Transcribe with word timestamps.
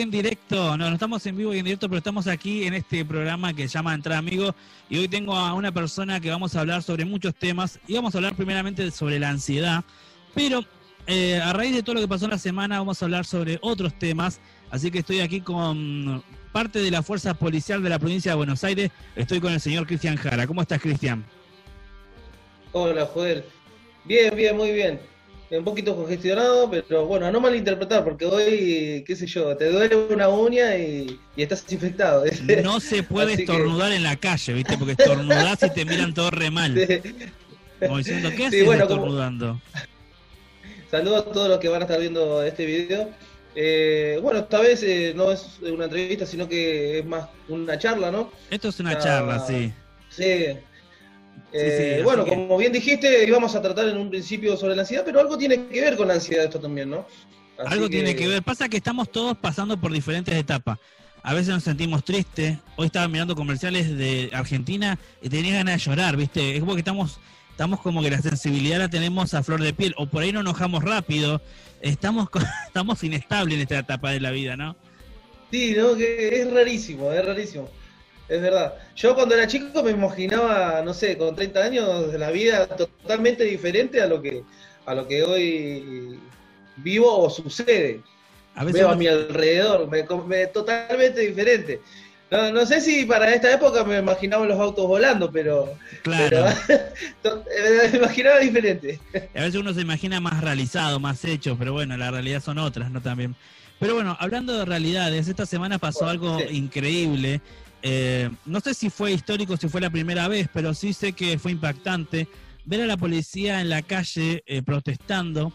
en 0.00 0.10
directo. 0.10 0.76
No, 0.76 0.88
no 0.88 0.94
estamos 0.94 1.24
en 1.26 1.36
vivo 1.36 1.54
y 1.54 1.58
en 1.58 1.64
directo, 1.64 1.88
pero 1.88 1.98
estamos 1.98 2.26
aquí 2.26 2.64
en 2.64 2.74
este 2.74 3.04
programa 3.04 3.52
que 3.52 3.68
se 3.68 3.74
llama 3.74 3.94
Entrada 3.94 4.18
Amigo. 4.18 4.54
Y 4.88 4.98
hoy 4.98 5.08
tengo 5.08 5.34
a 5.34 5.54
una 5.54 5.72
persona 5.72 6.20
que 6.20 6.30
vamos 6.30 6.54
a 6.54 6.60
hablar 6.60 6.82
sobre 6.82 7.04
muchos 7.04 7.34
temas. 7.34 7.78
Y 7.86 7.94
vamos 7.94 8.14
a 8.14 8.18
hablar 8.18 8.34
primeramente 8.34 8.90
sobre 8.90 9.18
la 9.18 9.30
ansiedad. 9.30 9.84
Pero 10.34 10.64
eh, 11.06 11.40
a 11.40 11.52
raíz 11.52 11.74
de 11.74 11.82
todo 11.82 11.96
lo 11.96 12.00
que 12.00 12.08
pasó 12.08 12.24
en 12.24 12.32
la 12.32 12.38
semana, 12.38 12.78
vamos 12.78 13.02
a 13.02 13.04
hablar 13.04 13.24
sobre 13.24 13.58
otros 13.60 13.98
temas. 13.98 14.40
Así 14.70 14.90
que 14.90 15.00
estoy 15.00 15.20
aquí 15.20 15.40
con 15.40 16.22
parte 16.52 16.78
de 16.80 16.90
la 16.90 17.02
fuerza 17.02 17.34
policial 17.34 17.82
de 17.82 17.90
la 17.90 17.98
provincia 17.98 18.32
de 18.32 18.36
Buenos 18.36 18.64
Aires. 18.64 18.90
Estoy 19.16 19.40
con 19.40 19.52
el 19.52 19.60
señor 19.60 19.86
Cristian 19.86 20.16
Jara. 20.16 20.46
¿Cómo 20.46 20.62
estás, 20.62 20.80
Cristian? 20.80 21.24
Hola, 22.72 23.04
joder. 23.06 23.46
Bien, 24.04 24.34
bien, 24.34 24.56
muy 24.56 24.72
bien 24.72 25.11
un 25.58 25.64
poquito 25.64 25.94
congestionado, 25.94 26.70
pero 26.70 27.06
bueno, 27.06 27.30
no 27.30 27.40
malinterpretar, 27.40 28.04
porque 28.04 28.24
hoy, 28.24 29.04
qué 29.06 29.16
sé 29.16 29.26
yo, 29.26 29.56
te 29.56 29.70
duele 29.70 29.96
una 29.96 30.28
uña 30.28 30.76
y, 30.76 31.18
estás 31.36 31.64
infectado. 31.70 32.24
No 32.62 32.80
se 32.80 33.02
puede 33.02 33.34
estornudar 33.34 33.92
en 33.92 34.02
la 34.02 34.16
calle, 34.16 34.54
¿viste? 34.54 34.78
Porque 34.78 34.92
estornudás 34.92 35.62
y 35.62 35.70
te 35.70 35.84
miran 35.84 36.14
todo 36.14 36.30
re 36.30 36.50
mal. 36.50 36.74
Como 37.80 37.98
diciendo, 37.98 38.30
¿qué 38.36 38.46
haces 38.46 38.66
estornudando? 38.66 39.60
Saludos 40.90 41.26
a 41.26 41.32
todos 41.32 41.48
los 41.48 41.58
que 41.58 41.68
van 41.68 41.82
a 41.82 41.84
estar 41.84 42.00
viendo 42.00 42.42
este 42.42 42.64
video. 42.64 43.10
Eh, 43.54 44.18
bueno, 44.22 44.40
esta 44.40 44.60
vez 44.60 44.82
eh, 44.82 45.12
no 45.14 45.30
es 45.30 45.58
una 45.60 45.84
entrevista, 45.84 46.24
sino 46.24 46.48
que 46.48 47.00
es 47.00 47.04
más 47.04 47.28
una 47.48 47.78
charla, 47.78 48.10
¿no? 48.10 48.30
Esto 48.50 48.68
es 48.68 48.80
una 48.80 48.98
charla, 48.98 49.44
sí. 49.46 49.72
Sí, 50.08 50.56
eh, 51.52 52.00
bueno, 52.02 52.26
como 52.26 52.56
bien 52.56 52.72
dijiste, 52.72 53.24
íbamos 53.26 53.54
a 53.54 53.60
tratar 53.60 53.88
en 53.88 53.98
un 53.98 54.08
principio 54.08 54.56
sobre 54.56 54.74
la 54.74 54.82
ansiedad, 54.82 55.02
pero 55.04 55.20
algo 55.20 55.36
tiene 55.36 55.66
que 55.66 55.80
ver 55.80 55.96
con 55.96 56.08
la 56.08 56.14
ansiedad 56.14 56.44
esto 56.44 56.58
también, 56.60 56.90
¿no? 56.90 57.06
algo 57.58 57.88
tiene 57.88 58.16
que 58.16 58.26
ver. 58.26 58.42
Pasa 58.42 58.68
que 58.68 58.78
estamos 58.78 59.12
todos 59.12 59.36
pasando 59.36 59.76
por 59.76 59.92
diferentes 59.92 60.34
etapas. 60.34 60.78
A 61.22 61.34
veces 61.34 61.54
nos 61.54 61.62
sentimos 61.62 62.04
tristes. 62.04 62.58
Hoy 62.76 62.86
estaba 62.86 63.06
mirando 63.06 63.36
comerciales 63.36 63.96
de 63.96 64.30
Argentina 64.32 64.98
y 65.20 65.28
tenía 65.28 65.54
ganas 65.54 65.74
de 65.74 65.90
llorar, 65.90 66.16
¿viste? 66.16 66.54
Es 66.54 66.60
como 66.60 66.72
que 66.72 66.80
estamos, 66.80 67.20
estamos 67.50 67.80
como 67.80 68.02
que 68.02 68.10
la 68.10 68.20
sensibilidad 68.20 68.78
la 68.78 68.88
tenemos 68.88 69.32
a 69.34 69.42
flor 69.42 69.62
de 69.62 69.72
piel, 69.72 69.94
o 69.98 70.06
por 70.06 70.22
ahí 70.22 70.32
no 70.32 70.40
enojamos 70.40 70.82
rápido. 70.82 71.40
Estamos, 71.80 72.28
estamos 72.66 73.04
inestables 73.04 73.54
en 73.54 73.60
esta 73.62 73.78
etapa 73.78 74.10
de 74.10 74.20
la 74.20 74.30
vida, 74.32 74.56
¿no? 74.56 74.74
Sí, 75.52 75.74
¿no? 75.76 75.94
Que 75.94 76.40
es 76.40 76.50
rarísimo, 76.50 77.12
es 77.12 77.24
rarísimo 77.24 77.68
es 78.32 78.40
verdad. 78.40 78.74
Yo 78.96 79.14
cuando 79.14 79.34
era 79.34 79.46
chico 79.46 79.82
me 79.82 79.90
imaginaba, 79.90 80.82
no 80.82 80.94
sé, 80.94 81.18
con 81.18 81.34
30 81.34 81.60
años 81.60 82.12
de 82.12 82.18
la 82.18 82.30
vida 82.30 82.66
totalmente 82.66 83.44
diferente 83.44 84.00
a 84.00 84.06
lo 84.06 84.22
que 84.22 84.42
a 84.86 84.94
lo 84.94 85.06
que 85.06 85.22
hoy 85.22 86.18
vivo 86.76 87.18
o 87.18 87.30
sucede. 87.30 88.00
A 88.54 88.64
Veo 88.64 88.90
a 88.90 88.96
mi 88.96 89.06
alrededor, 89.06 89.88
me, 89.88 90.46
totalmente 90.46 91.20
diferente. 91.20 91.80
No, 92.30 92.50
no, 92.50 92.64
sé 92.64 92.80
si 92.80 93.04
para 93.04 93.34
esta 93.34 93.52
época 93.52 93.84
me 93.84 93.98
imaginaba 93.98 94.46
los 94.46 94.58
autos 94.58 94.86
volando, 94.86 95.30
pero, 95.30 95.74
claro. 96.02 96.46
me 97.92 97.98
imaginaba 97.98 98.38
diferente. 98.38 98.98
A 99.34 99.40
veces 99.40 99.56
uno 99.56 99.74
se 99.74 99.82
imagina 99.82 100.20
más 100.20 100.42
realizado, 100.42 100.98
más 100.98 101.24
hecho, 101.26 101.56
pero 101.58 101.72
bueno, 101.74 101.96
la 101.96 102.10
realidad 102.10 102.42
son 102.42 102.58
otras, 102.58 102.90
¿no? 102.90 103.02
También. 103.02 103.36
Pero 103.78 103.94
bueno, 103.94 104.16
hablando 104.20 104.56
de 104.56 104.64
realidades, 104.64 105.28
esta 105.28 105.44
semana 105.44 105.78
pasó 105.78 106.06
algo 106.06 106.38
increíble 106.50 107.40
eh, 107.82 108.30
no 108.46 108.60
sé 108.60 108.74
si 108.74 108.90
fue 108.90 109.12
histórico, 109.12 109.56
si 109.56 109.68
fue 109.68 109.80
la 109.80 109.90
primera 109.90 110.28
vez, 110.28 110.48
pero 110.52 110.72
sí 110.72 110.92
sé 110.92 111.12
que 111.12 111.38
fue 111.38 111.52
impactante 111.52 112.28
ver 112.64 112.82
a 112.82 112.86
la 112.86 112.96
policía 112.96 113.60
en 113.60 113.68
la 113.68 113.82
calle 113.82 114.44
eh, 114.46 114.62
protestando. 114.62 115.52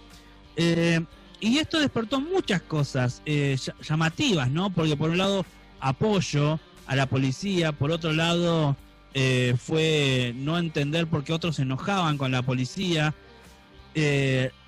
Eh, 0.57 0.99
y 1.39 1.57
esto 1.57 1.79
despertó 1.79 2.19
muchas 2.19 2.61
cosas 2.63 3.21
llamativas, 3.87 4.49
¿no? 4.49 4.71
Porque 4.71 4.97
por 4.97 5.11
un 5.11 5.19
lado 5.19 5.45
apoyo 5.79 6.59
a 6.87 6.95
la 6.95 7.05
policía, 7.05 7.71
por 7.71 7.91
otro 7.91 8.11
lado 8.11 8.75
fue 9.57 10.33
no 10.35 10.57
entender 10.57 11.07
por 11.07 11.23
qué 11.23 11.33
otros 11.33 11.55
se 11.57 11.61
enojaban 11.61 12.17
con 12.17 12.31
la 12.31 12.41
policía. 12.41 13.13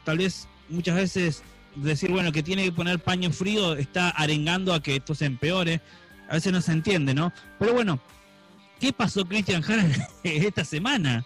tal 0.05 0.17
vez 0.19 0.47
muchas 0.69 0.95
veces 0.95 1.43
decir, 1.75 2.11
bueno, 2.11 2.31
que 2.31 2.43
tiene 2.43 2.65
que 2.65 2.71
poner 2.71 2.99
paño 2.99 3.31
frío 3.31 3.75
está 3.75 4.09
arengando 4.09 4.73
a 4.73 4.81
que 4.81 4.97
esto 4.97 5.15
se 5.15 5.25
empeore 5.25 5.81
a 6.29 6.35
veces 6.35 6.53
no 6.53 6.61
se 6.61 6.71
entiende, 6.71 7.13
¿no? 7.13 7.33
Pero 7.57 7.73
bueno, 7.73 7.99
¿qué 8.79 8.93
pasó 8.93 9.25
Christian 9.25 9.61
Jara 9.61 9.83
esta 10.23 10.63
semana? 10.63 11.25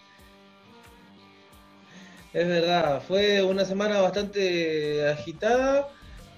Es 2.32 2.48
verdad, 2.48 3.02
fue 3.06 3.42
una 3.42 3.64
semana 3.64 4.00
bastante 4.00 5.06
agitada, 5.06 5.88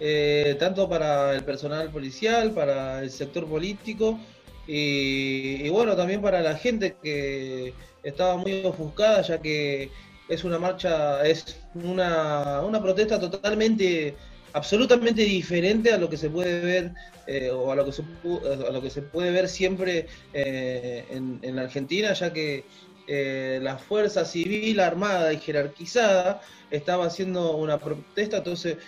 eh, 0.00 0.56
tanto 0.59 0.88
para 0.88 1.34
el 1.34 1.44
personal 1.44 1.91
policial, 1.91 2.50
para 2.50 3.03
el 3.03 3.10
sector 3.10 3.47
político 3.47 4.19
y, 4.66 5.69
bueno, 5.69 5.94
también 5.94 6.21
para 6.21 6.41
la 6.43 6.56
gente 6.56 6.97
que 7.00 7.72
estaba 8.03 8.37
muy 8.37 8.65
ofuscada, 8.65 9.22
ya 9.22 9.41
que 9.41 9.91
es 10.28 10.43
una 10.43 10.59
marcha, 10.59 11.25
es 11.25 11.56
una, 11.75 12.60
una 12.62 12.83
protesta 12.83 13.21
totalmente 13.21 14.16
absolutamente 14.56 15.22
diferente 15.22 15.92
a 15.92 15.98
lo 15.98 16.08
que 16.08 16.16
se 16.16 16.30
puede 16.30 16.60
ver 16.60 16.94
eh, 17.26 17.50
o 17.50 17.70
a 17.70 17.76
lo 17.76 17.84
que 17.84 17.92
se, 17.92 18.02
a 18.02 18.72
lo 18.72 18.80
que 18.80 18.88
se 18.88 19.02
puede 19.02 19.30
ver 19.30 19.50
siempre 19.50 20.06
eh, 20.32 21.04
en, 21.10 21.56
la 21.56 21.62
Argentina, 21.62 22.14
ya 22.14 22.32
que 22.32 22.64
eh, 23.06 23.58
la 23.62 23.76
fuerza 23.76 24.24
civil 24.24 24.80
armada 24.80 25.30
y 25.34 25.40
jerarquizada 25.40 26.40
estaba 26.70 27.04
haciendo 27.04 27.54
una 27.54 27.76
protesta, 27.76 28.38
entonces 28.38 28.78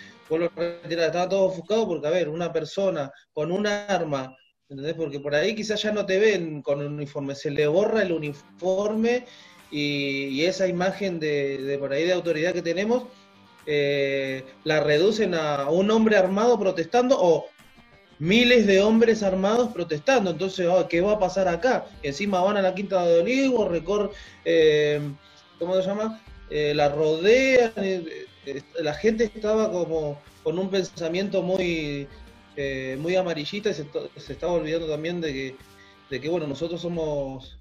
estaba 0.89 1.29
todo 1.29 1.43
ofuscado 1.43 1.87
porque, 1.87 2.07
a 2.07 2.11
ver, 2.11 2.29
una 2.29 2.51
persona 2.51 3.11
con 3.31 3.51
un 3.51 3.67
arma, 3.67 4.35
¿entendés? 4.69 4.95
Porque 4.95 5.19
por 5.19 5.35
ahí 5.35 5.53
quizás 5.53 5.83
ya 5.83 5.91
no 5.91 6.03
te 6.03 6.17
ven 6.17 6.63
con 6.63 6.79
un 6.79 6.93
uniforme, 6.93 7.35
se 7.35 7.51
le 7.51 7.67
borra 7.67 8.01
el 8.01 8.11
uniforme 8.11 9.25
y, 9.69 10.43
esa 10.45 10.67
imagen 10.67 11.19
de, 11.19 11.59
de 11.59 11.77
por 11.77 11.93
ahí 11.93 12.05
de 12.05 12.13
autoridad 12.13 12.53
que 12.53 12.63
tenemos 12.63 13.03
eh, 13.71 14.45
la 14.63 14.79
reducen 14.79 15.35
a 15.35 15.69
un 15.69 15.91
hombre 15.91 16.17
armado 16.17 16.59
protestando 16.59 17.15
o 17.21 17.45
miles 18.17 18.65
de 18.65 18.81
hombres 18.81 19.21
armados 19.21 19.71
protestando. 19.71 20.31
Entonces, 20.31 20.65
oh, 20.67 20.87
¿qué 20.87 21.01
va 21.01 21.11
a 21.13 21.19
pasar 21.19 21.47
acá? 21.47 21.85
Encima 22.01 22.41
van 22.41 22.57
a 22.57 22.63
la 22.63 22.73
Quinta 22.73 23.05
de 23.05 23.19
Olivos, 23.19 23.69
recor, 23.69 24.11
eh, 24.43 24.99
¿cómo 25.59 25.75
se 25.75 25.83
llama? 25.83 26.19
Eh, 26.49 26.73
la 26.73 26.89
rodean. 26.89 27.71
la 28.79 28.93
gente 28.95 29.25
estaba 29.25 29.71
como 29.71 30.19
con 30.41 30.57
un 30.57 30.71
pensamiento 30.71 31.43
muy, 31.43 32.07
muy 32.97 33.15
amarillista 33.15 33.69
y 33.69 33.75
se, 33.75 33.85
estaba 34.33 34.53
olvidando 34.53 34.87
también 34.87 35.21
de 35.21 35.31
que, 35.31 35.55
de 36.09 36.19
que 36.19 36.27
bueno, 36.27 36.47
nosotros 36.47 36.81
somos 36.81 37.55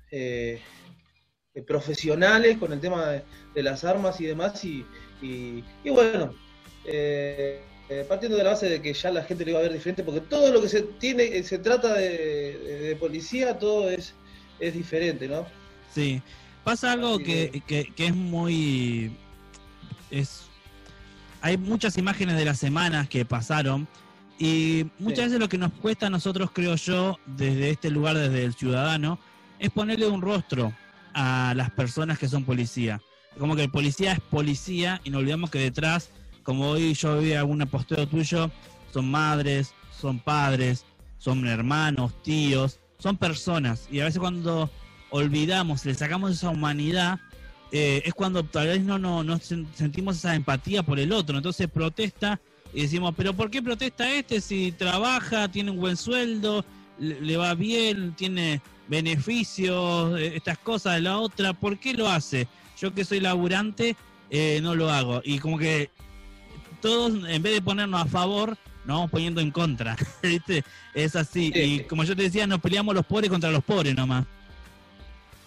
profesionales 1.66 2.56
con 2.56 2.72
el 2.72 2.80
tema 2.80 3.22
de, 3.54 3.62
las 3.62 3.84
armas 3.84 4.22
y 4.22 4.26
demás 4.26 4.64
y, 4.64 4.86
y, 5.22 5.62
bueno, 5.90 6.32
eh, 6.84 7.62
eh, 7.88 8.04
partiendo 8.08 8.36
de 8.36 8.44
la 8.44 8.50
base 8.50 8.68
de 8.68 8.82
que 8.82 8.92
ya 8.92 9.10
la 9.10 9.24
gente 9.24 9.44
lo 9.44 9.50
iba 9.50 9.60
a 9.60 9.62
ver 9.62 9.72
diferente, 9.72 10.02
porque 10.02 10.20
todo 10.20 10.52
lo 10.52 10.60
que 10.60 10.68
se 10.68 10.82
tiene, 10.82 11.24
eh, 11.24 11.42
se 11.42 11.58
trata 11.58 11.94
de, 11.94 12.96
policía, 13.00 13.58
todo 13.58 13.90
es, 13.90 14.14
es 14.60 14.74
diferente, 14.74 15.28
¿no? 15.28 15.46
Sí, 15.94 16.22
pasa 16.64 16.92
algo 16.92 17.18
que, 17.18 17.62
que, 17.66 17.92
es 17.96 18.14
muy... 18.14 19.16
es 20.10 20.42
Hay 21.40 21.56
muchas 21.56 21.96
imágenes 21.98 22.36
de 22.36 22.44
las 22.44 22.58
semanas 22.58 23.08
que 23.08 23.24
pasaron 23.24 23.88
y 24.38 24.86
muchas 24.98 25.26
veces 25.26 25.40
lo 25.40 25.48
que 25.48 25.58
nos 25.58 25.72
cuesta 25.72 26.06
a 26.06 26.10
nosotros, 26.10 26.50
creo 26.52 26.76
yo, 26.76 27.18
desde 27.26 27.70
este 27.70 27.90
lugar, 27.90 28.16
desde 28.16 28.44
el 28.44 28.54
ciudadano, 28.54 29.18
es 29.58 29.70
ponerle 29.70 30.06
un 30.06 30.22
rostro 30.22 30.72
a 31.12 31.54
las 31.56 31.70
personas 31.70 32.18
que 32.18 32.28
son 32.28 32.44
policía 32.44 33.00
como 33.38 33.56
que 33.56 33.64
el 33.64 33.70
policía 33.70 34.12
es 34.12 34.20
policía 34.20 35.00
y 35.04 35.10
no 35.10 35.18
olvidamos 35.18 35.50
que 35.50 35.58
detrás, 35.58 36.10
como 36.42 36.68
hoy 36.70 36.94
yo 36.94 37.18
vi 37.18 37.32
algún 37.34 37.58
posteo 37.66 38.06
tuyo, 38.06 38.50
son 38.92 39.10
madres, 39.10 39.74
son 39.98 40.18
padres, 40.18 40.84
son 41.18 41.46
hermanos, 41.46 42.12
tíos, 42.22 42.78
son 42.98 43.16
personas. 43.16 43.88
Y 43.90 44.00
a 44.00 44.04
veces 44.04 44.18
cuando 44.18 44.70
olvidamos, 45.10 45.84
le 45.84 45.94
sacamos 45.94 46.32
esa 46.32 46.50
humanidad, 46.50 47.20
eh, 47.70 48.02
es 48.04 48.14
cuando 48.14 48.44
tal 48.44 48.68
vez 48.68 48.82
no, 48.82 48.98
no, 48.98 49.22
no 49.22 49.38
sentimos 49.38 50.16
esa 50.16 50.34
empatía 50.34 50.82
por 50.82 50.98
el 50.98 51.12
otro. 51.12 51.36
Entonces 51.36 51.68
protesta 51.68 52.40
y 52.72 52.82
decimos, 52.82 53.14
pero 53.16 53.34
¿por 53.34 53.50
qué 53.50 53.62
protesta 53.62 54.10
este 54.12 54.40
si 54.40 54.72
trabaja, 54.72 55.48
tiene 55.48 55.70
un 55.70 55.78
buen 55.78 55.96
sueldo, 55.96 56.64
le, 56.98 57.36
va 57.36 57.54
bien, 57.54 58.14
tiene 58.14 58.60
beneficios, 58.88 60.18
eh, 60.18 60.36
estas 60.36 60.58
cosas 60.58 61.00
la 61.00 61.18
otra? 61.18 61.52
¿Por 61.52 61.78
qué 61.78 61.94
lo 61.94 62.08
hace? 62.08 62.48
Yo 62.80 62.94
que 62.94 63.04
soy 63.04 63.20
laburante, 63.20 63.96
eh, 64.30 64.60
no 64.62 64.74
lo 64.74 64.90
hago. 64.90 65.20
Y 65.24 65.38
como 65.38 65.58
que 65.58 65.90
todos, 66.80 67.12
en 67.28 67.42
vez 67.42 67.54
de 67.54 67.62
ponernos 67.62 68.02
a 68.02 68.06
favor, 68.06 68.56
nos 68.84 68.96
vamos 68.96 69.10
poniendo 69.10 69.40
en 69.40 69.50
contra. 69.50 69.96
¿Viste? 70.22 70.64
Es 70.94 71.16
así. 71.16 71.52
Y 71.54 71.80
como 71.80 72.04
yo 72.04 72.16
te 72.16 72.22
decía, 72.22 72.46
nos 72.46 72.60
peleamos 72.60 72.94
los 72.94 73.06
pobres 73.06 73.30
contra 73.30 73.50
los 73.50 73.64
pobres 73.64 73.94
nomás. 73.94 74.24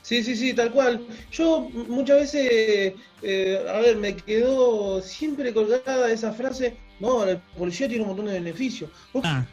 Sí, 0.01 0.23
sí, 0.23 0.35
sí, 0.35 0.53
tal 0.53 0.71
cual. 0.71 1.05
Yo 1.31 1.69
muchas 1.87 2.21
veces, 2.21 2.93
eh, 3.21 3.65
a 3.69 3.79
ver, 3.79 3.97
me 3.97 4.15
quedó 4.15 5.01
siempre 5.01 5.53
colgada 5.53 6.11
esa 6.11 6.33
frase, 6.33 6.75
no, 6.99 7.23
el 7.23 7.37
policía 7.57 7.87
tiene 7.87 8.03
un 8.03 8.09
montón 8.09 8.25
de 8.25 8.33
beneficios. 8.33 8.89
Ah. 9.23 9.45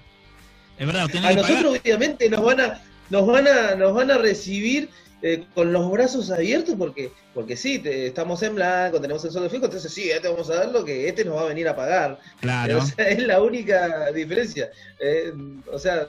Es 0.78 0.86
verdad, 0.86 1.08
a 1.24 1.32
nosotros 1.32 1.78
obviamente 1.80 2.30
nos 2.30 2.42
van 2.42 2.60
a, 2.60 2.80
nos 3.10 3.26
van 3.26 3.48
a, 3.48 3.74
nos 3.74 3.94
van 3.94 4.10
a 4.10 4.18
recibir 4.18 4.88
eh, 5.20 5.44
con 5.52 5.72
los 5.72 5.90
brazos 5.90 6.30
abiertos 6.30 6.76
porque, 6.78 7.10
porque 7.34 7.56
sí, 7.56 7.82
estamos 7.84 8.42
en 8.42 8.54
blanco, 8.54 9.00
tenemos 9.00 9.24
el 9.24 9.32
sueldo 9.32 9.50
fijo, 9.50 9.64
entonces 9.64 9.92
sí, 9.92 10.10
este 10.10 10.28
vamos 10.28 10.48
a 10.50 10.56
dar 10.56 10.68
lo 10.68 10.84
que 10.84 11.08
este 11.08 11.24
nos 11.24 11.36
va 11.36 11.42
a 11.42 11.48
venir 11.48 11.66
a 11.66 11.74
pagar. 11.74 12.18
Claro. 12.40 12.78
es 12.96 13.26
la 13.26 13.42
única 13.42 14.12
diferencia. 14.12 14.70
Eh, 15.00 15.32
o 15.72 15.78
sea, 15.78 16.08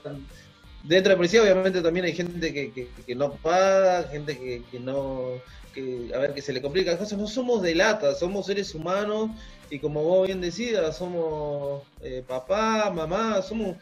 dentro 0.84 1.10
de 1.10 1.10
la 1.10 1.16
policía 1.16 1.42
obviamente 1.42 1.82
también 1.82 2.06
hay 2.06 2.14
gente 2.14 2.54
que, 2.54 3.16
no 3.16 3.34
paga, 3.34 4.04
gente 4.04 4.38
que, 4.38 4.80
no, 4.80 5.42
que, 5.74 6.12
a 6.14 6.20
ver, 6.20 6.34
que 6.36 6.42
se 6.42 6.54
le 6.54 6.62
complica 6.62 6.92
las 6.92 7.00
cosas. 7.00 7.18
No 7.18 7.28
somos 7.28 7.64
de 7.64 7.74
lata, 7.74 8.14
somos 8.14 8.46
seres 8.46 8.76
humanos 8.76 9.32
y 9.72 9.80
como 9.80 10.04
vos 10.04 10.28
bien 10.28 10.40
decías, 10.42 10.98
somos 10.98 11.82
eh, 12.02 12.24
papá, 12.28 12.92
mamá, 12.92 13.42
somos 13.42 13.76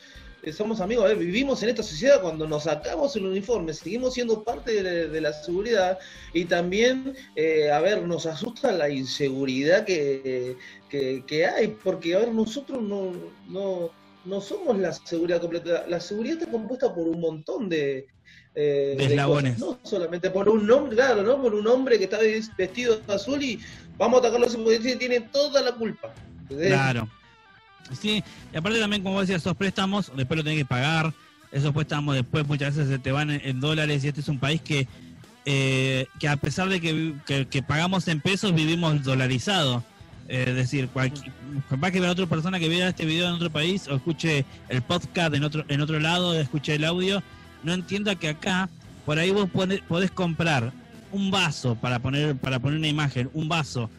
somos 0.51 0.79
amigos, 0.81 1.17
vivimos 1.17 1.61
en 1.63 1.69
esta 1.69 1.83
sociedad 1.83 2.21
cuando 2.21 2.47
nos 2.47 2.63
sacamos 2.63 3.15
el 3.15 3.25
uniforme, 3.25 3.73
seguimos 3.73 4.13
siendo 4.13 4.43
parte 4.43 4.83
de, 4.83 5.21
la 5.21 5.33
seguridad 5.33 5.97
y 6.33 6.45
también, 6.45 7.15
eh, 7.35 7.71
a 7.71 7.79
ver, 7.79 8.03
nos 8.07 8.25
asusta 8.25 8.71
la 8.71 8.89
inseguridad 8.89 9.85
que, 9.85 10.55
que, 10.89 11.45
hay, 11.45 11.67
porque, 11.83 12.15
a 12.15 12.19
ver, 12.19 12.33
nosotros 12.33 12.81
no, 12.81 13.11
no, 13.47 13.91
no 14.25 14.41
somos 14.41 14.77
la 14.77 14.93
seguridad 14.93 15.41
completa, 15.41 15.85
la 15.87 15.99
seguridad 15.99 16.37
está 16.39 16.51
compuesta 16.51 16.93
por 16.93 17.07
un 17.07 17.19
montón 17.19 17.67
de, 17.67 18.07
eh, 18.55 18.95
eslabones. 18.99 19.59
no 19.59 19.79
solamente 19.83 20.29
por 20.29 20.49
un 20.49 20.69
hombre, 20.71 20.95
claro, 20.95 21.23
¿no? 21.23 21.41
Por 21.41 21.53
un 21.53 21.67
hombre 21.67 21.97
que 21.97 22.05
está 22.05 22.17
vestido 22.57 22.97
de 22.97 23.13
azul 23.13 23.43
y 23.43 23.59
vamos 23.97 24.17
a 24.17 24.27
atacarlo 24.27 24.47
porque 24.63 24.95
tiene 24.95 25.21
toda 25.21 25.61
la 25.61 25.73
culpa. 25.73 26.13
Claro. 26.49 27.07
Sí, 27.99 28.23
y 28.53 28.57
aparte 28.57 28.79
también, 28.79 29.03
como 29.03 29.21
decía, 29.21 29.35
esos 29.35 29.55
préstamos, 29.55 30.11
después 30.15 30.37
lo 30.37 30.43
tenés 30.43 30.59
que 30.59 30.65
pagar, 30.65 31.13
esos 31.51 31.73
préstamos 31.73 32.15
después 32.15 32.47
muchas 32.47 32.75
veces 32.75 32.89
se 32.89 32.99
te 32.99 33.11
van 33.11 33.31
en, 33.31 33.59
dólares 33.59 34.03
y 34.03 34.09
este 34.09 34.21
es 34.21 34.27
un 34.27 34.39
país 34.39 34.61
que, 34.61 34.87
eh, 35.45 36.07
que 36.19 36.27
a 36.27 36.37
pesar 36.37 36.69
de 36.69 36.81
que, 36.81 37.63
pagamos 37.63 38.07
en 38.07 38.21
pesos, 38.21 38.53
vivimos 38.53 39.03
dolarizado. 39.03 39.83
Eh, 40.29 40.45
es 40.49 40.55
decir, 40.55 40.89
capaz 41.69 41.91
que 41.91 42.01
ver 42.01 42.09
otra 42.09 42.25
persona 42.25 42.59
que 42.59 42.67
vea 42.67 42.89
este 42.89 43.05
video 43.05 43.29
en 43.29 43.35
otro 43.35 43.49
país 43.49 43.87
o 43.87 43.95
escuche 43.95 44.43
el 44.67 44.81
podcast 44.81 45.33
en 45.33 45.45
otro, 45.45 45.63
en 45.69 45.79
otro 45.79 45.99
lado, 46.01 46.37
escuche 46.37 46.75
el 46.75 46.83
audio, 46.83 47.23
no 47.63 47.73
entienda 47.73 48.15
que 48.15 48.27
acá, 48.27 48.69
por 49.05 49.19
ahí 49.19 49.31
vos 49.31 49.49
podés 49.87 50.11
comprar 50.11 50.73
un 51.13 51.31
vaso 51.31 51.75
para 51.75 51.99
poner, 51.99 52.35
para 52.35 52.59
poner 52.59 52.77
una 52.77 52.89
imagen, 52.89 53.29
un 53.33 53.47
vaso 53.47 53.89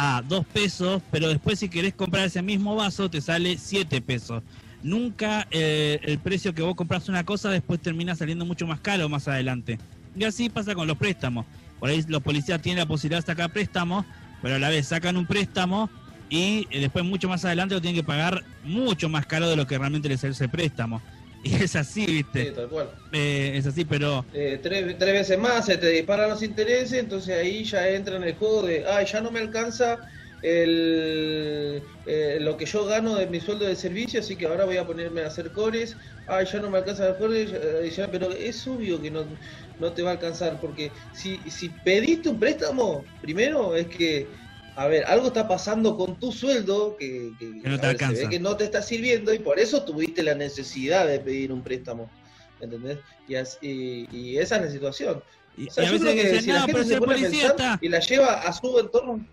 a 0.00 0.22
dos 0.22 0.46
pesos, 0.46 1.02
pero 1.10 1.28
después 1.28 1.58
si 1.58 1.68
querés 1.68 1.92
comprar 1.92 2.24
ese 2.24 2.40
mismo 2.40 2.76
vaso 2.76 3.10
te 3.10 3.20
sale 3.20 3.58
siete 3.58 4.00
pesos. 4.00 4.44
Nunca 4.80 5.48
eh, 5.50 5.98
el 6.04 6.20
precio 6.20 6.54
que 6.54 6.62
vos 6.62 6.76
compras 6.76 7.08
una 7.08 7.24
cosa 7.24 7.50
después 7.50 7.80
termina 7.80 8.14
saliendo 8.14 8.46
mucho 8.46 8.64
más 8.64 8.78
caro 8.78 9.08
más 9.08 9.26
adelante. 9.26 9.80
Y 10.16 10.22
así 10.22 10.48
pasa 10.50 10.76
con 10.76 10.86
los 10.86 10.96
préstamos. 10.96 11.46
Por 11.80 11.90
ahí 11.90 12.04
los 12.06 12.22
policías 12.22 12.62
tienen 12.62 12.78
la 12.78 12.86
posibilidad 12.86 13.20
de 13.20 13.26
sacar 13.26 13.52
préstamos, 13.52 14.06
pero 14.40 14.54
a 14.54 14.58
la 14.60 14.68
vez 14.68 14.86
sacan 14.86 15.16
un 15.16 15.26
préstamo 15.26 15.90
y 16.30 16.68
eh, 16.70 16.78
después 16.78 17.04
mucho 17.04 17.28
más 17.28 17.44
adelante 17.44 17.74
lo 17.74 17.80
tienen 17.80 18.00
que 18.00 18.06
pagar 18.06 18.44
mucho 18.62 19.08
más 19.08 19.26
caro 19.26 19.48
de 19.50 19.56
lo 19.56 19.66
que 19.66 19.78
realmente 19.78 20.08
les 20.08 20.20
sale 20.20 20.32
ese 20.32 20.48
préstamo. 20.48 21.02
Y 21.42 21.54
es 21.54 21.76
así, 21.76 22.04
¿viste? 22.06 22.46
Sí, 22.46 22.50
tal 22.54 22.68
cual. 22.68 22.90
Eh, 23.12 23.52
es 23.54 23.66
así, 23.66 23.84
pero... 23.84 24.24
Eh, 24.34 24.58
tres, 24.62 24.96
tres, 24.98 25.12
veces 25.12 25.38
más 25.38 25.66
se 25.66 25.76
te 25.76 25.88
disparan 25.88 26.30
los 26.30 26.42
intereses, 26.42 26.98
entonces 26.98 27.36
ahí 27.36 27.64
ya 27.64 27.88
entra 27.88 28.16
en 28.16 28.24
el 28.24 28.34
juego 28.34 28.62
de, 28.62 28.84
ah, 28.86 29.02
ya 29.02 29.20
no 29.20 29.30
me 29.30 29.40
alcanza 29.40 29.98
el, 30.42 31.82
eh, 32.06 32.38
lo 32.40 32.56
que 32.56 32.66
yo 32.66 32.84
gano 32.86 33.16
de 33.16 33.26
mi 33.26 33.40
sueldo 33.40 33.66
de 33.66 33.76
servicio, 33.76 34.20
así 34.20 34.36
que 34.36 34.46
ahora 34.46 34.64
voy 34.64 34.76
a 34.76 34.86
ponerme 34.86 35.22
a 35.22 35.28
hacer 35.28 35.50
cores, 35.52 35.96
ah, 36.26 36.42
ya 36.42 36.60
no 36.60 36.70
me 36.70 36.78
alcanza 36.78 37.08
el 37.08 37.16
cores, 37.16 37.50
pero 38.10 38.30
es 38.32 38.66
obvio 38.66 39.00
que 39.00 39.10
no, 39.10 39.24
no 39.78 39.92
te 39.92 40.02
va 40.02 40.10
a 40.10 40.12
alcanzar, 40.14 40.60
porque 40.60 40.90
si, 41.12 41.38
si 41.48 41.68
pediste 41.68 42.28
un 42.28 42.40
préstamo, 42.40 43.04
primero 43.20 43.76
es 43.76 43.86
que 43.86 44.26
a 44.78 44.86
ver, 44.86 45.04
algo 45.06 45.26
está 45.26 45.48
pasando 45.48 45.96
con 45.96 46.20
tu 46.20 46.30
sueldo 46.30 46.96
que, 46.96 47.32
no, 47.64 47.80
te 47.80 47.96
que 48.28 48.38
no 48.38 48.56
te 48.56 48.62
está 48.62 48.80
sirviendo 48.80 49.34
y 49.34 49.40
por 49.40 49.58
eso 49.58 49.82
tuviste 49.82 50.22
la 50.22 50.36
necesidad 50.36 51.04
de 51.04 51.18
pedir 51.18 51.50
un 51.50 51.62
préstamo. 51.62 52.08
¿Entendés? 52.60 52.98
Y, 53.26 54.06
y, 54.16 54.38
esa 54.38 54.56
es 54.56 54.62
la 54.62 54.70
situación. 54.70 55.20
Y, 55.56 55.68
a 55.80 55.90
veces 55.90 56.14
que, 56.14 56.40
si 56.42 56.52
la 56.52 56.62
gente 56.62 56.84
se 56.84 56.98
pone 56.98 57.28
y 57.80 57.88
la 57.88 57.98
lleva 57.98 58.34
a 58.34 58.52
su 58.52 58.78
entorno. 58.78 59.26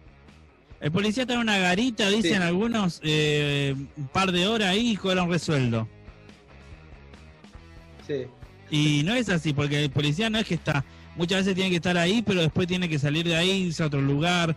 El 0.81 0.91
policía 0.91 1.21
está 1.23 1.35
en 1.35 1.41
una 1.41 1.59
garita, 1.59 2.09
dicen 2.09 2.41
algunos, 2.41 2.99
eh, 3.03 3.75
un 3.97 4.07
par 4.07 4.31
de 4.31 4.47
horas 4.47 4.69
ahí 4.69 4.93
y 4.93 4.95
cobra 4.95 5.21
un 5.21 5.29
resueldo. 5.29 5.87
Sí. 8.07 8.25
Y 8.71 9.03
no 9.03 9.13
es 9.13 9.29
así, 9.29 9.53
porque 9.53 9.83
el 9.83 9.91
policía 9.91 10.27
no 10.31 10.39
es 10.39 10.47
que 10.47 10.55
está, 10.55 10.83
muchas 11.15 11.41
veces 11.41 11.53
tiene 11.53 11.69
que 11.69 11.75
estar 11.75 11.99
ahí, 11.99 12.23
pero 12.25 12.41
después 12.41 12.67
tiene 12.67 12.89
que 12.89 12.97
salir 12.97 13.27
de 13.27 13.35
ahí, 13.35 13.67
irse 13.67 13.83
a 13.83 13.85
otro 13.85 14.01
lugar, 14.01 14.55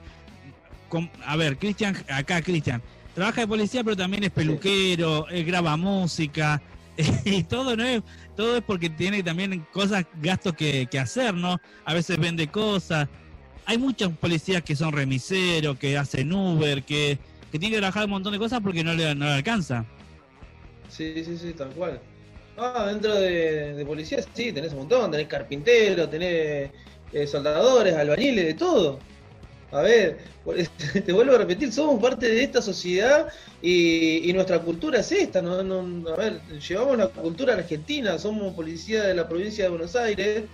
a 1.25 1.37
ver, 1.37 1.59
Cristian, 1.59 1.97
acá 2.09 2.43
Cristian, 2.43 2.83
trabaja 3.15 3.43
de 3.43 3.47
policía, 3.47 3.85
pero 3.85 3.97
también 3.97 4.25
es 4.25 4.31
peluquero, 4.31 5.27
graba 5.47 5.77
música, 5.77 6.61
y 7.25 7.45
todo 7.45 7.77
no 7.77 7.85
es, 7.85 8.03
todo 8.37 8.57
es 8.57 8.63
porque 8.63 8.91
tiene 8.91 9.23
también 9.23 9.65
cosas, 9.73 10.05
gastos 10.21 10.55
que, 10.55 10.89
hacer, 11.01 11.35
¿no? 11.35 11.61
A 11.85 11.95
veces 11.95 12.19
vende 12.19 12.49
cosas. 12.49 13.09
Hay 13.67 13.79
muchos 13.79 14.13
policías 14.15 14.63
que 14.63 14.75
son 14.75 14.93
remiseros, 14.93 15.79
que 15.79 15.97
hacen 15.97 16.33
Uber, 16.33 16.83
que, 16.83 17.19
que 17.53 17.59
tienen 17.59 17.73
que 17.73 17.79
trabajar 17.79 18.05
un 18.05 18.11
montón 18.11 18.33
de 18.33 18.39
cosas 18.39 18.61
porque 18.61 18.83
no 18.83 18.95
le, 18.95 19.15
no 19.15 19.27
le 19.27 19.33
alcanza. 19.33 19.85
Sí, 20.89 21.23
sí, 21.25 21.37
sí, 21.37 21.53
tal 21.53 21.69
cual. 21.71 22.01
Ah, 22.57 22.87
dentro 22.89 23.15
de, 23.15 23.75
de 23.75 23.87
policía 23.87 24.19
sí, 24.35 24.53
tenés 24.53 24.73
un 24.73 24.79
montón, 24.79 25.11
tenés 25.11 25.29
carpinteros, 25.29 26.11
tenés 26.11 26.71
eh, 27.13 27.27
soldadores, 27.27 27.95
albañiles, 27.95 28.47
de 28.47 28.55
todo. 28.55 28.99
A 29.71 29.83
ver, 29.83 30.19
te 31.05 31.13
vuelvo 31.13 31.35
a 31.35 31.39
repetir, 31.39 31.73
somos 31.73 32.01
parte 32.01 32.27
de 32.27 32.43
esta 32.43 32.63
sociedad 32.63 33.29
y, 33.61 34.33
nuestra 34.33 34.61
cultura 34.61 35.01
es 35.01 35.13
esta. 35.13 35.43
¿no? 35.43 35.53
a 36.13 36.17
ver, 36.17 36.41
llevamos 36.67 36.97
la 36.97 37.09
cultura 37.09 37.55
argentina, 37.55 38.19
somos 38.19 38.55
policía 38.55 39.05
de 39.05 39.15
la 39.15 39.29
provincia 39.29 39.65
de 39.65 39.71
Buenos 39.71 39.95
Aires, 39.95 40.45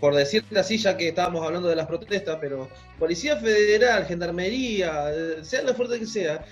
por 0.00 0.14
decirte 0.14 0.58
así, 0.58 0.76
ya 0.78 0.96
que 0.96 1.08
estábamos 1.08 1.44
hablando 1.44 1.68
de 1.68 1.76
las 1.76 1.86
protestas, 1.86 2.38
pero 2.40 2.68
policía 2.98 3.36
federal, 3.38 4.04
gendarmería, 4.06 5.12
sea 5.42 5.62
la 5.62 5.74
fuerte 5.74 5.98
que 5.98 6.06
sea. 6.06 6.44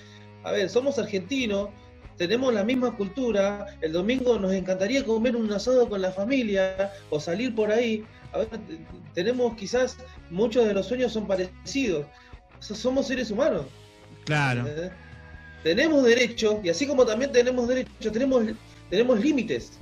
A 0.43 0.51
ver, 0.51 0.69
somos 0.69 0.97
argentinos, 0.99 1.69
tenemos 2.17 2.53
la 2.53 2.63
misma 2.63 2.97
cultura, 2.97 3.77
el 3.79 3.93
domingo 3.93 4.37
nos 4.39 4.51
encantaría 4.53 5.05
comer 5.05 5.35
un 5.35 5.51
asado 5.53 5.87
con 5.87 6.01
la 6.01 6.11
familia 6.11 6.91
o 7.09 7.19
salir 7.19 7.55
por 7.55 7.71
ahí 7.71 8.03
a 8.33 8.39
ver, 8.39 8.47
tenemos 9.13 9.55
quizás, 9.55 9.97
muchos 10.29 10.65
de 10.65 10.73
los 10.73 10.87
sueños 10.87 11.13
son 11.13 11.27
parecidos. 11.27 12.05
somos 12.59 13.07
seres 13.07 13.31
humanos. 13.31 13.65
Claro. 14.25 14.65
Tenemos 15.63 16.03
derechos, 16.03 16.57
y 16.63 16.69
así 16.69 16.87
como 16.87 17.05
también 17.05 17.31
tenemos 17.31 17.67
derechos, 17.67 18.11
tenemos, 18.11 18.43
tenemos 18.89 19.19
límites. 19.19 19.73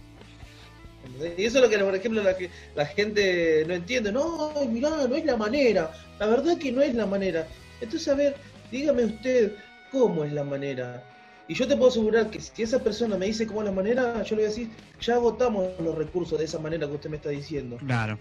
Y 1.38 1.44
eso 1.44 1.58
es 1.58 1.64
lo 1.64 1.70
que, 1.70 1.78
por 1.80 1.96
ejemplo, 1.96 2.24
la, 2.24 2.36
la 2.76 2.86
gente 2.86 3.64
no 3.68 3.74
entiende. 3.74 4.12
No, 4.12 4.52
mirá, 4.70 4.90
no 5.08 5.16
es 5.16 5.26
la 5.26 5.38
manera. 5.38 5.92
La 6.20 6.28
verdad 6.28 6.58
que 6.58 6.72
no 6.72 6.82
es 6.82 6.94
la 6.94 7.06
manera. 7.06 7.48
Entonces, 7.82 8.08
a 8.08 8.16
ver, 8.16 8.36
dígame 8.72 9.06
usted, 9.06 9.54
¿cómo 9.92 10.24
es 10.24 10.34
la 10.34 10.44
manera? 10.44 11.04
Y 11.50 11.56
yo 11.56 11.68
te 11.68 11.76
puedo 11.76 11.90
asegurar 11.90 12.30
que 12.30 12.40
si 12.40 12.62
esa 12.62 12.78
persona 12.78 13.18
me 13.18 13.26
dice 13.26 13.48
cómo 13.48 13.62
es 13.62 13.66
la 13.66 13.72
manera, 13.72 14.22
yo 14.22 14.36
le 14.36 14.44
voy 14.44 14.46
a 14.46 14.50
decir, 14.50 14.70
ya 15.02 15.16
agotamos 15.16 15.68
los 15.82 15.98
recursos 15.98 16.38
de 16.38 16.46
esa 16.46 16.60
manera 16.60 16.88
que 16.88 16.94
usted 16.94 17.10
me 17.10 17.18
está 17.18 17.30
diciendo. 17.30 17.78
Claro. 17.78 18.20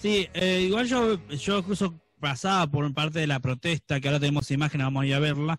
Sí, 0.00 0.26
eh, 0.32 0.62
igual 0.62 0.86
yo, 0.86 1.18
yo 1.28 1.58
incluso 1.58 2.00
pasaba 2.18 2.66
por 2.66 2.90
parte 2.94 3.18
de 3.18 3.26
la 3.26 3.38
protesta, 3.38 4.00
que 4.00 4.08
ahora 4.08 4.18
tenemos 4.18 4.50
imágenes, 4.50 4.86
vamos 4.86 5.02
a 5.02 5.06
ir 5.06 5.14
a 5.14 5.18
verla, 5.18 5.58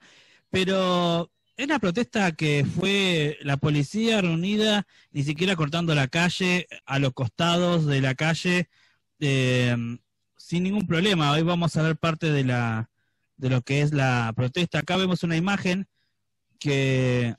pero 0.50 1.30
es 1.56 1.66
una 1.66 1.78
protesta 1.78 2.32
que 2.32 2.66
fue 2.66 3.38
la 3.42 3.58
policía 3.58 4.20
reunida, 4.20 4.88
ni 5.12 5.22
siquiera 5.22 5.56
cortando 5.56 5.94
la 5.94 6.08
calle, 6.08 6.66
a 6.88 6.98
los 6.98 7.14
costados 7.14 7.86
de 7.86 8.02
la 8.02 8.16
calle, 8.16 8.68
eh, 9.20 9.78
sin 10.38 10.64
ningún 10.64 10.88
problema. 10.88 11.34
Hoy 11.34 11.44
vamos 11.44 11.78
a 11.78 11.84
ver 11.84 11.98
parte 11.98 12.32
de 12.32 12.46
la 12.46 12.90
de 13.38 13.50
lo 13.50 13.62
que 13.62 13.82
es 13.82 13.94
la 13.94 14.32
protesta. 14.36 14.80
Acá 14.80 14.98
vemos 14.98 15.24
una 15.24 15.36
imagen 15.36 15.88
que, 16.60 17.36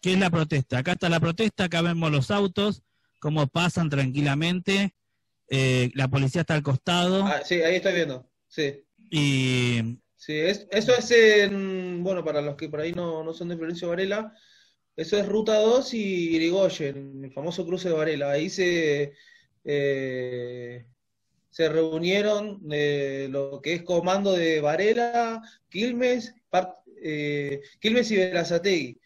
que 0.00 0.12
es 0.12 0.18
la 0.18 0.30
protesta. 0.30 0.78
Acá 0.78 0.92
está 0.92 1.08
la 1.08 1.20
protesta, 1.20 1.64
acá 1.64 1.82
vemos 1.82 2.10
los 2.10 2.30
autos, 2.30 2.82
cómo 3.20 3.46
pasan 3.46 3.88
tranquilamente. 3.88 4.94
Eh, 5.48 5.90
la 5.94 6.08
policía 6.08 6.42
está 6.42 6.54
al 6.54 6.62
costado. 6.62 7.24
Ah, 7.24 7.42
sí, 7.44 7.62
ahí 7.62 7.76
estoy 7.76 7.94
viendo. 7.94 8.28
Sí. 8.48 8.84
Y. 9.10 9.98
Sí, 10.16 10.34
eso 10.34 10.94
es 10.98 11.10
en. 11.10 12.02
Bueno, 12.02 12.24
para 12.24 12.40
los 12.40 12.56
que 12.56 12.68
por 12.68 12.80
ahí 12.80 12.92
no, 12.92 13.22
no 13.22 13.32
son 13.32 13.48
de 13.48 13.56
Florencio 13.56 13.88
Varela, 13.88 14.34
eso 14.96 15.16
es 15.16 15.26
Ruta 15.26 15.58
2 15.58 15.94
y 15.94 16.36
Irigoyen, 16.36 17.24
el 17.24 17.32
famoso 17.32 17.64
cruce 17.64 17.88
de 17.88 17.94
Varela. 17.94 18.32
Ahí 18.32 18.50
se. 18.50 19.14
Eh, 19.62 20.86
se 21.56 21.70
reunieron 21.70 22.60
eh, 22.70 23.28
lo 23.30 23.62
que 23.62 23.72
es 23.72 23.82
comando 23.82 24.34
de 24.34 24.60
Varela, 24.60 25.40
Quilmes, 25.70 26.34
eh, 27.02 27.62
Quilmes 27.80 28.10
y 28.10 28.16
Verazategui. 28.16 29.00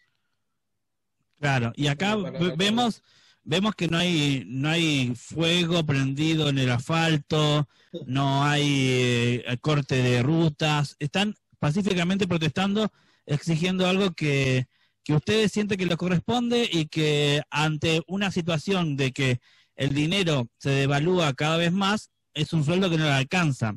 Claro, 1.39 1.71
y 1.77 1.87
acá 1.87 2.17
vemos 2.57 3.01
vemos 3.43 3.73
que 3.73 3.87
no 3.87 3.97
hay 3.97 4.43
no 4.47 4.67
hay 4.67 5.13
fuego 5.15 5.85
prendido 5.85 6.49
en 6.49 6.57
el 6.57 6.69
asfalto, 6.71 7.69
no 8.05 8.43
hay 8.43 9.41
eh, 9.45 9.57
corte 9.61 10.03
de 10.03 10.21
rutas, 10.21 10.97
están 10.99 11.35
pacíficamente 11.57 12.27
protestando, 12.27 12.91
exigiendo 13.25 13.87
algo 13.87 14.11
que, 14.11 14.67
que 15.05 15.13
ustedes 15.13 15.53
sienten 15.53 15.77
que 15.77 15.85
les 15.85 15.95
corresponde 15.95 16.69
y 16.69 16.87
que 16.87 17.43
ante 17.49 18.01
una 18.07 18.29
situación 18.29 18.97
de 18.97 19.13
que 19.13 19.39
el 19.77 19.93
dinero 19.93 20.49
se 20.57 20.71
devalúa 20.71 21.33
cada 21.33 21.55
vez 21.55 21.71
más, 21.71 22.11
es 22.33 22.53
un 22.53 22.63
sueldo 22.63 22.89
que 22.89 22.97
no 22.97 23.05
le 23.05 23.11
alcanza. 23.11 23.75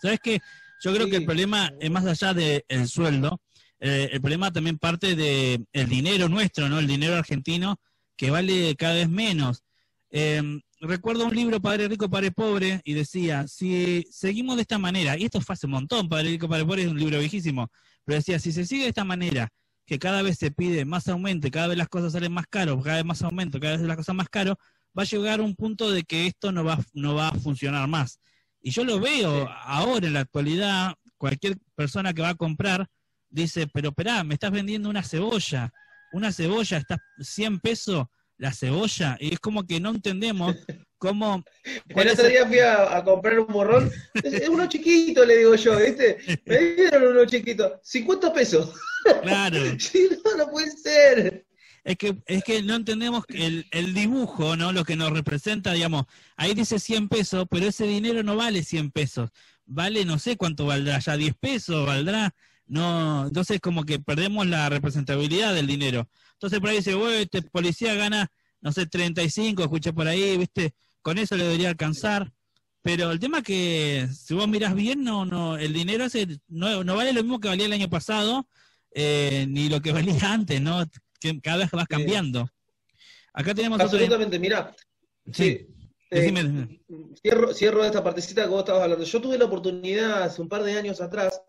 ¿Sabes 0.00 0.20
qué? 0.22 0.40
Yo 0.82 0.92
creo 0.92 1.06
que 1.08 1.16
el 1.16 1.24
problema 1.24 1.72
es 1.80 1.90
más 1.90 2.04
allá 2.04 2.34
del 2.34 2.88
sueldo, 2.88 3.40
eh, 3.78 4.10
el 4.12 4.20
problema 4.20 4.52
también 4.52 4.78
parte 4.78 5.14
del 5.14 5.66
el 5.72 5.88
dinero 5.88 6.28
nuestro, 6.28 6.68
¿no? 6.68 6.78
El 6.78 6.86
dinero 6.86 7.14
argentino 7.14 7.80
que 8.16 8.30
vale 8.30 8.76
cada 8.76 8.94
vez 8.94 9.08
menos. 9.08 9.64
Em, 10.10 10.60
recuerdo 10.80 11.24
un 11.26 11.34
libro, 11.34 11.60
Padre 11.60 11.88
Rico, 11.88 12.08
Padre 12.10 12.30
Pobre, 12.32 12.80
y 12.84 12.94
decía, 12.94 13.46
si 13.48 14.04
seguimos 14.10 14.56
de 14.56 14.62
esta 14.62 14.78
manera, 14.78 15.16
y 15.16 15.24
esto 15.24 15.40
fue 15.40 15.54
hace 15.54 15.66
un 15.66 15.72
montón, 15.72 16.08
Padre 16.08 16.30
Rico, 16.30 16.48
Padre 16.48 16.64
Pobre 16.64 16.82
es 16.82 16.88
un 16.88 16.98
libro 16.98 17.18
viejísimo, 17.18 17.70
pero 18.04 18.16
decía, 18.16 18.38
si 18.38 18.52
se 18.52 18.66
sigue 18.66 18.82
de 18.82 18.88
esta 18.90 19.04
manera, 19.04 19.48
que 19.86 19.98
cada 19.98 20.22
vez 20.22 20.38
se 20.38 20.50
pide 20.50 20.84
más 20.84 21.08
aumento, 21.08 21.50
cada 21.50 21.68
vez 21.68 21.78
las 21.78 21.88
cosas 21.88 22.12
salen 22.12 22.32
más 22.32 22.46
caros, 22.48 22.82
cada 22.84 22.96
vez 22.96 23.04
más 23.04 23.22
aumento, 23.22 23.58
cada 23.58 23.76
vez 23.76 23.86
las 23.86 23.96
cosas 23.96 24.14
más 24.14 24.28
caras, 24.28 24.56
va 24.96 25.02
a 25.02 25.06
llegar 25.06 25.40
un 25.40 25.54
punto 25.54 25.90
de 25.90 26.02
que 26.02 26.26
esto 26.26 26.52
no 26.52 26.64
va, 26.64 26.78
no 26.92 27.14
va 27.14 27.28
a 27.28 27.34
funcionar 27.34 27.88
más. 27.88 28.20
Y 28.60 28.70
yo 28.70 28.84
lo 28.84 29.00
veo 29.00 29.48
ahora 29.64 30.06
en 30.06 30.12
la 30.12 30.20
actualidad, 30.20 30.94
cualquier 31.16 31.56
persona 31.74 32.12
que 32.12 32.22
va 32.22 32.30
a 32.30 32.34
comprar 32.34 32.86
dice, 33.28 33.66
pero 33.72 33.88
espera, 33.88 34.22
me 34.24 34.34
estás 34.34 34.50
vendiendo 34.50 34.88
una 34.88 35.02
cebolla, 35.02 35.72
una 36.12 36.32
cebolla, 36.32 36.78
está 36.78 36.98
100 37.18 37.60
pesos 37.60 38.06
la 38.38 38.52
cebolla, 38.52 39.16
y 39.20 39.34
es 39.34 39.38
como 39.38 39.64
que 39.64 39.78
no 39.78 39.90
entendemos 39.90 40.56
cómo... 40.98 41.44
El 41.88 42.08
otro 42.08 42.26
día 42.26 42.46
fui 42.46 42.58
a, 42.58 43.02
comprar 43.04 43.38
un 43.38 43.52
morrón, 43.52 43.90
es 44.14 44.48
uno 44.48 44.68
chiquito, 44.68 45.24
le 45.24 45.38
digo 45.38 45.54
yo, 45.54 45.76
¿viste? 45.78 46.18
Me 46.44 46.58
dieron 46.58 47.16
uno 47.16 47.24
chiquito, 47.24 47.80
50 47.82 48.32
pesos. 48.32 48.74
Claro. 49.22 49.58
sí, 49.78 50.08
no, 50.24 50.36
no 50.36 50.50
puede 50.50 50.70
ser. 50.72 51.46
Es 51.84 51.96
que, 51.96 52.16
es 52.26 52.44
que 52.44 52.62
no 52.62 52.76
entendemos 52.76 53.24
el, 53.28 53.66
el 53.72 53.92
dibujo, 53.92 54.56
¿no? 54.56 54.72
Lo 54.72 54.84
que 54.84 54.94
nos 54.94 55.10
representa, 55.10 55.72
digamos, 55.72 56.06
ahí 56.36 56.54
dice 56.54 56.78
100 56.78 57.08
pesos, 57.08 57.46
pero 57.50 57.66
ese 57.66 57.86
dinero 57.86 58.22
no 58.22 58.36
vale 58.36 58.62
100 58.62 58.92
pesos, 58.92 59.30
vale 59.66 60.04
no 60.04 60.18
sé 60.20 60.36
cuánto 60.36 60.66
valdrá, 60.66 61.00
ya 61.00 61.16
10 61.16 61.34
pesos 61.34 61.84
valdrá, 61.84 62.34
no, 62.66 63.26
entonces 63.26 63.60
como 63.60 63.84
que 63.84 63.98
perdemos 63.98 64.46
la 64.46 64.68
representabilidad 64.68 65.54
del 65.54 65.66
dinero. 65.66 66.08
Entonces 66.34 66.60
por 66.60 66.70
ahí 66.70 66.76
dice, 66.76 66.94
bueno, 66.94 67.16
este 67.16 67.42
policía 67.42 67.94
gana, 67.94 68.30
no 68.60 68.72
sé, 68.72 68.86
35, 68.86 69.62
escuché 69.62 69.92
por 69.92 70.06
ahí, 70.08 70.36
viste, 70.38 70.74
con 71.02 71.18
eso 71.18 71.36
le 71.36 71.44
debería 71.44 71.68
alcanzar. 71.68 72.32
Pero 72.82 73.12
el 73.12 73.20
tema 73.20 73.42
que 73.42 74.08
si 74.12 74.34
vos 74.34 74.48
miras 74.48 74.74
bien, 74.74 75.04
no, 75.04 75.24
no, 75.24 75.56
el 75.56 75.72
dinero 75.72 76.06
no, 76.48 76.82
no 76.84 76.96
vale 76.96 77.12
lo 77.12 77.22
mismo 77.22 77.40
que 77.40 77.48
valía 77.48 77.66
el 77.66 77.72
año 77.72 77.90
pasado, 77.90 78.48
eh, 78.92 79.46
ni 79.48 79.68
lo 79.68 79.80
que 79.80 79.92
valía 79.92 80.32
antes, 80.32 80.60
¿no? 80.60 80.84
Que 81.22 81.40
cada 81.40 81.58
vez 81.58 81.70
vas 81.70 81.86
cambiando. 81.86 82.48
Acá 83.32 83.54
tenemos 83.54 83.80
Absolutamente, 83.80 84.38
mira. 84.40 84.74
Sí. 85.32 85.68
Eh, 86.10 86.80
cierro, 87.22 87.54
cierro 87.54 87.84
esta 87.84 88.04
partecita 88.04 88.42
que 88.42 88.48
vos 88.48 88.58
estabas 88.58 88.82
hablando. 88.82 89.04
Yo 89.04 89.20
tuve 89.22 89.38
la 89.38 89.46
oportunidad 89.46 90.24
hace 90.24 90.42
un 90.42 90.48
par 90.48 90.62
de 90.62 90.76
años 90.76 91.00
atrás 91.00 91.40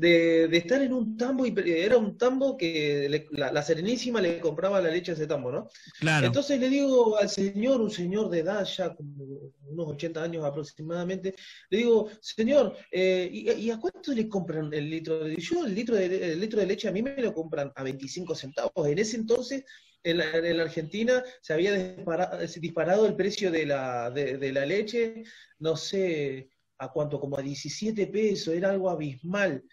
de, 0.00 0.56
estar 0.56 0.82
en 0.82 0.92
un 0.92 1.16
tambo, 1.16 1.46
y 1.46 1.54
era 1.66 1.96
un 1.96 2.16
tambo 2.16 2.56
que 2.56 3.26
la, 3.30 3.62
Serenísima 3.62 4.20
le 4.20 4.40
compraba 4.40 4.80
la 4.80 4.90
leche 4.90 5.12
a 5.12 5.14
ese 5.14 5.26
tambo, 5.26 5.50
¿no? 5.50 5.68
Claro. 6.00 6.26
Entonces 6.26 6.58
le 6.60 6.68
digo 6.68 7.16
al 7.16 7.28
señor, 7.28 7.80
un 7.80 7.90
señor 7.90 8.30
de 8.30 8.40
edad 8.40 8.64
ya, 8.64 8.94
como 8.94 9.52
unos 9.66 9.88
80 9.88 10.22
años 10.22 10.44
aproximadamente, 10.44 11.34
le 11.70 11.78
digo, 11.78 12.08
señor, 12.20 12.76
eh, 12.90 13.28
¿y, 13.32 13.70
a 13.70 13.78
cuánto 13.78 14.12
le 14.12 14.28
compran 14.28 14.72
el 14.72 14.88
litro 14.88 15.24
de 15.24 15.36
Yo 15.36 15.64
el 15.64 15.74
litro 15.74 15.96
de, 15.96 16.32
el 16.32 16.40
litro 16.40 16.60
de 16.60 16.66
leche 16.66 16.88
a 16.88 16.92
mí 16.92 17.02
me 17.02 17.16
lo 17.22 17.32
compran 17.32 17.72
a 17.74 17.82
25 17.82 18.34
centavos. 18.34 18.88
En 18.88 18.98
ese 18.98 19.16
entonces 19.16 19.64
en 20.02 20.18
la, 20.18 20.30
en 20.36 20.56
la, 20.56 20.62
Argentina 20.62 21.22
se 21.40 21.52
había 21.52 21.74
disparado, 21.74 22.38
disparado 22.60 23.06
el 23.06 23.16
precio 23.16 23.50
de 23.50 23.66
la, 23.66 24.10
de, 24.10 24.52
la 24.52 24.64
leche, 24.64 25.24
no 25.58 25.76
sé 25.76 26.50
a 26.78 26.90
cuánto, 26.92 27.18
como 27.18 27.36
a 27.36 27.42
17 27.42 28.06
pesos, 28.06 28.54
era 28.54 28.70
algo 28.70 28.88
abismal. 28.88 29.64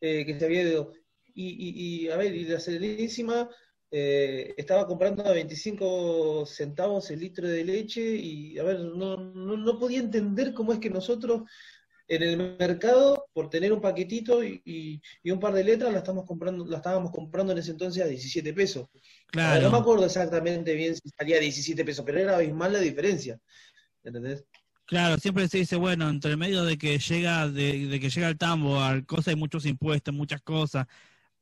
Eh, 0.00 0.24
que 0.24 0.38
se 0.38 0.44
había 0.44 0.62
ido. 0.62 0.92
Y, 1.34 2.04
y, 2.04 2.08
a 2.08 2.16
ver, 2.16 2.34
y 2.34 2.44
la 2.44 2.58
Serenísima 2.58 3.48
eh, 3.90 4.54
estaba 4.56 4.86
comprando 4.86 5.24
a 5.24 5.32
25 5.32 6.44
centavos 6.46 7.10
el 7.10 7.20
litro 7.20 7.48
de 7.48 7.64
leche 7.64 8.02
y, 8.02 8.58
a 8.58 8.64
ver, 8.64 8.80
no, 8.80 9.16
no, 9.16 9.56
no, 9.56 9.78
podía 9.78 10.00
entender 10.00 10.52
cómo 10.52 10.72
es 10.72 10.78
que 10.78 10.90
nosotros 10.90 11.42
en 12.08 12.22
el 12.22 12.36
mercado, 12.58 13.28
por 13.32 13.50
tener 13.50 13.72
un 13.72 13.80
paquetito 13.80 14.42
y, 14.42 14.62
y, 15.22 15.30
un 15.30 15.38
par 15.38 15.52
de 15.52 15.62
letras, 15.62 15.92
la, 15.92 15.98
estamos 15.98 16.24
comprando, 16.24 16.64
la 16.64 16.78
estábamos 16.78 17.12
comprando 17.12 17.52
en 17.52 17.58
ese 17.58 17.72
entonces 17.72 18.02
a 18.02 18.06
17 18.06 18.52
pesos. 18.54 18.88
Claro. 19.26 19.62
no 19.62 19.70
me 19.70 19.78
acuerdo 19.78 20.06
exactamente 20.06 20.74
bien 20.74 20.96
si 20.96 21.08
salía 21.10 21.36
a 21.36 21.40
17 21.40 21.84
pesos, 21.84 22.04
pero 22.04 22.18
era 22.18 22.36
abismal 22.36 22.72
la 22.72 22.80
diferencia. 22.80 23.38
¿Entendés? 24.02 24.44
Claro, 24.88 25.18
siempre 25.18 25.46
se 25.48 25.58
dice, 25.58 25.76
bueno, 25.76 26.08
entre 26.08 26.34
medio 26.38 26.64
de 26.64 26.78
que 26.78 26.98
llega, 26.98 27.46
de, 27.46 28.00
que 28.00 28.08
llega 28.08 28.28
el 28.30 28.38
tambo, 28.38 28.80
al 28.80 29.04
cosa 29.04 29.30
hay 29.30 29.36
muchos 29.36 29.66
impuestos, 29.66 30.14
muchas 30.14 30.40
cosas, 30.40 30.86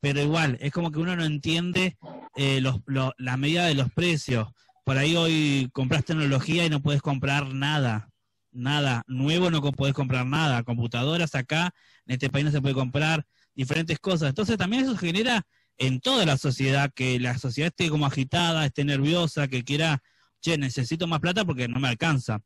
pero 0.00 0.21
igual, 0.21 0.59
es 0.61 0.73
como 0.73 0.91
que 0.91 0.99
uno 0.99 1.15
no 1.15 1.25
entiende 1.25 1.97
eh, 2.35 2.61
los, 2.61 2.81
la 3.19 3.37
medida 3.37 3.67
de 3.67 3.75
los 3.75 3.93
precios. 3.93 4.49
Por 4.85 4.99
ahí 4.99 5.15
hoy 5.15 5.71
compras 5.73 6.05
tecnología 6.05 6.67
y 6.67 6.71
no 6.71 6.83
puedes 6.83 7.03
comprar 7.03 7.55
nada, 7.55 8.11
nada. 8.50 9.05
Nuevo 9.07 9.49
no 9.53 9.62
puedes 9.73 9.95
comprar 9.95 10.26
nada. 10.26 10.65
Computadoras 10.65 11.37
acá, 11.37 11.73
en 12.07 12.15
este 12.15 12.29
país 12.31 12.45
no 12.47 12.50
se 12.50 12.61
puede 12.61 12.75
comprar 12.75 13.26
diferentes 13.55 14.00
cosas. 14.00 14.31
Entonces 14.31 14.59
también 14.59 14.83
eso 14.85 14.97
genera 14.97 15.47
en 15.79 16.00
toda 16.00 16.26
la 16.26 16.37
sociedad 16.37 16.91
que 16.93 17.21
la 17.21 17.38
sociedad 17.38 17.69
esté 17.69 17.91
como 17.91 18.07
agitada, 18.07 18.67
esté 18.67 18.85
nerviosa, 18.85 19.47
que 19.47 19.62
quiera, 19.62 20.03
che, 20.41 20.59
necesito 20.59 21.07
más 21.07 21.21
plata 21.21 21.45
porque 21.45 21.69
no 21.69 21.79
me 21.79 21.88
alcanza 21.88 22.41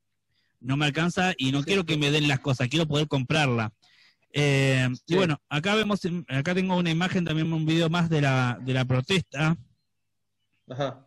no 0.60 0.76
me 0.76 0.86
alcanza 0.86 1.32
y 1.36 1.52
no 1.52 1.62
quiero 1.62 1.84
que 1.84 1.96
me 1.96 2.10
den 2.10 2.28
las 2.28 2.40
cosas, 2.40 2.68
quiero 2.68 2.86
poder 2.86 3.08
comprarla. 3.08 3.72
Eh, 4.32 4.88
y 5.06 5.14
bueno, 5.16 5.40
acá 5.48 5.74
vemos, 5.74 6.00
acá 6.28 6.54
tengo 6.54 6.76
una 6.76 6.90
imagen, 6.90 7.24
también 7.24 7.52
un 7.52 7.66
video 7.66 7.90
más 7.90 8.08
de 8.08 8.20
la, 8.20 8.58
de 8.62 8.74
la 8.74 8.84
protesta. 8.84 9.56
Ajá. 10.68 11.04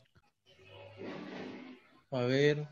A 2.12 2.22
ver. 2.22 2.68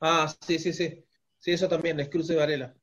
Ah, 0.00 0.32
sí, 0.46 0.58
sí, 0.58 0.72
sí. 0.72 1.04
Sí, 1.38 1.52
eso 1.52 1.68
también, 1.68 1.98
es 2.00 2.08
Cruce 2.08 2.34
Varela. 2.34 2.74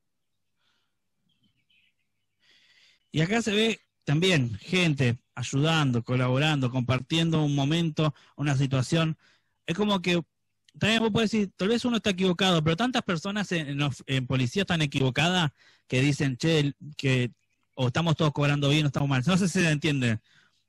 Y 3.11 3.21
acá 3.21 3.41
se 3.41 3.51
ve 3.51 3.79
también 4.03 4.55
gente 4.55 5.19
ayudando, 5.35 6.03
colaborando, 6.03 6.71
compartiendo 6.71 7.43
un 7.43 7.55
momento, 7.55 8.13
una 8.35 8.55
situación 8.55 9.17
es 9.65 9.75
como 9.75 10.01
que 10.01 10.21
también 10.79 11.01
vos 11.01 11.11
puedes 11.11 11.31
decir, 11.31 11.51
tal 11.55 11.67
vez 11.67 11.83
uno 11.83 11.97
está 11.97 12.11
equivocado, 12.11 12.63
pero 12.63 12.77
tantas 12.77 13.03
personas 13.03 13.51
en, 13.51 13.79
en, 14.05 14.27
policía 14.27 14.61
están 14.61 14.81
equivocadas 14.81 15.51
que 15.87 16.01
dicen, 16.01 16.37
che, 16.37 16.73
que 16.97 17.31
o 17.75 17.87
estamos 17.87 18.15
todos 18.15 18.31
cobrando 18.31 18.69
bien 18.69 18.85
o 18.85 18.87
estamos 18.87 19.09
mal. 19.09 19.23
No 19.25 19.37
sé 19.37 19.47
si 19.47 19.59
se 19.59 19.69
entiende. 19.69 20.19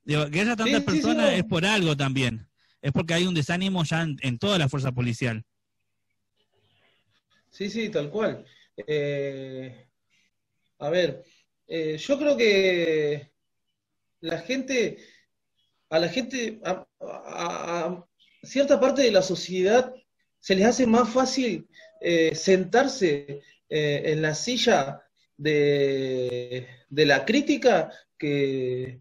Digo, 0.05 0.29
que 0.31 0.41
haya 0.41 0.57
tantas 0.57 0.83
personas 0.83 1.33
es 1.35 1.45
por 1.45 1.65
algo 1.65 1.97
también. 1.97 2.49
Es 2.81 2.93
porque 2.93 3.15
hay 3.15 3.27
un 3.27 3.35
desánimo 3.35 3.85
ya 3.85 4.03
en, 4.03 4.39
toda 4.39 4.59
la 4.59 4.69
fuerza 4.69 4.93
policial. 4.93 5.45
Sí, 7.51 7.71
sí, 7.71 7.89
tal 7.91 8.11
cual. 8.11 8.45
Eh, 8.87 9.87
a 10.79 10.91
ver, 10.91 11.23
eh, 11.69 11.97
yo 11.99 12.19
creo 12.19 12.37
que 12.37 13.33
la 14.21 14.39
gente, 14.39 14.99
a 15.91 15.99
la 15.99 16.09
gente, 16.09 16.61
a, 16.65 18.05
cierta 18.43 18.81
parte 18.81 19.03
de 19.03 19.11
la 19.11 19.23
sociedad 19.23 19.95
se 20.39 20.55
les 20.55 20.67
hace 20.67 20.87
más 20.87 21.09
fácil 21.09 21.69
eh, 22.01 22.35
sentarse 22.35 23.43
eh, 23.69 24.03
en 24.07 24.23
la 24.23 24.35
silla 24.35 25.03
de, 25.37 26.67
la 26.91 27.25
crítica 27.25 27.91
que, 28.19 29.01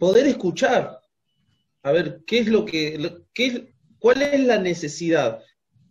poder 0.00 0.26
escuchar. 0.26 1.00
A 1.82 1.92
ver, 1.92 2.22
¿qué 2.26 2.40
es 2.40 2.48
lo 2.48 2.64
que, 2.64 3.22
qué, 3.32 3.72
cuál 3.98 4.22
es 4.22 4.40
la 4.40 4.58
necesidad? 4.58 5.42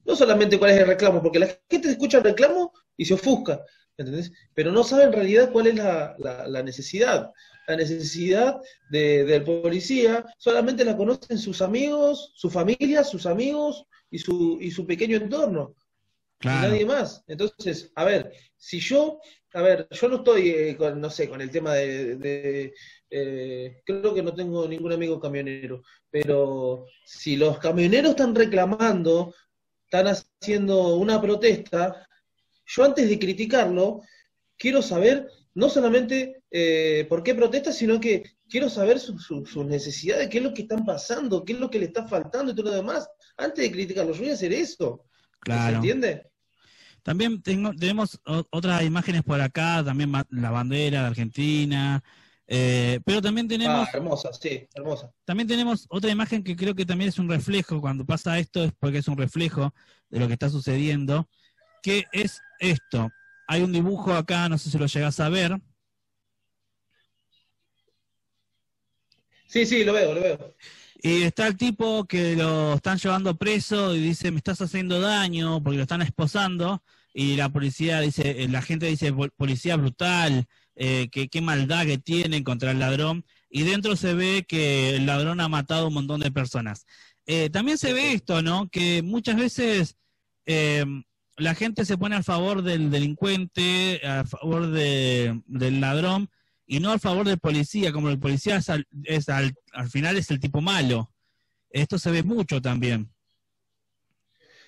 No 0.03 0.15
solamente 0.15 0.59
cuál 0.59 0.71
es 0.71 0.79
el 0.79 0.87
reclamo, 0.87 1.21
porque 1.21 1.39
la 1.39 1.57
gente 1.69 1.89
escucha 1.89 2.17
el 2.17 2.25
reclamo 2.25 2.73
y 2.97 3.05
se 3.05 3.13
ofusca, 3.13 3.63
¿entendés? 3.97 4.31
Pero 4.53 4.71
no 4.71 4.83
sabe 4.83 5.05
en 5.05 5.13
realidad 5.13 5.51
cuál 5.51 5.67
es 5.67 5.75
la, 5.75 6.15
la 6.17 6.63
necesidad 6.63 7.31
la 7.67 7.75
necesidad 7.75 8.61
de, 8.89 9.25
del 9.25 9.43
policía, 9.43 10.25
solamente 10.37 10.85
la 10.85 10.95
conocen 10.95 11.37
sus 11.37 11.61
amigos, 11.61 12.31
su 12.35 12.49
familia, 12.49 13.03
sus 13.03 13.25
amigos 13.25 13.85
y 14.09 14.19
su, 14.19 14.57
y 14.61 14.71
su 14.71 14.85
pequeño 14.85 15.17
entorno. 15.17 15.75
y 16.41 16.47
nadie 16.47 16.85
más. 16.85 17.23
Entonces, 17.27 17.91
a 17.95 18.03
ver, 18.03 18.31
si 18.57 18.79
yo, 18.79 19.19
a 19.53 19.61
ver, 19.61 19.87
yo 19.89 20.09
no 20.09 20.17
estoy 20.17 20.49
eh, 20.49 20.77
con, 20.77 20.99
no 21.01 21.09
sé, 21.09 21.29
con 21.29 21.41
el 21.41 21.49
tema 21.49 21.73
de, 21.73 22.73
eh, 23.09 23.81
creo 23.85 24.13
que 24.13 24.23
no 24.23 24.33
tengo 24.33 24.67
ningún 24.67 24.91
amigo 24.91 25.19
camionero, 25.19 25.81
pero 26.09 26.85
si 27.05 27.35
los 27.35 27.57
camioneros 27.59 28.11
están 28.11 28.35
reclamando, 28.35 29.33
están 29.85 30.07
haciendo 30.07 30.95
una 30.95 31.21
protesta, 31.21 32.07
yo 32.65 32.83
antes 32.83 33.07
de 33.07 33.19
criticarlo, 33.19 34.01
quiero 34.57 34.81
saber 34.81 35.29
no 35.53 35.69
solamente 35.69 36.43
eh, 36.57 37.05
por 37.09 37.21
qué 37.21 37.35
protesta, 37.35 37.73
sino 37.73 37.99
que 37.99 38.37
quiero 38.47 38.69
saber 38.69 38.97
sus 38.97 39.57
necesidades, 39.65 40.29
qué 40.29 40.37
es 40.37 40.43
lo 40.45 40.53
que 40.53 40.61
están 40.61 40.85
pasando, 40.85 41.43
qué 41.43 41.51
es 41.51 41.59
lo 41.59 41.69
que 41.69 41.79
le 41.79 41.87
está 41.87 42.07
faltando 42.07 42.53
y 42.53 42.55
todo 42.55 42.67
lo 42.67 42.75
demás. 42.77 43.09
Antes 43.35 43.65
de 43.65 43.71
criticarlo, 43.73 44.13
yo 44.13 44.21
voy 44.21 44.29
a 44.29 44.35
hacer 44.35 44.53
eso. 44.53 45.03
Claro. 45.41 45.69
¿Se 45.69 45.75
entiende? 45.75 46.31
También 47.03 47.41
tengo, 47.41 47.73
tenemos 47.73 48.21
otras 48.51 48.83
imágenes 48.83 49.23
por 49.23 49.41
acá, 49.41 49.83
también 49.83 50.13
la 50.29 50.49
bandera 50.49 51.01
de 51.01 51.07
Argentina, 51.07 52.01
eh, 52.47 53.01
pero 53.03 53.21
también 53.21 53.49
tenemos... 53.49 53.89
Ah, 53.89 53.91
hermosa, 53.93 54.31
sí, 54.31 54.65
hermosa. 54.73 55.11
También 55.25 55.49
tenemos 55.49 55.85
otra 55.89 56.09
imagen 56.09 56.41
que 56.41 56.55
creo 56.55 56.73
que 56.73 56.85
también 56.85 57.09
es 57.09 57.19
un 57.19 57.27
reflejo, 57.27 57.81
cuando 57.81 58.05
pasa 58.05 58.39
esto 58.39 58.63
es 58.63 58.71
porque 58.79 58.99
es 58.99 59.09
un 59.09 59.17
reflejo 59.17 59.73
de 60.09 60.21
lo 60.21 60.27
que 60.27 60.33
está 60.33 60.49
sucediendo, 60.49 61.27
que 61.83 62.05
es 62.13 62.39
esto. 62.59 63.11
Hay 63.45 63.61
un 63.61 63.73
dibujo 63.73 64.13
acá, 64.13 64.47
no 64.47 64.57
sé 64.57 64.69
si 64.69 64.77
lo 64.77 64.85
llegas 64.85 65.19
a 65.19 65.27
ver. 65.27 65.59
Sí, 69.47 69.65
sí, 69.65 69.83
lo 69.83 69.93
veo, 69.93 70.13
lo 70.13 70.21
veo. 70.21 70.55
Y 71.01 71.21
está 71.21 71.47
el 71.47 71.55
tipo 71.55 72.05
que 72.05 72.35
lo 72.35 72.73
están 72.73 72.97
llevando 72.97 73.37
preso 73.37 73.95
y 73.95 73.99
dice, 73.99 74.31
me 74.31 74.37
estás 74.37 74.59
haciendo 74.61 74.99
daño 74.99 75.61
porque 75.61 75.77
lo 75.77 75.83
están 75.83 76.01
esposando. 76.01 76.81
Y 77.13 77.35
la 77.35 77.49
policía 77.49 78.01
dice, 78.01 78.43
eh, 78.43 78.47
la 78.49 78.61
gente 78.61 78.87
dice, 78.87 79.13
policía 79.37 79.77
brutal, 79.77 80.45
eh, 80.75 81.07
que, 81.11 81.29
qué 81.29 81.41
maldad 81.41 81.85
que 81.85 81.97
tienen 81.97 82.43
contra 82.43 82.71
el 82.71 82.79
ladrón. 82.79 83.23
Y 83.49 83.63
dentro 83.63 83.95
se 83.95 84.13
ve 84.15 84.45
que 84.47 84.95
el 84.95 85.05
ladrón 85.05 85.39
ha 85.41 85.47
matado 85.47 85.85
a 85.85 85.87
un 85.89 85.93
montón 85.93 86.21
de 86.21 86.31
personas. 86.31 86.85
Eh, 87.27 87.49
también 87.51 87.77
se 87.77 87.93
ve 87.93 88.13
esto, 88.13 88.41
¿no? 88.41 88.67
Que 88.69 89.01
muchas 89.03 89.35
veces 89.37 89.97
la 91.37 91.55
gente 91.55 91.85
se 91.85 91.97
pone 91.97 92.15
a 92.15 92.23
favor 92.23 92.63
del 92.63 92.89
delincuente, 92.89 94.01
a 94.05 94.25
favor 94.25 94.71
del 94.71 95.81
ladrón, 95.81 96.29
y 96.67 96.79
no 96.79 96.91
a 96.91 96.99
favor 96.99 97.27
del 97.27 97.39
policía, 97.39 97.91
como 97.91 98.09
el 98.09 98.19
policía 98.19 98.57
es, 98.57 99.29
al, 99.29 99.55
final 99.89 100.17
es 100.17 100.31
el 100.31 100.39
tipo 100.39 100.61
malo. 100.61 101.11
Esto 101.69 101.99
se 101.99 102.11
ve 102.11 102.23
mucho 102.23 102.61
también. 102.61 103.09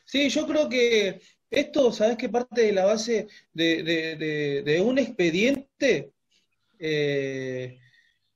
Sí, 0.06 0.30
yo 0.30 0.48
creo 0.48 0.70
que 0.70 1.22
esto, 1.50 1.92
¿sabes 1.92 2.18
qué 2.18 2.30
parte 2.30 2.62
de 2.62 2.72
la 2.72 2.86
base 2.86 3.27
de, 3.54 4.82
un 4.84 5.00
expediente 5.00 6.12
eh, 6.80 7.80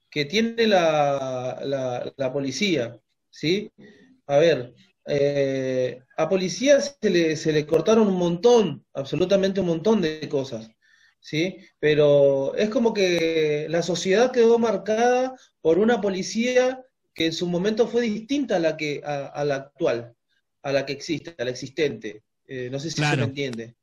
que 0.10 0.26
tiene 0.26 0.68
la, 0.68 2.14
la, 2.18 2.34
policía? 2.34 3.00
¿Sí? 3.30 3.72
A 4.26 4.38
ver, 4.38 4.74
eh, 5.08 6.02
a 6.18 6.28
policías 6.28 6.98
se 7.02 7.10
le, 7.10 7.36
se 7.36 7.54
le 7.54 7.66
cortaron 7.66 8.08
un 8.08 8.18
montón, 8.18 8.86
absolutamente 8.94 9.62
un 9.62 9.68
montón 9.68 10.02
de 10.02 10.28
cosas. 10.28 10.70
¿Sí? 11.22 11.58
Pero 11.80 12.54
es 12.56 12.70
como 12.70 12.94
que 12.94 13.68
la 13.70 13.82
sociedad 13.82 14.32
quedó 14.32 14.60
marcada 14.60 15.36
por 15.62 15.80
una 15.80 16.02
policía 16.02 16.84
que 17.14 17.28
en 17.28 17.34
su 17.34 17.48
momento 17.48 17.88
fue 17.88 18.02
distinta 18.02 18.58
a 18.58 18.60
la 18.60 18.76
que 18.76 19.02
a, 19.06 19.44
la 19.46 19.56
actual, 19.56 20.16
a 20.64 20.72
la 20.72 20.86
que 20.86 20.94
existe, 20.94 21.36
a 21.38 21.46
la 21.46 21.52
existente. 21.52 22.24
Eh, 22.48 22.70
no 22.70 22.80
sé 22.80 22.92
si 22.92 23.02
se 23.02 23.18
me 23.18 23.24
entiende. 23.24 23.76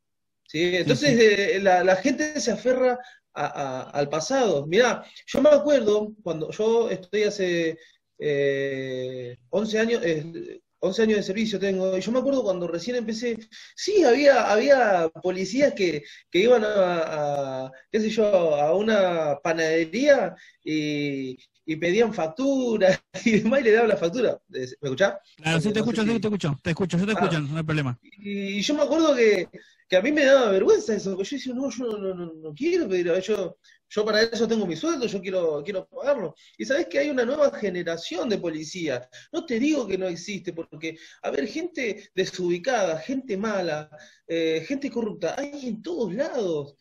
¿Sí? 0.46 0.76
Entonces 0.76 1.18
eh, 1.18 1.60
la, 1.60 1.96
gente 1.96 2.40
se 2.40 2.52
aferra 2.52 2.98
al 3.32 4.08
pasado. 4.08 4.66
Mirá, 4.66 5.04
yo 5.26 5.40
me 5.40 5.50
acuerdo 5.50 6.12
cuando 6.22 6.50
yo 6.50 6.90
estoy 6.90 7.22
hace 7.24 7.78
eh, 8.18 9.36
11 9.50 9.78
años, 9.78 10.02
eh, 10.04 10.60
11 10.80 11.02
años 11.02 11.16
de 11.18 11.22
servicio 11.22 11.58
tengo, 11.58 11.96
y 11.96 12.00
yo 12.00 12.12
me 12.12 12.18
acuerdo 12.20 12.42
cuando 12.42 12.68
recién 12.68 12.96
empecé, 12.96 13.38
sí, 13.76 14.04
había, 14.04 14.50
había 14.50 15.08
policías 15.22 15.74
que, 15.74 16.02
que 16.30 16.38
iban 16.40 16.62
a, 16.64 17.70
qué 17.90 18.00
sé 18.00 18.10
yo, 18.10 18.54
a 18.56 18.74
una 18.74 19.38
panadería 19.42 20.34
y, 20.64 21.38
pedían 21.76 22.14
factura 22.14 23.00
y 23.24 23.40
demás 23.40 23.60
y 23.60 23.64
le 23.64 23.72
daban 23.72 23.88
la 23.88 23.96
factura. 23.96 24.40
¿Me 24.48 24.62
escuchás? 24.62 25.14
Claro, 25.36 25.60
sí, 25.60 25.72
te 25.72 25.80
escucho, 25.80 26.02
sí, 26.02 26.20
te 26.20 26.26
escucho, 26.26 26.58
te 26.62 26.70
escucho, 26.70 26.98
yo 26.98 27.06
te 27.06 27.12
escucho, 27.12 27.36
ah. 27.36 27.40
no 27.40 27.56
hay 27.58 27.64
problema. 27.64 27.98
Y, 28.02 28.60
yo 28.60 28.74
me 28.74 28.82
acuerdo 28.82 29.14
que, 29.14 29.48
que, 29.88 29.96
a 29.96 30.02
mí 30.02 30.12
me 30.12 30.24
daba 30.24 30.50
vergüenza 30.50 30.94
eso, 30.94 31.14
porque 31.14 31.28
yo 31.28 31.36
decía, 31.36 31.54
no, 31.54 31.70
yo 31.70 31.84
no, 31.98 32.14
no, 32.14 32.32
no 32.32 32.54
quiero 32.54 32.88
pedir, 32.88 33.12
yo 33.20 33.56
yo 33.90 34.04
para 34.04 34.22
eso 34.22 34.46
tengo 34.46 34.66
mi 34.66 34.76
sueldo, 34.76 35.06
yo 35.06 35.20
quiero, 35.20 35.62
quiero 35.64 35.86
pagarlo. 35.88 36.34
Y 36.58 36.64
sabes 36.64 36.86
que 36.86 36.98
hay 36.98 37.10
una 37.10 37.24
nueva 37.24 37.50
generación 37.58 38.28
de 38.28 38.38
policías. 38.38 39.08
No 39.32 39.46
te 39.46 39.58
digo 39.58 39.86
que 39.86 39.96
no 39.96 40.06
existe, 40.06 40.52
porque, 40.52 40.98
a 41.22 41.30
ver, 41.30 41.46
gente 41.48 42.10
desubicada, 42.14 42.98
gente 42.98 43.36
mala, 43.36 43.90
eh, 44.26 44.64
gente 44.66 44.90
corrupta, 44.90 45.34
hay 45.38 45.68
en 45.68 45.82
todos 45.82 46.12
lados. 46.12 46.76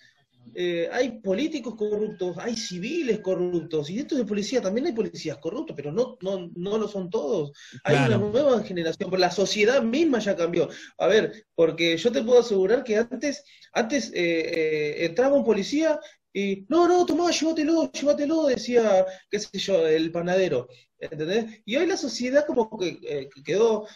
Eh, 0.55 0.89
hay 0.91 1.19
políticos 1.19 1.75
corruptos, 1.75 2.37
hay 2.39 2.55
civiles 2.55 3.19
corruptos, 3.19 3.89
y 3.89 3.97
dentro 3.97 4.17
de 4.17 4.25
policía 4.25 4.61
también 4.61 4.87
hay 4.87 4.93
policías 4.93 5.37
corruptos, 5.37 5.75
pero 5.75 5.91
no, 5.91 6.17
no, 6.21 6.49
no 6.55 6.77
lo 6.77 6.87
son 6.87 7.09
todos. 7.09 7.51
Hay 7.83 7.95
una 7.95 8.17
nueva 8.17 8.63
generación, 8.63 9.09
pero 9.09 9.19
la 9.19 9.31
sociedad 9.31 9.81
misma 9.81 10.19
ya 10.19 10.35
cambió. 10.35 10.69
A 10.97 11.07
ver, 11.07 11.45
porque 11.55 11.97
yo 11.97 12.11
te 12.11 12.23
puedo 12.23 12.39
asegurar 12.39 12.83
que 12.83 12.97
antes, 12.97 13.43
antes 13.73 14.11
eh, 14.13 15.05
entraba 15.05 15.35
un 15.35 15.45
policía 15.45 15.99
y, 16.33 16.65
no, 16.69 16.87
no, 16.87 17.05
tomá, 17.05 17.31
llévatelo, 17.31 17.91
llévatelo, 17.91 18.45
decía, 18.45 19.05
qué 19.31 19.39
sé 19.39 19.57
yo, 19.57 19.87
el 19.87 20.11
panadero. 20.11 20.67
¿Entendés? 20.99 21.61
Y 21.65 21.75
hoy 21.75 21.85
la 21.87 21.97
sociedad 21.97 22.45
como 22.45 22.69
que, 22.77 22.99
eh, 23.03 23.29
quedó, 23.43 23.87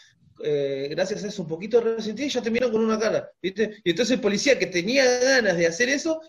eh, 0.43 0.87
gracias 0.91 1.23
a 1.23 1.27
eso, 1.27 1.43
un 1.43 1.47
poquito 1.47 1.81
resentida 1.81 2.25
y 2.25 2.29
ya 2.29 2.41
te 2.41 2.51
miran 2.51 2.71
con 2.71 2.83
una 2.83 2.99
cara, 2.99 3.29
¿viste? 3.41 3.81
Y 3.83 3.91
entonces 3.91 4.15
el 4.15 4.21
policía 4.21 4.57
que 4.57 4.67
tenía 4.67 5.05
ganas 5.19 5.57
de 5.57 5.67
hacer 5.67 5.89
eso, 5.89 6.21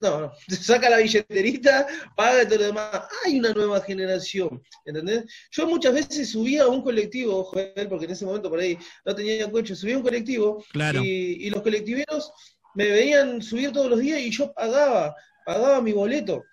no, 0.00 0.20
no, 0.20 0.32
saca 0.48 0.90
la 0.90 0.98
billeterita, 0.98 1.86
paga 2.16 2.46
todo 2.46 2.58
lo 2.58 2.64
demás. 2.66 2.90
Hay 3.24 3.38
una 3.38 3.52
nueva 3.52 3.80
generación, 3.80 4.62
¿entendés? 4.84 5.24
Yo 5.50 5.66
muchas 5.66 5.94
veces 5.94 6.30
subía 6.30 6.64
a 6.64 6.68
un 6.68 6.82
colectivo, 6.82 7.44
joder, 7.44 7.88
porque 7.88 8.04
en 8.04 8.10
ese 8.10 8.26
momento 8.26 8.50
por 8.50 8.60
ahí 8.60 8.78
no 9.04 9.14
tenía 9.14 9.50
coche, 9.50 9.74
subía 9.74 9.94
a 9.94 9.98
un 9.98 10.04
colectivo 10.04 10.64
y, 11.02 11.46
y 11.46 11.50
los 11.50 11.62
colectiveros 11.62 12.32
me 12.74 12.90
veían 12.90 13.40
subir 13.40 13.72
todos 13.72 13.90
los 13.90 14.00
días 14.00 14.20
y 14.20 14.30
yo 14.30 14.52
pagaba, 14.52 15.14
pagaba 15.44 15.80
mi 15.80 15.92
boleto. 15.92 16.44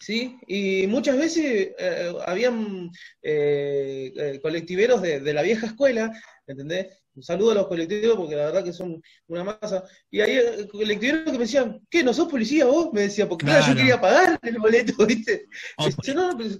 ¿Sí? 0.00 0.38
Y 0.46 0.86
muchas 0.86 1.18
veces 1.18 1.74
eh, 1.76 2.12
habían 2.24 2.88
eh, 3.20 4.12
eh, 4.14 4.38
colectiveros 4.40 5.02
de, 5.02 5.18
de, 5.18 5.32
la 5.34 5.42
vieja 5.42 5.66
escuela, 5.66 6.12
¿entendés? 6.46 6.86
Un 7.18 7.24
saludo 7.24 7.50
a 7.50 7.54
los 7.54 7.66
colectivos 7.66 8.16
porque 8.16 8.36
la 8.36 8.44
verdad 8.44 8.62
que 8.62 8.72
son 8.72 9.02
una 9.26 9.42
masa. 9.42 9.82
Y 10.08 10.20
ahí 10.20 10.36
eh, 10.36 10.68
colectiveros 10.70 11.24
que 11.24 11.32
me 11.32 11.38
decían, 11.38 11.80
¿qué? 11.90 12.04
¿No 12.04 12.14
sos 12.14 12.28
policía 12.28 12.66
vos? 12.66 12.90
Me 12.92 13.00
decía, 13.02 13.28
porque 13.28 13.44
claro, 13.44 13.66
yo 13.66 13.74
quería 13.74 14.00
pagar 14.00 14.38
el 14.40 14.58
boleto, 14.58 14.94
¿viste? 15.06 15.48
Oh, 15.78 15.88
no, 16.14 16.38
pero, 16.38 16.50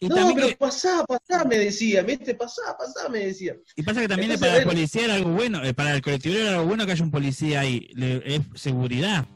no, 0.00 0.34
pero 0.34 0.56
pasá, 0.56 1.04
pasá, 1.06 1.44
me 1.44 1.58
decía, 1.58 2.02
¿viste? 2.02 2.34
Pasá, 2.34 2.62
pasá, 2.78 3.10
me 3.10 3.26
decía. 3.26 3.56
Y 3.76 3.82
pasa 3.82 4.00
que 4.00 4.08
también 4.08 4.40
para 4.40 4.56
el 4.56 4.64
policía 4.64 5.04
era 5.04 5.14
algo 5.16 5.32
bueno, 5.32 5.62
eh, 5.62 5.74
para 5.74 5.94
el 5.94 6.00
colectivo 6.00 6.34
era 6.34 6.52
algo 6.52 6.64
bueno 6.64 6.86
que 6.86 6.92
haya 6.92 7.04
un 7.04 7.10
policía 7.10 7.60
ahí, 7.60 7.90
es 8.24 8.40
seguridad. 8.54 9.26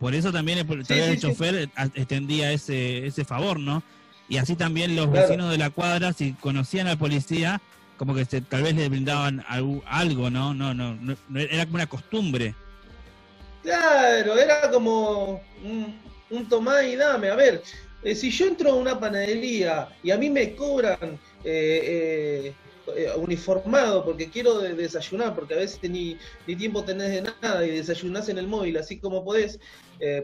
Por 0.00 0.16
eso 0.16 0.32
también 0.32 0.58
el, 0.58 1.20
chofer 1.20 1.70
extendía 1.94 2.50
ese, 2.50 3.06
ese 3.06 3.24
favor, 3.24 3.60
¿no? 3.60 3.84
Y 4.28 4.38
así 4.38 4.56
también 4.56 4.96
los 4.96 5.12
vecinos 5.12 5.52
de 5.52 5.58
la 5.58 5.70
cuadra, 5.70 6.12
si 6.12 6.32
conocían 6.32 6.88
al 6.88 6.98
policía, 6.98 7.60
como 7.98 8.14
que 8.14 8.24
tal 8.24 8.62
vez 8.62 8.74
le 8.74 8.88
brindaban 8.88 9.44
algo, 9.86 10.30
¿no? 10.30 10.54
No, 10.54 10.72
no, 10.72 10.94
no, 10.94 11.16
era 11.38 11.64
como 11.64 11.74
una 11.74 11.86
costumbre. 11.86 12.54
Claro, 13.62 14.38
era 14.38 14.70
como 14.70 15.42
un, 15.62 15.94
un 16.30 16.48
tomá 16.48 16.84
y 16.84 16.96
dame. 16.96 17.28
A 17.28 17.34
ver, 17.34 17.62
eh, 18.02 18.14
si 18.14 18.30
yo 18.30 18.46
entro 18.46 18.70
a 18.70 18.74
una 18.74 18.98
panadería 18.98 19.88
y 20.02 20.12
a 20.12 20.16
mí 20.16 20.30
me 20.30 20.54
cobran 20.54 21.18
eh, 21.42 22.54
eh, 22.96 23.12
uniformado 23.16 24.04
porque 24.04 24.30
quiero 24.30 24.60
desayunar, 24.60 25.34
porque 25.34 25.54
a 25.54 25.58
veces 25.58 25.90
ni, 25.90 26.16
ni 26.46 26.54
tiempo 26.54 26.84
tenés 26.84 27.10
de 27.10 27.32
nada 27.42 27.66
y 27.66 27.70
desayunás 27.72 28.28
en 28.28 28.38
el 28.38 28.46
móvil 28.46 28.78
así 28.78 28.98
como 28.98 29.24
podés, 29.24 29.58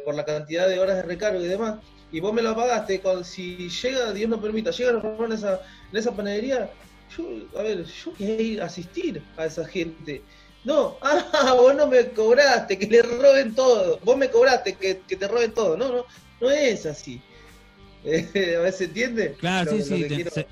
por 0.05 0.15
la 0.15 0.25
cantidad 0.25 0.69
de 0.69 0.79
horas 0.79 0.97
de 0.97 1.03
recargo 1.03 1.45
y 1.45 1.49
demás, 1.49 1.81
y 2.13 2.21
vos 2.21 2.33
me 2.33 2.43
lo 2.43 2.55
pagaste, 2.55 3.01
cuando, 3.01 3.25
si 3.25 3.69
llega, 3.69 4.13
Dios 4.13 4.31
no 4.31 4.41
permita, 4.41 4.71
llega 4.71 4.93
a 4.93 5.25
en 5.25 5.33
esa, 5.33 5.61
en 5.91 5.99
esa 5.99 6.15
panadería, 6.15 6.71
yo, 7.17 7.59
a 7.59 7.63
ver, 7.63 7.85
yo 7.85 8.13
quería 8.15 8.65
asistir 8.65 9.23
a 9.37 9.47
esa 9.47 9.65
gente. 9.67 10.23
No, 10.65 10.97
ah, 11.03 11.55
vos 11.57 11.75
no 11.75 11.87
me 11.87 12.09
cobraste, 12.11 12.79
que 12.79 12.87
le 12.87 13.03
roben 13.03 13.55
todo. 13.55 13.99
Vos 14.05 14.17
me 14.17 14.31
cobraste, 14.31 14.75
que, 14.75 14.95
te 14.95 15.29
roben 15.29 15.53
todo. 15.53 15.77
No, 15.77 15.89
no, 15.89 16.05
no 16.41 16.51
es 16.51 16.87
así. 16.87 17.21
a 18.05 18.61
ver, 18.61 18.73
¿se 18.73 18.85
entiende? 18.85 19.35
Claro, 19.39 19.71
sí, 19.71 19.83
sí, 19.83 19.87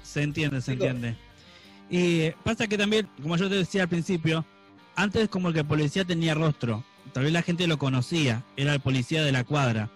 se, 0.03 0.23
entiende, 0.23 0.61
se 0.61 0.73
entiende. 0.73 1.17
Y 1.91 2.31
pasa 2.45 2.67
que 2.67 2.79
también, 2.79 3.09
como 3.21 3.37
yo 3.37 3.49
te 3.49 3.57
decía 3.57 3.83
al 3.83 3.89
principio, 3.89 4.45
antes 4.97 5.29
como 5.29 5.53
que 5.53 5.61
el 5.61 5.67
policía 5.67 6.05
tenía 6.05 6.35
rostro, 6.35 6.85
tal 7.13 7.25
vez 7.25 7.33
la 7.33 7.43
gente 7.43 7.67
lo 7.67 7.79
conocía, 7.79 8.43
era 8.57 8.73
el 8.73 8.81
policía 8.81 9.23
de 9.23 9.33
la 9.33 9.45
cuadra. 9.45 9.91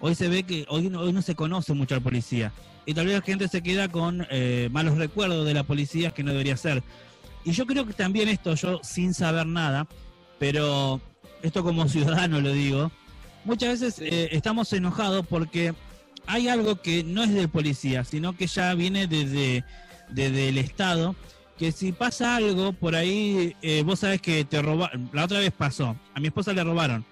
Hoy 0.00 0.14
se 0.14 0.28
ve 0.28 0.42
que 0.44 0.64
hoy, 0.68 0.92
hoy 0.94 1.12
no 1.12 1.22
se 1.22 1.34
conoce 1.34 1.74
mucho 1.74 1.94
al 1.94 2.02
policía 2.02 2.52
y 2.86 2.94
tal 2.94 3.06
vez 3.06 3.16
la 3.16 3.22
gente 3.22 3.48
se 3.48 3.62
queda 3.62 3.88
con 3.88 4.26
eh, 4.30 4.68
malos 4.72 4.98
recuerdos 4.98 5.46
de 5.46 5.54
la 5.54 5.62
policía 5.62 6.10
que 6.10 6.22
no 6.22 6.32
debería 6.32 6.56
ser. 6.56 6.82
Y 7.44 7.52
yo 7.52 7.66
creo 7.66 7.86
que 7.86 7.92
también 7.92 8.28
esto, 8.28 8.54
yo 8.54 8.80
sin 8.82 9.14
saber 9.14 9.46
nada, 9.46 9.86
pero 10.38 11.00
esto 11.42 11.62
como 11.62 11.88
ciudadano 11.88 12.40
lo 12.40 12.52
digo, 12.52 12.90
muchas 13.44 13.80
veces 13.80 13.98
eh, 14.00 14.28
estamos 14.32 14.72
enojados 14.72 15.26
porque 15.26 15.74
hay 16.26 16.48
algo 16.48 16.80
que 16.80 17.04
no 17.04 17.22
es 17.22 17.32
del 17.32 17.48
policía, 17.48 18.04
sino 18.04 18.36
que 18.36 18.46
ya 18.46 18.74
viene 18.74 19.06
desde, 19.06 19.64
desde 20.08 20.48
el 20.48 20.58
Estado, 20.58 21.16
que 21.58 21.72
si 21.72 21.92
pasa 21.92 22.36
algo 22.36 22.72
por 22.72 22.94
ahí, 22.94 23.56
eh, 23.62 23.82
vos 23.84 24.00
sabes 24.00 24.20
que 24.20 24.44
te 24.44 24.62
robaron, 24.62 25.10
la 25.12 25.24
otra 25.24 25.40
vez 25.40 25.52
pasó, 25.52 25.96
a 26.14 26.20
mi 26.20 26.28
esposa 26.28 26.52
le 26.52 26.62
robaron, 26.64 27.04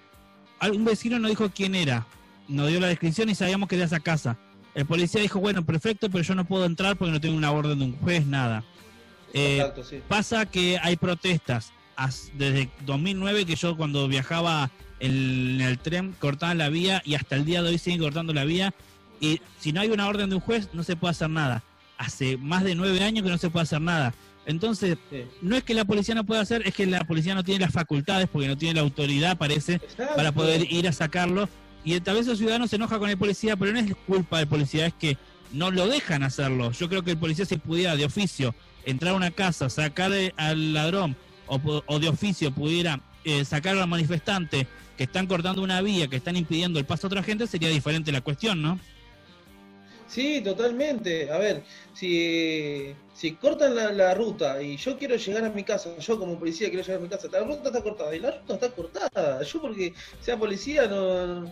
un 0.69 0.85
vecino 0.85 1.19
nos 1.19 1.29
dijo 1.29 1.49
quién 1.49 1.75
era, 1.75 2.05
nos 2.47 2.67
dio 2.67 2.79
la 2.79 2.87
descripción 2.87 3.29
y 3.29 3.35
sabíamos 3.35 3.67
que 3.67 3.75
era 3.75 3.85
esa 3.85 3.99
casa. 3.99 4.37
El 4.73 4.85
policía 4.85 5.21
dijo, 5.21 5.39
bueno, 5.39 5.65
perfecto, 5.65 6.09
pero 6.09 6.23
yo 6.23 6.35
no 6.35 6.45
puedo 6.45 6.65
entrar 6.65 6.95
porque 6.95 7.11
no 7.11 7.21
tengo 7.21 7.35
una 7.35 7.51
orden 7.51 7.79
de 7.79 7.85
un 7.85 7.97
juez, 7.97 8.25
nada. 8.25 8.63
Eh, 9.33 9.63
pasa 10.07 10.45
que 10.45 10.77
hay 10.81 10.95
protestas. 10.95 11.71
Desde 12.33 12.69
2009 12.85 13.45
que 13.45 13.55
yo 13.55 13.77
cuando 13.77 14.07
viajaba 14.07 14.71
en 14.99 15.61
el 15.61 15.77
tren 15.77 16.15
cortaban 16.17 16.57
la 16.57 16.69
vía 16.69 17.01
y 17.05 17.13
hasta 17.13 17.35
el 17.35 17.45
día 17.45 17.61
de 17.61 17.69
hoy 17.69 17.77
siguen 17.77 17.99
cortando 17.99 18.33
la 18.33 18.43
vía. 18.43 18.73
Y 19.19 19.39
si 19.59 19.71
no 19.71 19.81
hay 19.81 19.89
una 19.89 20.07
orden 20.07 20.29
de 20.29 20.35
un 20.35 20.41
juez 20.41 20.69
no 20.73 20.83
se 20.83 20.95
puede 20.95 21.11
hacer 21.11 21.29
nada. 21.29 21.63
Hace 21.97 22.37
más 22.37 22.63
de 22.63 22.73
nueve 22.73 23.03
años 23.03 23.23
que 23.23 23.29
no 23.29 23.37
se 23.37 23.49
puede 23.51 23.63
hacer 23.63 23.81
nada. 23.81 24.15
Entonces, 24.45 24.97
no 25.41 25.55
es 25.55 25.63
que 25.63 25.73
la 25.73 25.85
policía 25.85 26.15
no 26.15 26.23
pueda 26.23 26.41
hacer, 26.41 26.67
es 26.67 26.73
que 26.73 26.87
la 26.87 27.03
policía 27.03 27.35
no 27.35 27.43
tiene 27.43 27.61
las 27.61 27.71
facultades, 27.71 28.27
porque 28.27 28.47
no 28.47 28.57
tiene 28.57 28.75
la 28.75 28.81
autoridad, 28.81 29.37
parece, 29.37 29.79
para 30.15 30.31
poder 30.31 30.71
ir 30.71 30.87
a 30.87 30.91
sacarlo. 30.91 31.47
Y 31.83 31.99
tal 32.01 32.15
vez 32.15 32.27
el 32.27 32.37
ciudadano 32.37 32.67
se 32.67 32.75
enoja 32.75 32.99
con 32.99 33.09
el 33.09 33.17
policía, 33.17 33.55
pero 33.55 33.71
no 33.71 33.79
es 33.79 33.95
culpa 34.07 34.37
del 34.37 34.47
policía, 34.47 34.85
es 34.85 34.93
que 34.93 35.17
no 35.51 35.71
lo 35.71 35.87
dejan 35.87 36.23
hacerlo. 36.23 36.71
Yo 36.71 36.89
creo 36.89 37.03
que 37.03 37.11
el 37.11 37.17
policía 37.17 37.45
si 37.45 37.57
pudiera 37.57 37.95
de 37.95 38.05
oficio 38.05 38.53
entrar 38.85 39.13
a 39.13 39.17
una 39.17 39.31
casa, 39.31 39.69
sacar 39.69 40.11
al 40.37 40.73
ladrón 40.73 41.15
o, 41.47 41.99
de 41.99 42.07
oficio 42.07 42.51
pudiera 42.51 43.01
eh, 43.25 43.43
sacar 43.45 43.77
al 43.77 43.87
manifestante 43.87 44.67
que 44.97 45.03
están 45.03 45.27
cortando 45.27 45.61
una 45.61 45.81
vía, 45.81 46.07
que 46.07 46.15
están 46.15 46.35
impidiendo 46.35 46.79
el 46.79 46.85
paso 46.85 47.07
a 47.07 47.09
otra 47.09 47.23
gente, 47.23 47.47
sería 47.47 47.69
diferente 47.69 48.11
la 48.11 48.21
cuestión, 48.21 48.61
¿no? 48.61 48.79
Sí, 50.07 50.41
totalmente. 50.41 51.31
A 51.31 51.37
ver, 51.37 51.63
si, 51.93 52.93
si 53.13 53.31
cortan 53.35 53.75
la, 53.75 54.13
ruta 54.13 54.61
y 54.61 54.75
yo 54.75 54.97
quiero 54.97 55.15
llegar 55.15 55.45
a 55.45 55.49
mi 55.49 55.63
casa, 55.63 55.97
yo 55.99 56.19
como 56.19 56.37
policía 56.37 56.67
quiero 56.67 56.83
llegar 56.83 56.99
a 56.99 57.03
mi 57.03 57.09
casa, 57.09 57.29
la 57.31 57.39
ruta 57.39 57.69
está 57.69 57.81
cortada 57.81 58.13
y 58.13 58.19
la 58.19 58.31
ruta 58.31 58.55
está 58.55 58.69
cortada. 58.71 59.41
Yo 59.43 59.61
porque 59.61 59.93
sea 60.19 60.37
policía 60.37 60.87
no, 60.87 61.45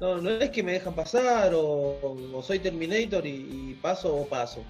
no, 0.00 0.30
es 0.30 0.50
que 0.50 0.62
me 0.62 0.72
dejan 0.72 0.94
pasar 0.94 1.52
o, 1.54 2.42
soy 2.46 2.58
Terminator 2.58 3.26
y, 3.26 3.78
paso 3.80 4.14
o 4.14 4.26
paso. 4.26 4.62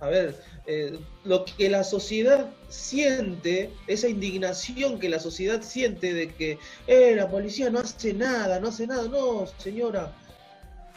A 0.00 0.08
ver, 0.08 0.36
eh, 0.66 0.98
lo 1.24 1.44
que 1.44 1.70
la 1.70 1.84
sociedad 1.84 2.50
siente, 2.68 3.70
esa 3.86 4.08
indignación 4.08 4.98
que 4.98 5.08
la 5.08 5.20
sociedad 5.20 5.62
siente 5.62 6.12
de 6.12 6.28
que 6.34 6.58
eh, 6.86 7.14
la 7.14 7.28
policía 7.28 7.70
no 7.70 7.78
hace 7.78 8.12
nada, 8.12 8.58
no 8.60 8.68
hace 8.68 8.86
nada, 8.86 9.08
no, 9.08 9.46
señora, 9.58 10.12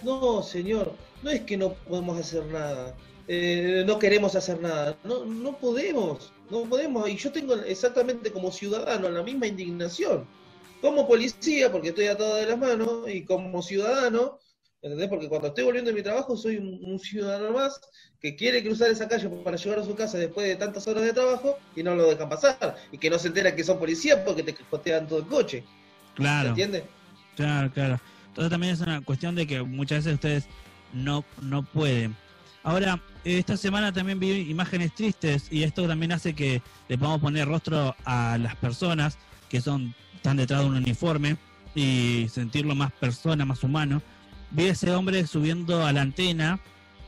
no, 0.04 0.42
señor, 0.42 0.94
no 1.22 1.30
es 1.30 1.42
que 1.42 1.58
no 1.58 1.74
podemos 1.74 2.20
hacer 2.20 2.46
nada, 2.48 2.96
eh, 3.28 3.84
no 3.86 4.00
queremos 4.00 4.36
hacer 4.36 4.60
nada, 4.62 4.98
no, 5.04 5.26
no 5.26 5.58
podemos, 5.58 6.34
no 6.50 6.64
podemos, 6.64 7.08
y 7.08 7.18
yo 7.18 7.32
tengo 7.32 7.54
exactamente 7.56 8.32
como 8.32 8.52
ciudadano 8.52 9.10
la 9.10 9.24
misma 9.24 9.48
indignación, 9.48 10.26
como 10.82 11.08
policía, 11.08 11.72
porque 11.72 11.90
estoy 11.90 12.08
atado 12.08 12.36
de 12.36 12.46
las 12.46 12.58
manos, 12.58 13.08
y 13.08 13.24
como 13.24 13.62
ciudadano, 13.62 14.40
¿entendés? 14.82 15.10
Porque 15.10 15.30
cuando 15.30 15.48
estoy 15.48 15.64
volviendo 15.64 15.92
de 15.92 15.96
mi 15.96 16.04
trabajo 16.04 16.38
soy 16.38 16.58
un 16.58 17.00
ciudadano 17.00 17.52
más 17.52 17.80
que 18.22 18.36
quiere 18.36 18.64
cruzar 18.64 18.90
esa 18.90 19.08
calle 19.08 19.30
para 19.30 19.58
llegar 19.58 19.80
a 19.80 19.84
su 19.84 19.96
casa 19.96 20.18
después 20.18 20.48
de 20.48 20.56
tantas 20.56 20.88
horas 20.88 21.04
de 21.04 21.14
trabajo 21.14 21.58
y 21.76 21.84
no 21.84 21.96
lo 21.96 22.10
dejan 22.10 22.30
pasar. 22.30 22.76
Y 22.92 22.98
que 22.98 23.10
no 23.10 23.20
se 23.20 23.28
entera 23.28 23.56
que 23.56 23.64
son 23.64 23.78
policías 23.78 24.20
porque 24.26 24.44
te 24.44 24.56
costean 24.56 25.08
todo 25.08 25.20
el 25.20 25.28
coche. 25.28 25.64
Claro. 26.16 26.50
¿Entiendes? 26.50 26.84
Claro, 27.36 27.72
claro. 27.72 28.00
Entonces 28.30 28.52
también 28.52 28.74
es 28.74 28.82
una 28.82 29.02
cuestión 29.02 29.36
de 29.36 29.46
que 29.46 29.62
muchas 29.62 30.00
veces 30.00 30.16
ustedes 30.16 30.48
no, 30.94 31.24
no 31.42 31.64
pueden. 31.64 32.16
Ahora, 32.64 33.02
esta 33.24 33.56
semana 33.56 33.94
también 33.94 34.20
vi 34.20 34.50
imágenes 34.50 34.94
tristes 34.94 35.48
y 35.52 35.64
esto 35.64 35.88
también 35.88 36.12
hace 36.12 36.34
que 36.34 36.62
le 36.88 36.98
podamos 36.98 37.22
poner 37.22 37.48
rostro 37.48 37.96
a 38.04 38.38
las 38.38 38.56
personas 38.56 39.18
que 39.48 39.62
son 39.62 39.96
están 40.18 40.38
detrás 40.38 40.62
de 40.62 40.68
un 40.68 40.76
uniforme 40.76 41.38
y 41.74 42.28
sentirlo 42.30 42.76
más 42.76 42.92
persona, 42.92 43.46
más 43.46 43.64
humano. 43.64 44.02
Vi 44.52 44.66
a 44.66 44.72
ese 44.72 44.92
hombre 44.92 45.26
subiendo 45.26 45.86
a 45.86 45.94
la 45.94 46.02
antena 46.02 46.60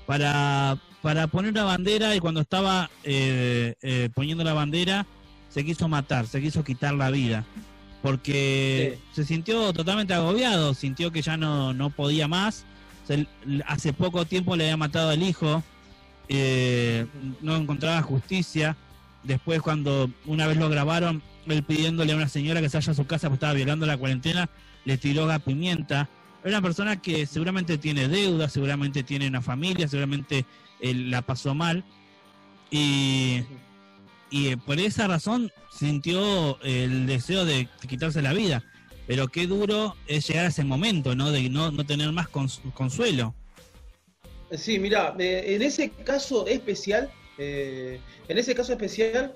para 0.06 0.80
para 1.02 1.28
poner 1.28 1.52
una 1.52 1.64
bandera 1.64 2.16
y 2.16 2.20
cuando 2.20 2.42
estaba 2.42 2.90
eh, 3.04 3.76
eh, 3.82 4.10
poniendo 4.14 4.44
la 4.44 4.54
bandera 4.54 5.06
se 5.50 5.64
quiso 5.66 5.88
matar, 5.88 6.28
se 6.28 6.42
quiso 6.42 6.64
quitar 6.64 6.94
la 6.94 7.10
vida, 7.10 7.44
porque 8.04 9.00
se 9.14 9.26
sintió 9.26 9.74
totalmente 9.74 10.14
agobiado, 10.14 10.74
sintió 10.74 11.12
que 11.12 11.22
ya 11.22 11.38
no, 11.38 11.74
no 11.74 11.90
podía 11.90 12.28
más, 12.28 12.66
hace 13.66 13.94
poco 13.94 14.26
tiempo 14.26 14.56
le 14.56 14.66
había 14.66 14.78
matado 14.78 15.10
al 15.10 15.24
hijo, 15.24 15.64
eh, 16.28 17.08
no 17.42 17.56
encontraba 17.56 18.02
justicia, 18.04 18.78
después 19.24 19.62
cuando 19.62 20.12
una 20.28 20.46
vez 20.46 20.58
lo 20.58 20.70
grabaron, 20.70 21.24
él 21.56 21.64
pidiéndole 21.64 22.14
a 22.14 22.16
una 22.16 22.30
señora 22.30 22.62
que 22.62 22.70
se 22.70 22.78
vaya 22.78 22.92
a 22.92 22.96
su 22.96 23.06
casa 23.06 23.28
porque 23.28 23.38
estaba 23.38 23.54
violando 23.54 23.86
la 23.86 23.98
cuarentena, 23.98 24.50
le 24.86 24.98
tiró 24.98 25.26
gas 25.26 25.42
pimienta. 25.42 26.10
Es 26.44 26.50
una 26.50 26.62
persona 26.62 27.02
que 27.02 27.26
seguramente 27.26 27.78
tiene 27.78 28.08
deuda, 28.08 28.50
seguramente 28.50 29.04
tiene 29.04 29.28
una 29.28 29.42
familia, 29.42 29.88
seguramente 29.88 30.46
él 30.80 31.12
la 31.12 31.22
pasó 31.22 31.54
mal 31.54 31.84
y, 32.72 33.44
y 34.30 34.56
por 34.56 34.80
esa 34.80 35.08
razón 35.08 35.52
sintió 35.72 36.62
el 36.62 37.08
deseo 37.08 37.46
de 37.46 37.68
quitarse 37.88 38.22
la 38.22 38.34
vida. 38.34 38.64
Pero 39.08 39.28
qué 39.28 39.48
duro 39.48 39.96
es 40.06 40.28
llegar 40.28 40.46
a 40.46 40.50
ese 40.50 40.64
momento, 40.64 41.16
¿no? 41.16 41.32
De 41.32 41.50
no, 41.50 41.72
no 41.72 41.86
tener 41.86 42.12
más 42.12 42.28
consuelo. 42.28 43.34
Sí, 44.56 44.80
mira, 44.80 45.16
eh, 45.20 45.56
en 45.56 45.62
ese 45.62 45.90
caso 45.90 46.46
especial, 46.48 47.10
eh, 47.38 48.00
en 48.28 48.38
ese 48.38 48.54
caso 48.54 48.72
especial 48.74 49.34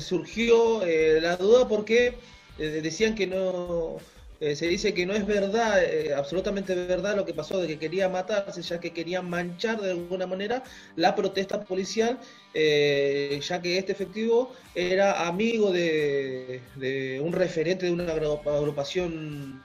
surgió 0.00 0.82
eh, 0.82 1.20
la 1.20 1.36
duda 1.36 1.68
porque 1.68 2.16
decían 2.58 3.14
que 3.14 3.26
no, 3.26 3.98
eh, 4.40 4.56
se 4.56 4.66
dice 4.66 4.92
que 4.92 5.06
no 5.06 5.14
es 5.14 5.26
verdad, 5.26 5.82
eh, 5.82 6.12
absolutamente 6.12 6.74
verdad 6.74 7.16
lo 7.16 7.24
que 7.24 7.32
pasó 7.32 7.58
de 7.60 7.68
que 7.68 7.78
quería 7.78 8.08
matarse, 8.08 8.60
ya 8.62 8.78
que 8.78 8.92
quería 8.92 9.22
manchar 9.22 9.80
de 9.80 9.92
alguna 9.92 10.26
manera 10.26 10.62
la 10.96 11.14
protesta 11.14 11.64
policial, 11.64 12.18
eh, 12.52 13.40
ya 13.42 13.62
que 13.62 13.78
este 13.78 13.92
efectivo 13.92 14.52
era 14.74 15.26
amigo 15.26 15.70
de, 15.72 16.60
un 17.22 17.32
referente 17.32 17.86
de 17.86 17.92
una 17.92 18.12
agrupación 18.12 19.62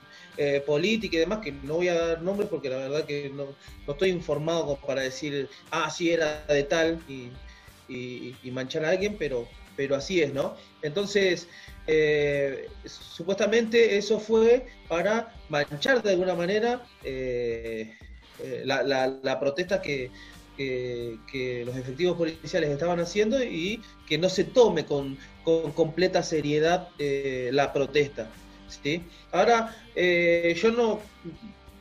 política 0.65 1.17
y 1.17 1.19
demás, 1.19 1.39
que 1.39 1.51
no 1.51 1.75
voy 1.75 1.89
a 1.89 1.95
dar 1.95 2.21
nombres 2.21 2.47
porque 2.49 2.69
la 2.69 2.77
verdad 2.77 3.05
que 3.05 3.29
no, 3.29 3.47
estoy 3.91 4.09
informado 4.09 4.77
para 4.77 5.01
decir, 5.01 5.49
ah, 5.71 5.89
sí 5.89 6.11
era 6.11 6.45
de 6.47 6.63
tal 6.63 6.99
y, 7.09 7.31
y 7.89 8.51
manchar 8.51 8.85
a 8.85 8.91
alguien, 8.91 9.17
pero, 9.19 9.45
pero 9.79 9.95
así 9.95 10.21
es, 10.21 10.33
¿no? 10.33 10.55
Entonces, 10.81 11.47
eh, 11.87 12.67
supuestamente 12.83 13.97
eso 13.97 14.19
fue 14.19 14.65
para 14.89 15.33
manchar 15.47 16.03
de 16.03 16.09
alguna 16.09 16.35
manera 16.35 16.85
eh, 17.01 17.95
eh, 18.43 18.63
la, 18.65 19.39
protesta 19.39 19.81
que, 19.81 20.11
los 21.65 21.77
efectivos 21.77 22.17
policiales 22.17 22.71
estaban 22.71 22.99
haciendo 22.99 23.41
y 23.41 23.81
que 24.05 24.17
no 24.17 24.27
se 24.27 24.43
tome 24.43 24.83
con, 24.85 25.17
completa 25.45 26.23
seriedad 26.23 26.89
la 26.97 27.71
protesta. 27.71 28.27
¿sí? 28.83 29.01
Ahora, 29.31 29.73
yo 29.95 30.71
no, 30.71 30.99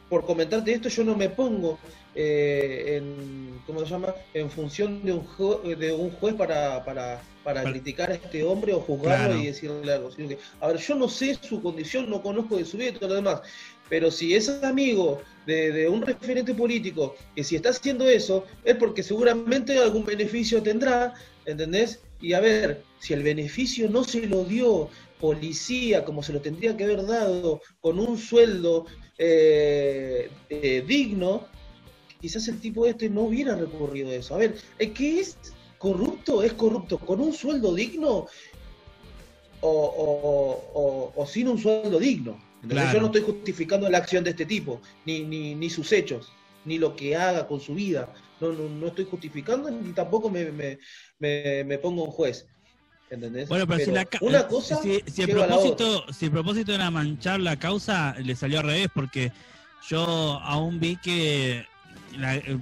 por 0.09 0.25
comentarte 0.25 0.73
esto, 0.73 0.89
yo 0.89 1.03
no 1.03 1.17
me 1.17 1.31
pongo 1.31 1.81
en, 2.18 3.61
¿cómo 3.66 3.81
se 3.81 3.87
llama? 3.87 4.14
en 4.35 4.50
función 4.50 5.04
de 5.04 5.12
un, 5.12 5.78
de 5.78 5.92
un 5.92 6.11
juez 6.11 6.35
para, 6.35 6.85
para 6.85 7.22
para 7.48 7.64
criticar 7.64 8.11
a 8.11 8.14
este 8.14 8.44
hombre 8.44 8.74
o 8.74 8.81
juzgarlo 8.81 9.40
y 9.40 9.46
decirle 9.46 9.90
algo. 9.90 10.11
a 10.61 10.66
ver, 10.66 10.76
yo 10.76 10.94
no 10.96 11.09
sé 11.09 11.35
su 11.40 11.62
condición, 11.62 12.11
no 12.11 12.22
conozco 12.22 12.59
de 12.59 12.66
su 12.66 12.76
vida 12.76 12.90
y 12.90 12.92
todo 12.92 13.09
lo 13.09 13.14
demás, 13.14 13.40
pero 13.88 14.11
si 14.11 14.35
es 14.35 14.50
amigo 14.62 15.22
de, 15.46 15.88
un 15.88 16.02
referente 16.02 16.52
político 16.52 17.16
que 17.35 17.42
si 17.42 17.57
está 17.57 17.70
haciendo 17.70 18.07
eso, 18.07 18.44
es 18.64 18.76
porque 18.76 19.02
seguramente 19.02 19.78
algún 19.78 20.04
beneficio 20.04 20.62
tendrá, 20.62 21.14
¿entendés? 21.46 22.00
Y 22.20 22.35
a 22.35 22.40
ver, 22.40 22.83
si 22.98 23.14
el 23.14 23.22
beneficio 23.22 23.88
no 23.88 24.04
se 24.04 24.26
lo 24.26 24.44
dio 24.44 24.90
policía 25.18 26.04
como 26.04 26.22
se 26.22 26.35
lo 26.35 26.42
tendría 26.42 26.76
que 26.76 26.85
haber 26.85 27.07
dado 27.07 27.62
con 27.81 27.98
un 27.98 28.18
sueldo 28.18 28.85
eh, 29.16 30.28
eh, 30.50 30.85
digno, 30.87 31.46
quizás 32.20 32.48
el 32.48 32.61
tipo 32.61 32.87
este 32.87 33.09
no 33.09 33.22
hubiera 33.22 33.54
recurrido 33.54 34.11
a 34.11 34.14
eso. 34.14 34.35
A 34.35 34.38
ver, 34.38 34.57
¿qué 34.78 35.20
es 35.20 35.37
corrupto 35.78 36.42
es 36.42 36.52
corrupto 36.52 36.98
con 36.98 37.20
un 37.20 37.33
sueldo 37.33 37.74
digno 37.74 38.26
o, 39.61 41.26
sin 41.26 41.48
un 41.48 41.59
sueldo 41.59 41.98
digno. 41.98 42.38
Yo 42.62 43.00
no 43.00 43.07
estoy 43.07 43.22
justificando 43.22 43.88
la 43.88 43.98
acción 43.98 44.24
de 44.24 44.31
este 44.31 44.46
tipo, 44.46 44.81
ni, 45.04 45.20
ni, 45.20 45.54
ni, 45.54 45.70
sus 45.70 45.92
hechos, 45.92 46.33
ni 46.64 46.78
lo 46.78 46.94
que 46.94 47.16
haga 47.16 47.46
con 47.46 47.61
su 47.61 47.74
vida. 47.74 48.12
No, 48.40 48.52
no, 48.52 48.68
no 48.68 48.87
estoy 48.88 49.04
justificando 49.04 49.70
ni 49.70 49.92
tampoco 49.92 50.31
me, 50.31 50.50
me, 50.50 50.78
me, 51.18 51.78
pongo 51.78 52.04
un 52.04 52.11
juez. 52.11 52.46
¿Entendés? 53.11 53.48
Bueno, 53.48 53.66
pero, 53.66 53.85
si, 53.85 53.90
la, 53.90 54.07
una 54.20 54.46
cosa 54.46 54.76
si, 54.83 55.02
si, 55.07 55.22
el 55.22 55.31
propósito, 55.31 56.12
si 56.12 56.26
el 56.26 56.31
propósito 56.31 56.74
era 56.74 56.90
manchar 56.90 57.40
la 57.40 57.59
causa, 57.59 58.14
le 58.18 58.37
salió 58.37 58.61
al 58.61 58.66
revés, 58.66 58.88
porque 58.94 59.33
yo 59.88 60.04
aún 60.42 60.78
vi 60.78 60.96
que 60.96 61.64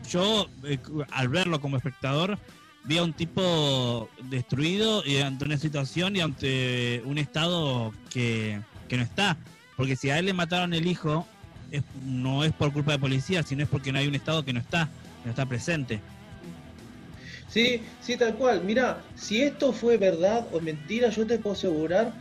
yo, 0.08 0.48
eh, 0.64 0.78
al 1.10 1.28
verlo 1.28 1.60
como 1.60 1.76
espectador, 1.76 2.38
vi 2.84 2.98
a 2.98 3.02
un 3.02 3.12
tipo 3.12 4.08
destruido 4.24 5.04
y 5.04 5.18
ante 5.18 5.44
una 5.44 5.58
situación 5.58 6.16
y 6.16 6.20
ante 6.20 7.02
un 7.04 7.18
estado 7.18 7.92
que, 8.10 8.60
no 8.90 9.02
está. 9.02 9.36
Porque 9.76 9.96
si 9.96 10.10
a 10.10 10.18
él 10.18 10.26
le 10.26 10.32
mataron 10.32 10.72
el 10.72 10.86
hijo, 10.86 11.26
no 12.04 12.44
es 12.44 12.52
por 12.52 12.72
culpa 12.72 12.92
de 12.92 12.98
policía, 12.98 13.42
sino 13.42 13.62
es 13.62 13.68
porque 13.68 13.92
no 13.92 13.98
hay 13.98 14.06
un 14.06 14.14
estado 14.14 14.44
que 14.44 14.52
no 14.52 14.60
está, 14.60 14.88
no 15.24 15.30
está 15.30 15.46
presente. 15.46 16.00
Sí, 17.48 17.82
sí, 18.00 18.16
tal 18.16 18.34
cual. 18.34 18.62
Mira, 18.64 19.02
si 19.14 19.42
esto 19.42 19.72
fue 19.72 19.96
verdad 19.96 20.46
o 20.52 20.60
mentira, 20.60 21.10
yo 21.10 21.26
te 21.26 21.38
puedo 21.38 21.54
asegurar 21.54 22.12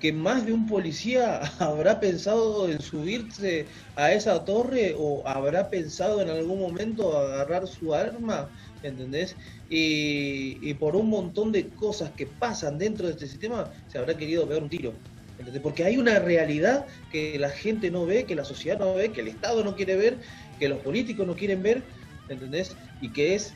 que 0.00 0.12
más 0.12 0.46
de 0.46 0.52
un 0.52 0.66
policía 0.66 1.40
habrá 1.58 2.00
pensado 2.00 2.68
en 2.68 2.80
subirse 2.80 3.66
a 3.94 4.12
esa 4.12 4.44
torre 4.44 4.94
o 4.98 5.22
habrá 5.26 5.68
pensado 5.68 6.22
en 6.22 6.30
algún 6.30 6.58
momento 6.58 7.16
agarrar 7.16 7.68
su 7.68 7.94
arma, 7.94 8.50
¿entendés? 8.82 9.36
Y, 9.68 10.74
por 10.74 10.96
un 10.96 11.10
montón 11.10 11.52
de 11.52 11.68
cosas 11.68 12.10
que 12.12 12.26
pasan 12.26 12.78
dentro 12.78 13.06
de 13.06 13.12
este 13.12 13.26
sistema 13.26 13.70
se 13.88 13.98
habrá 13.98 14.16
querido 14.16 14.46
pegar 14.46 14.62
un 14.62 14.70
tiro. 14.70 14.94
¿entendés? 15.38 15.60
Porque 15.62 15.84
hay 15.84 15.98
una 15.98 16.18
realidad 16.18 16.86
que 17.12 17.38
la 17.38 17.50
gente 17.50 17.90
no 17.90 18.06
ve, 18.06 18.24
que 18.24 18.34
la 18.34 18.44
sociedad 18.44 18.78
no 18.78 18.94
ve, 18.94 19.12
que 19.12 19.20
el 19.20 19.28
Estado 19.28 19.62
no 19.62 19.76
quiere 19.76 19.96
ver, 19.96 20.18
que 20.58 20.68
los 20.68 20.78
políticos 20.78 21.26
no 21.26 21.36
quieren 21.36 21.62
ver, 21.62 21.82
¿entendés? 22.28 22.74
Y 23.02 23.10
que 23.10 23.34
es 23.34 23.52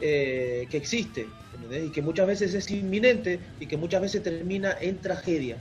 eh, 0.00 0.66
que 0.70 0.76
existe, 0.76 1.26
¿entendés? 1.54 1.86
Y 1.86 1.90
que 1.90 2.02
muchas 2.02 2.26
veces 2.26 2.52
es 2.54 2.70
inminente 2.70 3.40
y 3.58 3.66
que 3.66 3.76
muchas 3.78 4.02
veces 4.02 4.22
termina 4.22 4.76
en 4.80 4.98
tragedia. 4.98 5.56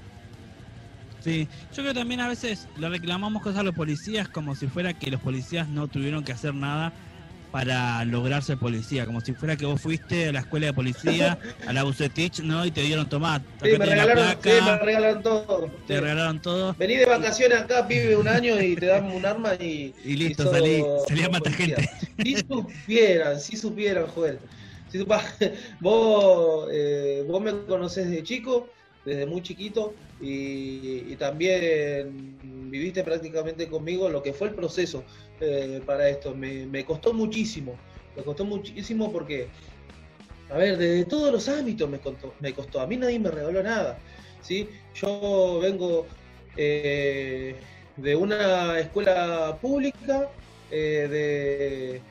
Sí, 1.21 1.47
yo 1.71 1.83
creo 1.83 1.93
que 1.93 1.99
también 1.99 2.19
a 2.21 2.27
veces 2.27 2.67
le 2.77 2.89
reclamamos 2.89 3.41
cosas 3.41 3.59
a 3.59 3.63
los 3.63 3.75
policías 3.75 4.29
como 4.29 4.55
si 4.55 4.67
fuera 4.67 4.93
que 4.93 5.11
los 5.11 5.21
policías 5.21 5.67
no 5.67 5.87
tuvieron 5.87 6.23
que 6.23 6.31
hacer 6.31 6.53
nada 6.53 6.93
para 7.51 8.03
lograr 8.05 8.43
ser 8.43 8.57
policía, 8.57 9.05
como 9.05 9.21
si 9.21 9.33
fuera 9.33 9.55
que 9.55 9.65
vos 9.65 9.81
fuiste 9.81 10.29
a 10.29 10.31
la 10.31 10.39
escuela 10.41 10.67
de 10.67 10.73
policía, 10.73 11.39
a 11.65 11.73
la 11.73 11.83
Bucetich, 11.83 12.41
¿no? 12.41 12.65
Y 12.65 12.71
te 12.71 12.81
dieron 12.81 13.07
tomar. 13.07 13.41
Sí, 13.63 13.69
me 13.77 13.85
regalaron, 13.85 14.37
sí, 14.43 14.49
me 14.63 14.77
regalaron 14.77 15.23
todo. 15.23 15.71
Te 15.87 15.99
regalaron 15.99 16.41
todo. 16.41 16.75
Vení 16.77 16.97
de 16.97 17.05
vacaciones 17.05 17.59
acá, 17.59 17.83
vive 17.83 18.15
un 18.15 18.27
año 18.27 18.61
y 18.61 18.75
te 18.75 18.87
dan 18.87 19.05
un 19.05 19.25
arma 19.25 19.55
y. 19.55 19.93
Y 20.03 20.15
listo, 20.15 20.51
salí, 20.51 20.83
salí 21.07 21.23
a 21.23 21.29
matar 21.29 21.53
gente. 21.53 21.89
Si 22.23 22.35
supieran, 22.35 23.39
si 23.39 23.57
supieran, 23.57 24.07
Joel. 24.07 24.39
Si 24.89 25.03
vos, 25.79 26.69
eh, 26.71 27.25
vos 27.27 27.41
me 27.41 27.65
conocés 27.65 28.09
de 28.09 28.23
chico, 28.23 28.69
desde 29.07 29.25
muy 29.25 29.41
chiquito, 29.41 29.93
y, 30.19 31.15
también 31.15 32.35
viviste 32.69 33.03
prácticamente 33.05 33.69
conmigo 33.69 34.09
lo 34.09 34.21
que 34.21 34.33
fue 34.33 34.49
el 34.49 34.53
proceso 34.53 35.03
eh, 35.39 35.81
para 35.85 36.09
esto. 36.09 36.35
Me, 36.35 36.83
costó 36.83 37.13
muchísimo, 37.13 37.75
me 38.17 38.23
costó 38.23 38.43
muchísimo 38.43 39.09
porque, 39.09 39.47
a 40.49 40.57
ver, 40.57 40.77
desde 40.77 41.05
todos 41.05 41.31
los 41.31 41.47
ámbitos 41.47 41.89
me 41.89 41.99
costó, 41.99 42.33
me 42.41 42.53
costó. 42.53 42.81
a 42.81 42.87
mí 42.87 42.97
nadie 42.97 43.17
me 43.17 43.31
regaló 43.31 43.63
nada. 43.63 43.97
¿sí? 44.41 44.67
Yo 44.93 45.59
vengo 45.61 46.05
eh, 46.57 47.55
de 47.95 48.15
una 48.15 48.77
escuela 48.77 49.57
pública, 49.61 50.29
eh, 50.69 51.07
de 51.09 52.01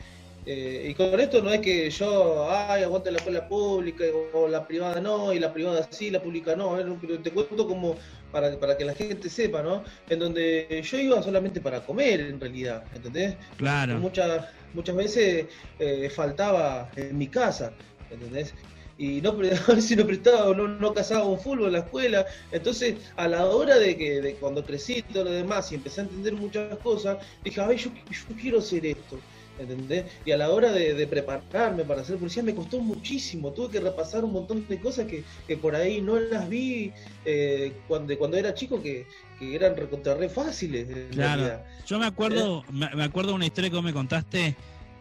eh, 0.47 0.87
y 0.91 0.95
con 0.95 1.19
esto 1.19 1.43
no 1.43 1.53
es 1.53 1.61
que 1.61 1.91
yo, 1.91 2.49
ay, 2.49 2.85
aguante 2.85 3.11
la 3.11 3.19
escuela 3.19 3.49
pública 3.49 4.05
o 4.33 4.47
la 4.47 4.65
privada 4.65 5.01
no, 5.01 5.33
y 5.33 5.41
la 5.41 5.53
privada 5.53 5.89
sí, 5.91 6.09
la 6.09 6.23
pública 6.23 6.55
no, 6.55 6.79
pero 7.01 7.19
te 7.19 7.33
cuento 7.33 7.67
como 7.67 7.97
para, 8.31 8.57
para 8.59 8.77
que 8.77 8.85
la 8.85 8.95
gente 8.95 9.29
sepa, 9.29 9.63
¿no? 9.63 9.83
En 10.09 10.21
donde 10.21 10.83
yo 10.85 10.99
iba 10.99 11.21
solamente 11.21 11.61
para 11.61 11.81
comer, 11.81 12.21
en 12.21 12.41
realidad, 12.41 12.85
¿entendés? 12.95 13.37
Claro. 13.57 13.99
Muchas, 13.99 14.47
muchas 14.73 14.95
veces 14.95 15.47
eh, 15.81 16.09
faltaba 16.15 16.91
en 16.95 17.19
mi 17.19 17.27
casa, 17.27 17.73
¿entendés? 18.11 18.55
y 18.99 19.21
no 19.21 19.37
si 19.81 19.97
no 19.97 20.07
prestaba 20.07 20.47
o 20.47 20.55
no, 20.55 20.69
no 20.69 20.95
casaba 20.95 21.25
un 21.25 21.39
fútbol 21.39 21.67
en 21.67 21.73
la 21.73 21.79
escuela. 21.81 22.25
Entonces, 22.53 22.95
a 23.17 23.29
la 23.29 23.47
hora 23.47 23.79
de 23.79 23.97
que 23.97 24.21
de 24.21 24.35
cuando 24.35 24.65
crecí 24.65 24.99
y 24.99 25.03
todo 25.03 25.25
lo 25.25 25.33
demás 25.33 25.71
y 25.73 25.75
empecé 25.75 26.01
a 26.01 26.05
entender 26.05 26.35
muchas 26.35 26.79
cosas, 26.79 27.19
dije, 27.45 27.61
a 27.61 27.67
ver, 27.67 27.79
yo, 27.79 27.91
yo 28.11 28.37
quiero 28.41 28.59
hacer 28.59 28.87
esto. 28.87 29.19
¿Entendés? 29.59 30.05
Y 30.25 30.33
a 30.33 30.37
la 30.37 30.51
hora 30.51 30.73
de, 30.73 31.07
prepararme 31.07 31.85
para 31.85 32.05
ser 32.05 32.17
policía 32.17 32.43
me 32.43 32.55
costó 32.55 32.81
muchísimo, 32.81 33.53
tuve 33.53 33.71
que 33.71 33.81
repasar 33.81 34.25
un 34.25 34.33
montón 34.33 34.67
de 34.69 34.81
cosas 34.81 35.07
que, 35.07 35.57
por 35.57 35.75
ahí 35.77 36.01
no 36.01 36.19
las 36.19 36.49
vi 36.49 36.93
eh, 37.25 37.73
cuando, 37.89 38.17
cuando 38.19 38.37
era 38.37 38.55
chico 38.55 38.83
que, 38.83 39.07
eran 39.41 39.77
recontra 39.77 40.15
re 40.15 40.29
fáciles. 40.29 40.89
Claro, 41.11 41.61
yo 41.87 41.99
me 41.99 42.07
acuerdo, 42.07 42.65
¿Eh? 42.69 42.97
me 42.97 43.05
acuerdo 43.05 43.35
una 43.35 43.47
historia 43.47 43.69
que 43.71 43.77
vos 43.77 43.85
me 43.85 43.93
contaste 43.93 44.57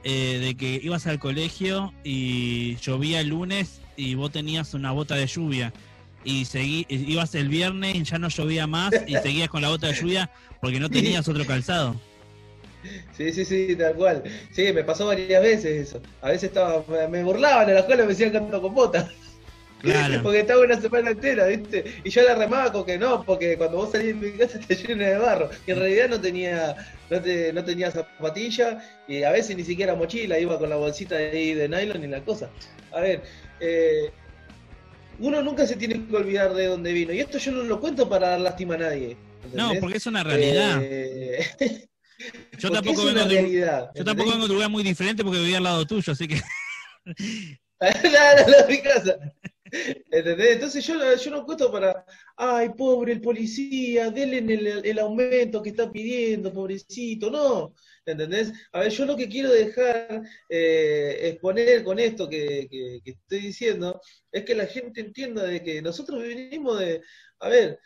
eh, 0.08 0.38
de 0.40 0.56
que 0.56 0.80
ibas 0.84 1.08
al 1.08 1.18
colegio 1.18 1.92
y 2.04 2.76
llovía 2.76 3.22
el 3.22 3.30
lunes 3.30 3.82
y 3.98 4.14
vos 4.14 4.32
tenías 4.32 4.76
una 4.76 4.92
bota 4.92 5.16
de 5.16 5.26
lluvia 5.26 5.74
y 6.24 6.46
seguí, 6.46 6.86
ibas 6.90 7.34
el 7.34 7.50
viernes 7.50 7.96
y 7.96 8.04
ya 8.04 8.20
no 8.20 8.30
llovía 8.30 8.68
más 8.68 8.94
y 9.08 9.16
seguías 9.24 9.50
con 9.50 9.64
la 9.64 9.70
bota 9.70 9.88
de 9.88 9.94
lluvia 9.94 10.30
porque 10.62 10.80
no 10.80 10.92
tenías 10.92 11.28
otro 11.28 11.44
calzado. 11.46 11.96
Sí, 13.16 13.32
sí, 13.32 13.46
sí, 13.46 13.76
tal 13.76 13.96
cual. 13.96 14.24
Sí, 14.52 14.72
me 14.74 14.84
pasó 14.84 15.08
varias 15.08 15.42
veces 15.42 15.90
eso. 15.90 16.02
A 16.22 16.30
veces 16.30 16.50
estaba, 16.50 16.84
me 17.10 17.24
burlaban 17.24 17.68
en 17.70 17.76
la 17.76 17.82
escuela, 17.82 18.04
me 18.04 18.10
decían 18.10 18.32
canto 18.32 18.62
con 18.62 18.74
botas. 18.74 19.10
Claro. 19.80 20.20
Porque 20.24 20.40
estaba 20.40 20.64
una 20.64 20.80
semana 20.80 21.12
entera, 21.12 21.48
¿viste? 21.48 21.86
Y 22.04 22.10
yo 22.10 22.24
la 22.24 22.36
remaba 22.36 22.72
con 22.72 22.86
que 22.86 22.98
no, 22.98 23.24
porque 23.24 23.58
cuando 23.58 23.78
vos 23.78 23.92
salís 23.92 24.20
de 24.20 24.32
mi 24.32 24.38
casa 24.38 24.60
te 24.68 24.76
llenas 24.76 25.10
de 25.10 25.18
barro. 25.18 25.50
Y 25.68 25.72
en 25.72 25.80
realidad 25.80 26.10
no 26.10 26.20
tenía, 26.20 26.76
no, 27.10 27.22
te, 27.22 27.54
no 27.54 27.64
tenía 27.64 27.92
zapatilla 27.92 28.84
y 29.08 29.24
a 29.24 29.32
veces 29.32 29.56
ni 29.56 29.64
siquiera 29.64 29.96
mochila, 29.96 30.40
iba 30.40 30.58
con 30.58 30.70
la 30.70 30.76
bolsita 30.76 31.16
de, 31.16 31.30
ahí 31.30 31.54
de 31.54 31.70
nylon 31.70 32.04
y 32.04 32.08
la 32.08 32.22
cosa. 32.22 32.50
A 32.92 33.02
ver, 33.02 33.24
eh, 33.60 34.12
uno 35.20 35.42
nunca 35.42 35.66
se 35.66 35.76
tiene 35.76 36.06
que 36.06 36.16
olvidar 36.16 36.54
de 36.54 36.68
dónde 36.68 36.92
vino. 36.94 37.14
Y 37.14 37.20
esto 37.20 37.38
yo 37.38 37.52
no 37.52 37.64
lo 37.64 37.80
cuento 37.80 38.10
para 38.10 38.30
dar 38.30 38.40
lástima 38.42 38.76
a 38.76 38.80
nadie. 38.80 39.18
No, 39.54 39.72
porque 39.80 39.98
es 39.98 40.06
una 40.06 40.24
realidad. 40.24 40.80
Eh, 40.82 41.46
Yo 42.58 42.72
tampoco, 42.72 43.06
vengo 43.06 43.26
de, 43.26 43.68
yo 43.96 44.06
tampoco 44.06 44.32
vengo 44.32 44.46
de 44.46 44.52
un 44.52 44.56
lugar 44.56 44.70
muy 44.70 44.84
diferente 44.84 45.24
porque 45.24 45.40
vivía 45.40 45.58
al 45.58 45.64
lado 45.64 45.86
tuyo, 45.86 46.14
así 46.14 46.28
que. 46.28 46.42
Nada, 47.80 48.46
no, 48.48 48.68
mi 48.68 48.82
casa. 48.82 49.18
Entonces 50.12 50.86
yo, 50.86 51.16
yo 51.16 51.32
no 51.32 51.46
cuento 51.46 51.72
para, 51.72 52.06
ay, 52.38 52.70
pobre 52.78 53.14
el 53.14 53.22
policía, 53.22 54.10
denle 54.12 54.38
el, 54.38 54.86
el, 54.86 55.00
aumento 55.00 55.62
que 55.62 55.70
está 55.70 55.92
pidiendo, 55.92 56.54
pobrecito, 56.54 57.30
no. 57.30 57.74
¿Entendés? 58.06 58.54
A 58.72 58.82
ver, 58.82 58.92
yo 58.92 59.06
lo 59.06 59.18
que 59.18 59.28
quiero 59.28 59.52
dejar 59.52 60.22
eh, 60.50 61.18
exponer 61.24 61.84
con 61.84 61.98
esto 62.00 62.30
que, 62.30 62.68
que, 62.70 63.02
que, 63.04 63.12
estoy 63.12 63.40
diciendo 63.40 64.00
es 64.32 64.46
que 64.46 64.54
la 64.56 64.68
gente 64.68 65.02
entienda 65.02 65.44
de 65.44 65.64
que 65.64 65.82
nosotros 65.82 66.22
venimos 66.22 66.80
de, 66.80 67.02
a 67.40 67.50
ver, 67.50 67.80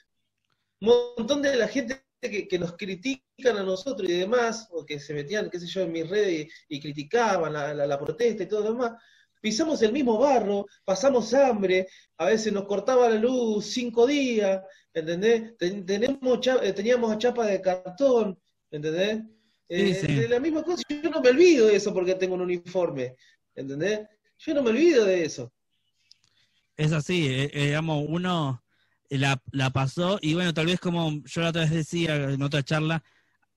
un 0.82 1.16
montón 1.18 1.42
de 1.42 1.56
la 1.56 1.68
gente 1.68 2.02
que, 2.22 2.60
nos 2.60 2.74
critican 2.76 3.58
a 3.58 3.64
nosotros 3.64 4.10
y 4.10 4.14
demás, 4.14 4.68
o 4.72 4.86
que 4.86 5.00
se 5.00 5.14
metían, 5.14 5.50
qué 5.50 5.60
sé 5.60 5.68
yo, 5.68 5.82
en 5.82 5.92
mis 5.92 6.10
redes 6.10 6.52
y, 6.68 6.80
criticaban 6.80 7.54
la, 7.54 8.00
protesta 8.00 8.44
y 8.44 8.48
todo 8.48 8.62
lo 8.62 8.74
demás, 8.74 8.94
pisamos 9.42 9.82
el 9.82 9.94
mismo 9.94 10.18
barro, 10.18 10.66
pasamos 10.84 11.34
hambre, 11.34 11.88
a 12.18 12.26
veces 12.26 12.52
nos 12.52 12.66
cortaba 12.66 13.10
la 13.10 13.16
luz 13.16 13.68
cinco 13.68 14.06
días, 14.06 14.62
¿entendés? 14.94 15.56
tenemos 15.58 16.48
eh, 16.62 16.74
teníamos 16.74 17.18
chapa 17.18 17.46
de 17.46 17.62
cartón, 17.62 18.38
¿entendés? 18.70 19.24
Eh, 19.70 20.28
la 20.30 20.40
misma 20.40 20.64
cosa, 20.64 20.84
yo 20.90 21.10
no 21.10 21.22
me 21.22 21.30
olvido 21.30 21.68
de 21.68 21.76
eso 21.76 21.94
porque 21.94 22.16
tengo 22.16 22.36
un 22.36 22.42
uniforme, 22.42 23.16
¿entendés? 23.56 24.02
Yo 24.40 24.54
no 24.54 24.64
me 24.64 24.72
olvido 24.72 25.06
de 25.06 25.24
eso. 25.24 25.54
Es 26.76 26.92
así, 26.92 27.28
eh, 27.30 27.52
digamos, 27.54 28.06
uno 28.08 28.64
la, 29.10 29.42
la 29.52 29.72
pasó 29.72 30.20
y 30.22 30.34
bueno, 30.34 30.54
tal 30.54 30.68
vez 30.68 30.80
como 30.80 31.22
yo 31.26 31.42
la 31.42 31.50
otra 31.50 31.62
vez 31.62 31.72
decía 31.72 32.16
en 32.16 32.42
otra 32.42 32.64
charla, 32.64 33.04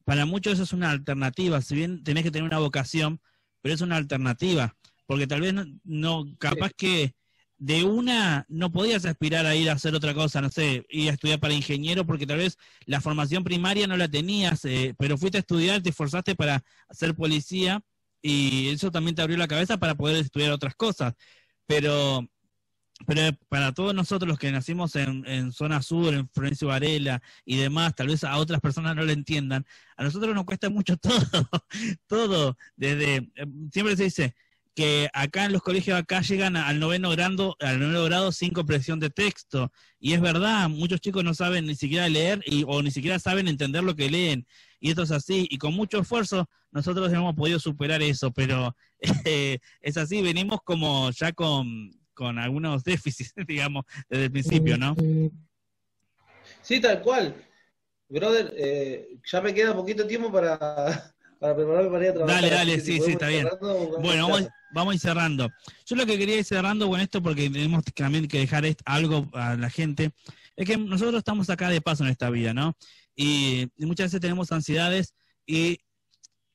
para 0.04 0.26
muchos 0.26 0.54
eso 0.54 0.62
es 0.62 0.72
una 0.72 0.90
alternativa, 0.90 1.60
si 1.60 1.74
bien 1.74 2.02
tenés 2.02 2.24
que 2.24 2.30
tener 2.30 2.48
una 2.48 2.58
vocación, 2.58 3.20
pero 3.60 3.74
es 3.74 3.80
una 3.80 3.96
alternativa, 3.96 4.76
porque 5.06 5.26
tal 5.26 5.40
vez 5.42 5.54
no, 5.84 6.24
capaz 6.38 6.72
que 6.76 7.14
de 7.58 7.84
una 7.84 8.44
no 8.48 8.72
podías 8.72 9.04
aspirar 9.04 9.46
a 9.46 9.54
ir 9.54 9.70
a 9.70 9.74
hacer 9.74 9.94
otra 9.94 10.14
cosa, 10.14 10.40
no 10.40 10.50
sé, 10.50 10.84
ir 10.90 11.10
a 11.10 11.12
estudiar 11.12 11.38
para 11.38 11.54
ingeniero, 11.54 12.04
porque 12.04 12.26
tal 12.26 12.38
vez 12.38 12.58
la 12.86 13.00
formación 13.00 13.44
primaria 13.44 13.86
no 13.86 13.96
la 13.96 14.08
tenías, 14.08 14.64
eh, 14.64 14.94
pero 14.98 15.16
fuiste 15.16 15.38
a 15.38 15.40
estudiar, 15.42 15.80
te 15.80 15.90
esforzaste 15.90 16.34
para 16.34 16.64
ser 16.90 17.14
policía 17.14 17.80
y 18.20 18.68
eso 18.70 18.90
también 18.90 19.14
te 19.14 19.22
abrió 19.22 19.36
la 19.36 19.46
cabeza 19.46 19.78
para 19.78 19.94
poder 19.94 20.16
estudiar 20.16 20.50
otras 20.50 20.74
cosas. 20.74 21.14
Pero 21.66 22.28
pero 23.06 23.36
para 23.48 23.72
todos 23.72 23.94
nosotros 23.94 24.28
los 24.28 24.38
que 24.38 24.52
nacimos 24.52 24.96
en, 24.96 25.52
zona 25.52 25.82
sur, 25.82 26.14
en 26.14 26.28
Florencio 26.28 26.68
Varela 26.68 27.22
y 27.44 27.56
demás, 27.56 27.94
tal 27.94 28.08
vez 28.08 28.24
a 28.24 28.36
otras 28.36 28.60
personas 28.60 28.96
no 28.96 29.04
lo 29.04 29.12
entiendan, 29.12 29.66
a 29.96 30.04
nosotros 30.04 30.34
nos 30.34 30.44
cuesta 30.44 30.70
mucho 30.70 30.96
todo, 30.98 31.48
todo, 32.06 32.56
desde, 32.76 33.16
eh, 33.16 33.46
siempre 33.72 33.96
se 33.96 34.04
dice 34.04 34.34
que 34.74 35.10
acá 35.12 35.44
en 35.44 35.52
los 35.52 35.62
colegios 35.62 35.98
acá 35.98 36.22
llegan 36.22 36.56
al 36.56 36.80
noveno 36.80 37.10
grado, 37.10 37.56
al 37.60 37.78
noveno 37.78 38.04
grado 38.04 38.32
sin 38.32 38.52
comprensión 38.52 39.00
de 39.00 39.10
texto, 39.10 39.70
y 39.98 40.14
es 40.14 40.20
verdad, 40.20 40.68
muchos 40.68 41.00
chicos 41.00 41.24
no 41.24 41.34
saben 41.34 41.66
ni 41.66 41.74
siquiera 41.74 42.08
leer 42.08 42.42
y, 42.46 42.64
o 42.66 42.82
ni 42.82 42.90
siquiera 42.90 43.18
saben 43.18 43.48
entender 43.48 43.84
lo 43.84 43.94
que 43.94 44.10
leen, 44.10 44.46
y 44.80 44.90
esto 44.90 45.02
es 45.02 45.10
así, 45.10 45.46
y 45.50 45.58
con 45.58 45.74
mucho 45.74 46.00
esfuerzo 46.00 46.48
nosotros 46.70 47.12
hemos 47.12 47.34
podido 47.34 47.58
superar 47.58 48.02
eso, 48.02 48.32
pero 48.32 48.74
eh, 49.26 49.58
es 49.80 49.96
así, 49.96 50.22
venimos 50.22 50.60
como 50.64 51.10
ya 51.10 51.32
con 51.32 51.90
con 52.14 52.38
algunos 52.38 52.84
déficits, 52.84 53.34
digamos, 53.46 53.84
desde 54.08 54.24
el 54.24 54.32
principio, 54.32 54.76
¿no? 54.76 54.94
Sí, 56.62 56.80
tal 56.80 57.02
cual. 57.02 57.34
Brother, 58.08 58.52
eh, 58.56 59.16
ya 59.30 59.40
me 59.40 59.54
queda 59.54 59.74
poquito 59.74 60.06
tiempo 60.06 60.30
para, 60.30 60.58
para 61.40 61.56
prepararme 61.56 61.90
para 61.90 62.04
ir 62.04 62.10
a 62.10 62.14
trabajar. 62.14 62.42
Dale, 62.42 62.54
dale, 62.54 62.80
sí, 62.80 63.00
sí, 63.00 63.12
está 63.12 63.28
bien. 63.28 63.48
Bueno, 64.00 64.28
vamos, 64.28 64.48
vamos 64.72 64.92
a 64.92 64.94
ir 64.94 65.00
cerrando. 65.00 65.48
Yo 65.86 65.96
lo 65.96 66.06
que 66.06 66.18
quería 66.18 66.38
ir 66.38 66.44
cerrando 66.44 66.88
con 66.88 67.00
esto, 67.00 67.22
porque 67.22 67.48
tenemos 67.48 67.84
también 67.84 68.28
que 68.28 68.40
dejar 68.40 68.64
algo 68.84 69.28
a 69.32 69.56
la 69.56 69.70
gente, 69.70 70.12
es 70.56 70.66
que 70.66 70.76
nosotros 70.76 71.18
estamos 71.18 71.48
acá 71.50 71.68
de 71.68 71.80
paso 71.80 72.04
en 72.04 72.10
esta 72.10 72.30
vida, 72.30 72.52
¿no? 72.52 72.76
Y, 73.16 73.68
muchas 73.78 74.06
veces 74.06 74.20
tenemos 74.20 74.52
ansiedades 74.52 75.14
y 75.46 75.78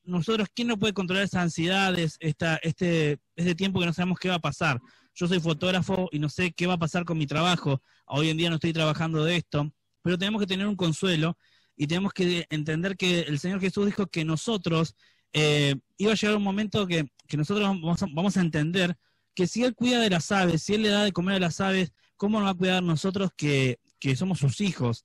nosotros, 0.04 0.48
¿quién 0.54 0.68
no 0.68 0.78
puede 0.78 0.94
controlar 0.94 1.24
esas 1.24 1.42
ansiedades, 1.42 2.16
esta, 2.20 2.56
este, 2.62 3.18
este 3.36 3.54
tiempo 3.54 3.78
que 3.80 3.86
no 3.86 3.92
sabemos 3.92 4.18
qué 4.18 4.28
va 4.28 4.36
a 4.36 4.40
pasar? 4.40 4.80
Yo 5.18 5.26
soy 5.26 5.40
fotógrafo 5.40 6.08
y 6.12 6.20
no 6.20 6.28
sé 6.28 6.52
qué 6.52 6.68
va 6.68 6.74
a 6.74 6.78
pasar 6.78 7.04
con 7.04 7.18
mi 7.18 7.26
trabajo, 7.26 7.82
hoy 8.06 8.30
en 8.30 8.36
día 8.36 8.50
no 8.50 8.54
estoy 8.54 8.72
trabajando 8.72 9.24
de 9.24 9.36
esto, 9.36 9.68
pero 10.00 10.16
tenemos 10.16 10.40
que 10.40 10.46
tener 10.46 10.68
un 10.68 10.76
consuelo 10.76 11.36
y 11.76 11.88
tenemos 11.88 12.12
que 12.12 12.46
entender 12.50 12.96
que 12.96 13.22
el 13.22 13.40
Señor 13.40 13.60
Jesús 13.60 13.86
dijo 13.86 14.06
que 14.06 14.24
nosotros, 14.24 14.94
eh, 15.32 15.74
iba 15.96 16.12
a 16.12 16.14
llegar 16.14 16.36
un 16.36 16.44
momento 16.44 16.86
que, 16.86 17.10
nosotros 17.36 17.68
vamos 18.12 18.36
a, 18.36 18.40
entender 18.40 18.96
que 19.34 19.48
si 19.48 19.64
Él 19.64 19.74
cuida 19.74 19.98
de 20.00 20.08
las 20.08 20.30
aves, 20.30 20.62
si 20.62 20.74
Él 20.74 20.82
le 20.82 20.88
da 20.90 21.02
de 21.02 21.12
comer 21.12 21.34
a 21.34 21.40
las 21.40 21.60
aves, 21.60 21.92
¿cómo 22.16 22.38
nos 22.38 22.46
va 22.46 22.52
a 22.52 22.54
cuidar 22.54 22.82
nosotros 22.84 23.30
que, 23.36 23.80
que 23.98 24.14
somos 24.14 24.38
sus 24.38 24.60
hijos? 24.60 25.04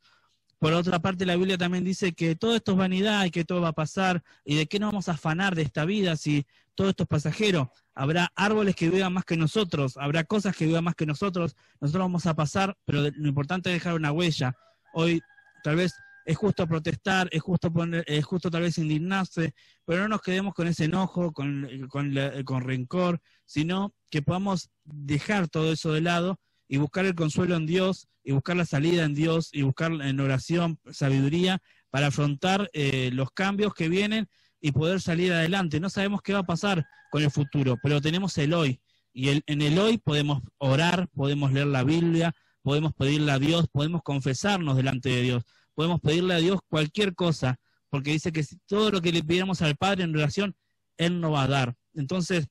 Por 0.63 0.71
otra 0.71 0.99
parte, 0.99 1.26
la 1.26 1.36
Biblia 1.36 1.58
también 1.58 1.84
dice 1.84 2.13
que 2.13 2.38
todo 2.38 2.56
esto 2.56 2.71
es 2.71 2.78
vanidad 2.78 3.26
y 3.26 3.32
que 3.32 3.43
todo 3.43 3.60
va 3.60 3.67
a 3.67 3.73
pasar 3.73 4.23
y 4.45 4.56
de 4.56 4.65
qué 4.65 4.80
nos 4.80 4.93
vamos 4.93 5.10
a 5.10 5.12
afanar 5.12 5.56
de 5.56 5.62
esta 5.62 5.84
vida 5.84 6.15
si 6.15 6.47
todo 6.73 6.88
esto 6.88 7.04
es 7.04 7.10
pasajero 7.10 7.69
habrá 7.93 8.32
árboles 8.34 8.73
que 8.73 8.89
vivan 8.89 9.12
más 9.12 9.26
que 9.26 9.36
nosotros, 9.36 9.97
habrá 9.97 10.23
cosas 10.23 10.56
que 10.56 10.65
vivan 10.65 10.86
más 10.86 10.95
que 10.95 11.06
nosotros, 11.06 11.58
nosotros 11.82 12.06
vamos 12.06 12.26
a 12.28 12.34
pasar, 12.34 12.78
pero 12.86 13.02
lo 13.02 13.28
importante 13.28 13.71
es 13.71 13.76
dejar 13.76 13.95
una 13.95 14.13
huella. 14.13 14.56
Hoy 14.93 15.19
tal 15.65 15.76
vez 15.76 15.95
es 16.26 16.38
justo 16.38 16.65
protestar, 16.65 17.28
es 17.34 17.41
justo 17.41 17.69
poner, 17.69 18.06
es 18.08 18.23
justo 18.23 18.49
tal 18.49 18.62
vez 18.62 18.78
indignarse, 18.78 19.54
pero 19.84 20.04
no 20.04 20.08
nos 20.08 20.21
quedemos 20.21 20.54
con 20.54 20.67
ese 20.67 20.86
enojo, 20.86 21.34
con, 21.34 21.67
con, 21.89 22.63
rencor, 22.63 23.19
sino 23.45 23.93
que 24.10 24.21
podamos 24.21 24.69
dejar 24.86 25.49
todo 25.49 25.73
eso 25.73 25.91
de 25.91 25.99
lado 25.99 26.39
y 26.67 26.78
buscar 26.78 27.06
el 27.06 27.15
consuelo 27.15 27.56
en 27.56 27.65
Dios, 27.65 28.08
y 28.23 28.32
buscar 28.32 28.56
la 28.56 28.65
salida 28.65 29.04
en 29.04 29.13
Dios, 29.13 29.49
y 29.52 29.63
buscar 29.63 29.91
en 29.91 30.19
oración 30.19 30.80
sabiduría 30.91 31.62
para 31.89 32.08
afrontar 32.08 32.69
eh, 32.73 33.12
los 33.13 33.32
cambios 33.32 33.73
que 33.73 33.89
vienen 33.89 34.28
y 34.60 34.71
poder 34.71 35.02
salir 35.02 35.34
adelante. 35.34 35.80
No 35.80 35.89
sabemos 35.89 36.21
qué 36.21 36.34
va 36.34 36.39
a 36.39 36.45
pasar 36.45 36.86
con 37.12 37.21
el 37.21 37.30
futuro, 37.30 37.78
pero 37.84 38.02
tenemos 38.02 38.38
el 38.38 38.54
hoy. 38.54 38.82
Y 39.13 39.30
el, 39.30 39.43
en 39.45 39.62
el 39.62 39.78
hoy 39.78 39.97
podemos 39.97 40.41
orar, 40.58 41.08
podemos 41.10 41.52
leer 41.52 41.67
la 41.67 41.84
Biblia, 41.84 42.34
podemos 42.63 42.93
pedirle 42.93 43.32
a 43.32 43.39
Dios, 43.39 43.67
podemos 43.71 44.02
confesarnos 44.02 44.78
delante 44.78 45.10
de 45.10 45.21
Dios, 45.21 45.43
podemos 45.76 45.99
pedirle 46.02 46.34
a 46.34 46.38
Dios 46.38 46.62
cualquier 46.67 47.13
cosa, 47.13 47.60
porque 47.89 48.12
dice 48.12 48.32
que 48.32 48.43
todo 48.65 48.89
lo 48.89 49.02
que 49.02 49.12
le 49.12 49.21
pidiéramos 49.21 49.62
al 49.62 49.76
Padre 49.76 50.04
en 50.04 50.13
relación, 50.13 50.56
Él 50.97 51.21
nos 51.21 51.34
va 51.34 51.43
a 51.43 51.47
dar. 51.47 51.76
Entonces, 51.93 52.47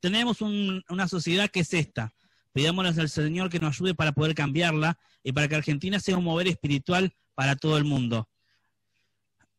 tenemos 0.00 0.40
una 0.40 1.08
sociedad 1.08 1.50
que 1.50 1.60
es 1.60 1.74
esta. 1.74 2.12
Pidámosle 2.52 3.00
al 3.00 3.08
Señor 3.08 3.50
que 3.50 3.58
nos 3.58 3.76
ayude 3.76 3.94
para 3.94 4.12
poder 4.12 4.34
cambiarla 4.34 4.98
y 5.22 5.32
para 5.32 5.48
que 5.48 5.56
Argentina 5.56 5.98
sea 6.00 6.18
un 6.18 6.24
mover 6.24 6.48
espiritual 6.48 7.12
para 7.34 7.56
todo 7.56 7.78
el 7.78 7.84
mundo. 7.84 8.28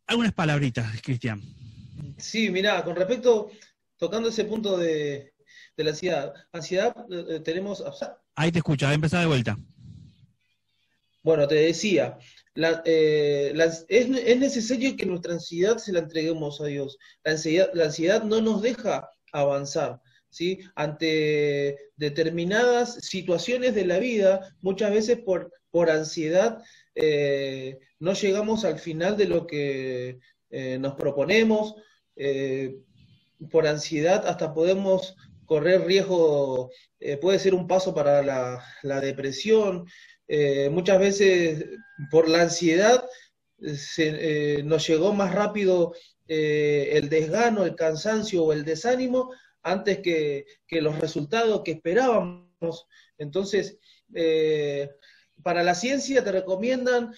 Algunas 0.05 0.33
palabritas, 0.33 1.01
Cristian. 1.01 1.41
Sí, 2.17 2.49
mira, 2.49 2.83
con 2.83 2.95
respecto, 2.95 3.49
tocando 3.97 4.29
ese 4.29 4.45
punto 4.45 4.77
de, 4.77 5.33
la 5.77 5.89
ansiedad, 5.89 6.33
ansiedad 6.51 6.95
eh, 7.09 7.39
tenemos... 7.39 7.83
Ahí 8.35 8.51
te 8.51 8.59
escucho, 8.59 8.87
a 8.87 8.93
empezar 8.93 9.21
de 9.21 9.27
vuelta. 9.27 9.57
Bueno, 11.23 11.47
te 11.47 11.55
decía, 11.55 12.17
eh, 12.85 13.53
es, 13.87 14.09
necesario 14.09 14.95
que 14.97 15.05
nuestra 15.05 15.33
ansiedad 15.33 15.77
se 15.77 15.93
la 15.93 15.99
entreguemos 15.99 16.59
a 16.61 16.65
Dios. 16.65 16.97
La 17.23 17.31
ansiedad, 17.31 17.69
la 17.73 17.85
ansiedad 17.85 18.23
no 18.23 18.41
nos 18.41 18.61
deja 18.61 19.09
avanzar. 19.31 20.01
¿Sí? 20.33 20.59
Ante 20.75 21.77
determinadas 21.95 22.95
situaciones 22.95 23.75
de 23.75 23.85
la 23.85 23.99
vida, 23.99 24.55
muchas 24.61 24.91
veces 24.91 25.19
por, 25.19 25.51
por 25.71 25.89
ansiedad 25.89 26.61
eh, 26.95 27.79
no 27.99 28.13
llegamos 28.13 28.65
al 28.65 28.79
final 28.79 29.15
de 29.15 29.27
lo 29.27 29.47
que 29.47 30.19
nos 30.79 30.93
proponemos 30.93 31.73
eh, 32.15 32.79
por 33.51 33.67
ansiedad 33.67 34.27
hasta 34.27 34.53
podemos 34.53 35.15
correr 35.45 35.85
riesgo, 35.85 36.71
eh, 36.99 37.17
puede 37.17 37.39
ser 37.39 37.53
un 37.53 37.67
paso 37.67 37.93
para 37.93 38.23
la, 38.23 39.01
depresión. 39.01 39.85
Eh, 40.27 40.69
muchas 40.69 40.99
veces 40.99 41.65
por 42.09 42.29
la 42.29 42.43
ansiedad 42.43 43.03
nos 43.57 44.87
llegó 44.87 45.13
más 45.13 45.33
rápido 45.33 45.93
el 46.27 47.07
desgano, 47.09 47.65
el 47.65 47.75
cansancio 47.75 48.43
o 48.43 48.53
el 48.53 48.65
desánimo 48.65 49.31
antes 49.63 49.99
que, 49.99 50.45
los 50.69 50.99
resultados 50.99 51.61
que 51.63 51.71
esperábamos. 51.71 52.87
Entonces, 53.17 53.79
para 55.41 55.63
la 55.63 55.75
ciencia 55.75 56.23
te 56.23 56.31
recomiendan 56.31 57.13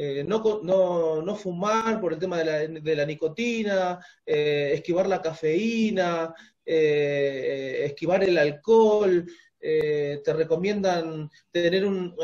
eh, 0.00 0.22
no, 0.24 0.60
no, 0.62 1.22
no, 1.22 1.34
fumar 1.34 2.00
por 2.00 2.12
el 2.12 2.20
tema 2.20 2.38
de 2.38 2.44
la, 2.44 2.80
de 2.80 2.94
la 2.94 3.04
nicotina, 3.04 3.98
eh, 4.24 4.70
esquivar 4.74 5.08
la 5.08 5.20
cafeína, 5.20 6.32
eh, 6.64 7.82
esquivar 7.84 8.22
el 8.22 8.38
alcohol, 8.38 9.26
te 9.58 10.32
recomiendan 10.32 11.28
tener 11.50 11.84
un... 11.84 12.14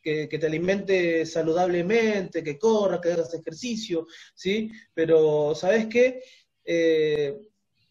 Que, 0.00 0.26
que, 0.28 0.38
te 0.38 0.46
alimente 0.46 1.26
saludablemente, 1.26 2.42
que 2.42 2.58
corras, 2.58 3.00
que 3.00 3.12
hagas 3.12 3.34
ejercicio, 3.34 4.06
¿sí? 4.34 4.70
Pero, 4.94 5.54
¿sabes 5.54 5.86
qué? 5.88 6.22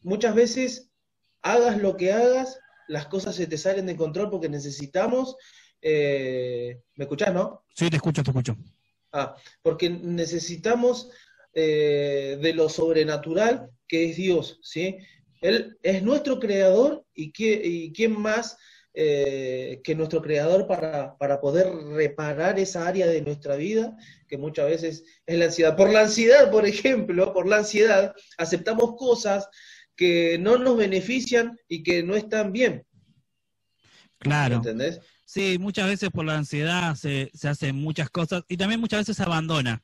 Muchas 0.02 0.36
veces, 0.36 0.92
hagas 1.42 1.78
lo 1.78 1.98
que 1.98 2.14
hagas, 2.14 2.60
las 2.88 3.08
cosas 3.08 3.36
se 3.36 3.48
te 3.48 3.58
salen 3.58 3.86
de 3.86 3.96
control 3.96 4.30
porque 4.30 4.50
necesitamos... 4.50 5.36
¿Me 5.82 6.82
escuchás, 6.98 7.34
no? 7.34 7.64
Sí, 7.76 7.90
te 7.90 7.96
escucho, 7.96 8.24
te 8.24 8.32
escucho. 8.32 8.58
Ah, 9.14 9.36
porque 9.62 9.90
necesitamos 9.90 11.10
eh, 11.54 12.38
de 12.42 12.54
lo 12.54 12.70
sobrenatural 12.70 13.70
que 13.88 14.10
es 14.10 14.18
Dios, 14.18 14.60
¿sí? 14.62 14.98
Él 15.42 15.78
es 15.82 16.04
nuestro 16.04 16.40
creador 16.40 17.06
y, 17.14 17.32
y 17.38 17.94
quién 17.94 18.20
más 18.20 18.58
eh, 18.94 19.82
que 19.84 19.96
nuestro 19.96 20.22
creador 20.22 20.68
para, 20.68 21.18
para, 21.18 21.40
poder 21.40 21.68
reparar 21.94 22.60
esa 22.60 22.88
área 22.88 23.08
de 23.08 23.22
nuestra 23.22 23.56
vida 23.56 23.96
que 24.28 24.38
muchas 24.38 24.68
veces 24.68 25.04
es 25.26 25.38
la 25.38 25.46
ansiedad. 25.46 25.76
Por 25.76 25.92
la 25.92 26.02
ansiedad, 26.02 26.52
por 26.52 26.66
ejemplo, 26.66 27.34
por 27.34 27.48
la 27.48 27.58
ansiedad, 27.58 28.14
aceptamos 28.38 28.96
cosas 28.98 29.48
que 29.98 30.38
no 30.40 30.58
nos 30.58 30.78
benefician 30.78 31.60
y 31.68 31.84
que 31.84 32.04
no 32.04 32.16
están 32.16 32.54
bien. 32.54 32.86
Claro. 34.20 34.58
¿Entendés? 34.58 35.02
Sí, 35.26 35.58
muchas 35.60 35.88
veces 35.88 36.10
por 36.10 36.24
la 36.24 36.38
ansiedad 36.38 36.96
se, 36.96 37.30
se 37.34 37.50
hacen 37.50 37.76
muchas 37.76 38.10
cosas 38.10 38.44
y 38.48 38.56
también 38.56 38.80
muchas 38.80 39.02
veces 39.02 39.18
se 39.18 39.24
abandona. 39.24 39.84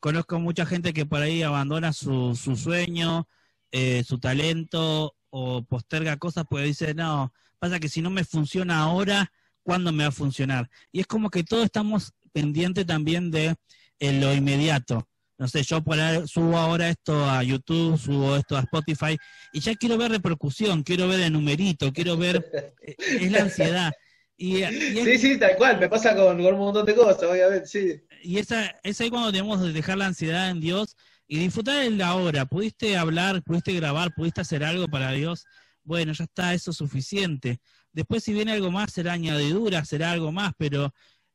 Conozco 0.00 0.38
mucha 0.38 0.64
gente 0.64 0.94
que 0.94 1.04
por 1.04 1.20
ahí 1.20 1.42
abandona 1.42 1.92
su, 1.92 2.34
su 2.34 2.56
sueño, 2.56 3.28
eh, 3.70 4.02
su 4.04 4.18
talento 4.18 5.14
o 5.28 5.62
posterga 5.62 6.16
cosas 6.16 6.46
porque 6.48 6.66
dice, 6.66 6.94
no, 6.94 7.34
pasa 7.58 7.80
que 7.80 7.88
si 7.88 8.00
no 8.00 8.08
me 8.08 8.24
funciona 8.24 8.78
ahora, 8.78 9.30
¿cuándo 9.62 9.92
me 9.92 10.04
va 10.04 10.08
a 10.08 10.12
funcionar? 10.12 10.70
Y 10.90 11.00
es 11.00 11.06
como 11.06 11.28
que 11.30 11.44
todos 11.44 11.64
estamos 11.64 12.14
pendientes 12.32 12.86
también 12.86 13.30
de 13.30 13.56
lo 14.00 14.32
inmediato. 14.32 15.06
No 15.38 15.46
sé, 15.46 15.62
yo 15.62 15.82
por 15.82 15.98
ahí 16.00 16.26
subo 16.26 16.58
ahora 16.58 16.88
esto 16.88 17.24
a 17.24 17.44
YouTube, 17.44 17.96
subo 17.96 18.36
esto 18.36 18.56
a 18.56 18.60
Spotify 18.60 19.16
y 19.52 19.60
ya 19.60 19.74
quiero 19.76 19.96
ver 19.96 20.10
repercusión, 20.10 20.82
quiero 20.82 21.06
ver 21.06 21.20
el 21.20 21.32
numerito, 21.32 21.92
quiero 21.92 22.16
ver, 22.16 22.44
eh, 22.82 22.96
es 22.98 23.30
la 23.30 23.42
ansiedad. 23.42 23.92
Y, 24.36 24.62
sí, 24.64 25.18
sí, 25.18 25.38
tal 25.38 25.56
cual, 25.56 25.80
me 25.80 25.88
pasa 25.88 26.14
con, 26.14 26.40
un 26.40 26.58
montón 26.58 26.86
de 26.86 26.94
cosas, 26.94 27.22
obviamente, 27.24 27.66
sí. 27.66 28.00
Y 28.22 28.38
esa, 28.38 28.76
es 28.82 29.00
ahí 29.00 29.10
cuando 29.10 29.32
tenemos 29.32 29.60
que 29.60 29.72
dejar 29.72 29.98
la 29.98 30.06
ansiedad 30.06 30.50
en 30.50 30.60
Dios 30.60 30.96
y 31.26 31.38
disfrutar 31.38 31.84
de 31.84 31.90
la 31.90 32.14
hora. 32.14 32.46
Pudiste 32.46 32.96
hablar, 32.96 33.42
pudiste 33.42 33.72
grabar, 33.74 34.14
pudiste 34.14 34.40
hacer 34.40 34.64
algo 34.64 34.86
para 34.86 35.12
Dios. 35.12 35.44
Bueno, 35.82 36.12
ya 36.12 36.24
está, 36.24 36.54
eso 36.54 36.70
es 36.70 36.76
suficiente. 36.76 37.60
Después 37.92 38.22
si 38.22 38.32
viene 38.32 38.52
algo 38.52 38.70
más 38.70 38.92
será 38.92 39.12
añadidura, 39.12 39.84
será 39.84 40.12
algo 40.12 40.30
más, 40.30 40.52
pero 40.56 40.92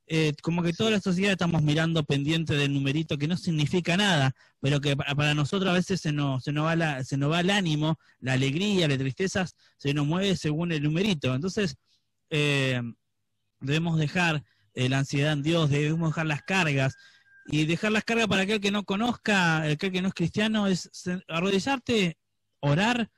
eh, 0.07 0.33
como 0.41 0.61
que 0.63 0.73
toda 0.73 0.91
la 0.91 0.99
sociedad 0.99 1.31
estamos 1.31 1.61
mirando 1.63 2.03
pendiente 2.03 2.55
del 2.55 2.73
numerito 2.73 3.17
que 3.17 3.27
no 3.27 3.37
significa 3.37 3.95
nada, 3.95 4.33
pero 4.59 4.81
que 4.81 4.97
para 4.97 5.33
nosotros 5.33 5.69
a 5.69 5.73
veces 5.73 6.01
se 6.01 6.11
nos, 6.11 6.43
se 6.43 6.51
nos, 6.51 6.65
va, 6.65 6.75
la, 6.75 7.03
se 7.03 7.17
nos 7.17 7.31
va 7.31 7.39
el 7.39 7.49
ánimo, 7.49 7.97
la 8.19 8.33
alegría, 8.33 8.87
la 8.87 8.97
tristeza, 8.97 9.45
se 9.77 9.93
nos 9.93 10.05
mueve 10.05 10.35
según 10.35 10.71
el 10.71 10.83
numerito. 10.83 11.33
Entonces, 11.33 11.77
eh, 12.29 12.81
debemos 13.61 13.97
dejar 13.97 14.43
eh, 14.73 14.89
la 14.89 14.99
ansiedad 14.99 15.33
en 15.33 15.43
Dios, 15.43 15.69
debemos 15.69 16.09
dejar 16.09 16.25
las 16.25 16.43
cargas. 16.43 16.95
Y 17.45 17.65
dejar 17.65 17.91
las 17.91 18.05
cargas 18.05 18.27
para 18.27 18.43
aquel 18.43 18.61
que 18.61 18.71
no 18.71 18.85
conozca, 18.85 19.63
aquel 19.63 19.91
que 19.91 20.01
no 20.01 20.07
es 20.07 20.13
cristiano, 20.13 20.67
es 20.67 20.89
arrodillarte, 21.27 22.17
orar 22.61 23.09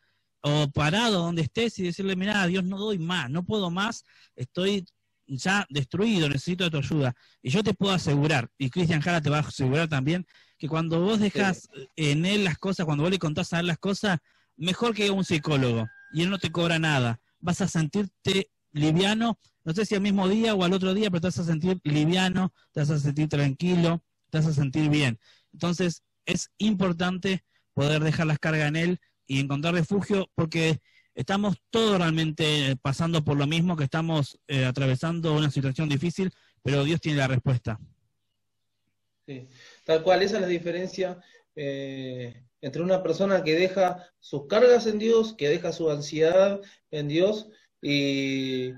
o 0.41 0.67
parado 0.71 1.23
donde 1.23 1.43
estés 1.43 1.77
y 1.79 1.83
decirle, 1.83 2.15
mira, 2.15 2.45
Dios 2.47 2.63
no 2.63 2.77
doy 2.77 2.97
más, 2.99 3.29
no 3.29 3.43
puedo 3.43 3.69
más, 3.69 4.03
estoy 4.35 4.85
ya 5.27 5.65
destruido, 5.69 6.27
necesito 6.29 6.65
de 6.65 6.69
tu 6.71 6.77
ayuda. 6.77 7.13
Y 7.41 7.49
yo 7.49 7.63
te 7.63 7.73
puedo 7.73 7.93
asegurar, 7.93 8.49
y 8.57 8.69
Cristian 8.69 9.01
Jara 9.01 9.21
te 9.21 9.29
va 9.29 9.37
a 9.37 9.41
asegurar 9.41 9.87
también, 9.87 10.25
que 10.57 10.67
cuando 10.67 11.01
vos 11.01 11.19
dejas 11.19 11.69
en 11.95 12.25
él 12.25 12.43
las 12.43 12.57
cosas, 12.57 12.85
cuando 12.85 13.03
vos 13.03 13.11
le 13.11 13.19
contás 13.19 13.53
a 13.53 13.59
él 13.59 13.67
las 13.67 13.77
cosas, 13.77 14.19
mejor 14.55 14.93
que 14.93 15.09
un 15.09 15.25
psicólogo, 15.25 15.87
y 16.13 16.21
él 16.21 16.29
no 16.29 16.37
te 16.37 16.51
cobra 16.51 16.79
nada. 16.79 17.19
Vas 17.39 17.61
a 17.61 17.67
sentirte 17.67 18.49
liviano, 18.71 19.39
no 19.63 19.73
sé 19.73 19.85
si 19.85 19.95
al 19.95 20.01
mismo 20.01 20.27
día 20.27 20.53
o 20.53 20.63
al 20.63 20.73
otro 20.73 20.93
día, 20.93 21.09
pero 21.09 21.21
te 21.21 21.27
vas 21.27 21.39
a 21.39 21.43
sentir 21.43 21.79
liviano, 21.83 22.53
te 22.71 22.81
vas 22.81 22.89
a 22.89 22.99
sentir 22.99 23.27
tranquilo, 23.27 24.03
te 24.29 24.37
vas 24.37 24.47
a 24.47 24.53
sentir 24.53 24.89
bien. 24.89 25.19
Entonces, 25.53 26.03
es 26.25 26.49
importante 26.57 27.43
poder 27.73 28.03
dejar 28.03 28.27
las 28.27 28.39
cargas 28.39 28.67
en 28.67 28.75
él 28.75 28.99
y 29.27 29.39
encontrar 29.39 29.73
refugio, 29.73 30.29
porque 30.35 30.79
estamos 31.15 31.55
todos 31.69 31.97
realmente 31.97 32.75
pasando 32.81 33.23
por 33.23 33.37
lo 33.37 33.47
mismo, 33.47 33.75
que 33.75 33.85
estamos 33.85 34.39
eh, 34.47 34.65
atravesando 34.65 35.33
una 35.33 35.49
situación 35.49 35.89
difícil, 35.89 36.31
pero 36.61 36.83
Dios 36.83 37.01
tiene 37.01 37.19
la 37.19 37.27
respuesta. 37.27 37.79
Sí, 39.25 39.47
tal 39.85 40.03
cual, 40.03 40.21
esa 40.21 40.35
es 40.35 40.41
la 40.41 40.47
diferencia 40.47 41.19
eh, 41.55 42.43
entre 42.61 42.81
una 42.81 43.01
persona 43.01 43.43
que 43.43 43.55
deja 43.55 44.07
sus 44.19 44.45
cargas 44.47 44.85
en 44.85 44.99
Dios, 44.99 45.33
que 45.33 45.49
deja 45.49 45.71
su 45.71 45.89
ansiedad 45.89 46.61
en 46.91 47.07
Dios, 47.07 47.47
y, 47.81 48.71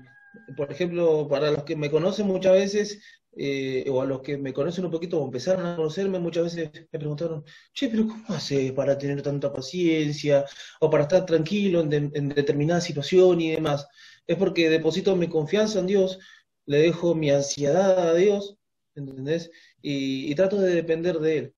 por 0.56 0.70
ejemplo, 0.70 1.26
para 1.28 1.50
los 1.50 1.64
que 1.64 1.76
me 1.76 1.90
conocen 1.90 2.26
muchas 2.26 2.52
veces, 2.52 3.02
eh, 3.40 3.84
o 3.88 4.02
a 4.02 4.04
los 4.04 4.20
que 4.20 4.36
me 4.36 4.52
conocen 4.52 4.84
un 4.84 4.90
poquito 4.90 5.20
o 5.20 5.24
empezaron 5.24 5.64
a 5.64 5.76
conocerme, 5.76 6.18
muchas 6.18 6.44
veces 6.44 6.72
me 6.90 6.98
preguntaron, 6.98 7.44
che, 7.72 7.88
pero 7.88 8.08
¿cómo 8.08 8.24
haces 8.34 8.72
para 8.72 8.98
tener 8.98 9.22
tanta 9.22 9.52
paciencia 9.52 10.44
o 10.80 10.90
para 10.90 11.04
estar 11.04 11.24
tranquilo 11.24 11.80
en, 11.82 12.28
determinada 12.30 12.80
situación 12.80 13.40
y 13.40 13.52
demás? 13.52 13.86
Es 14.26 14.36
porque 14.36 14.68
deposito 14.68 15.14
mi 15.14 15.28
confianza 15.28 15.78
en 15.78 15.86
Dios, 15.86 16.18
le 16.66 16.78
dejo 16.78 17.14
mi 17.14 17.30
ansiedad 17.30 18.08
a 18.08 18.14
Dios, 18.14 18.56
¿entendés? 18.96 19.50
Y, 19.82 20.34
trato 20.34 20.60
de 20.60 20.74
depender 20.74 21.20
de 21.20 21.38
Él. 21.38 21.54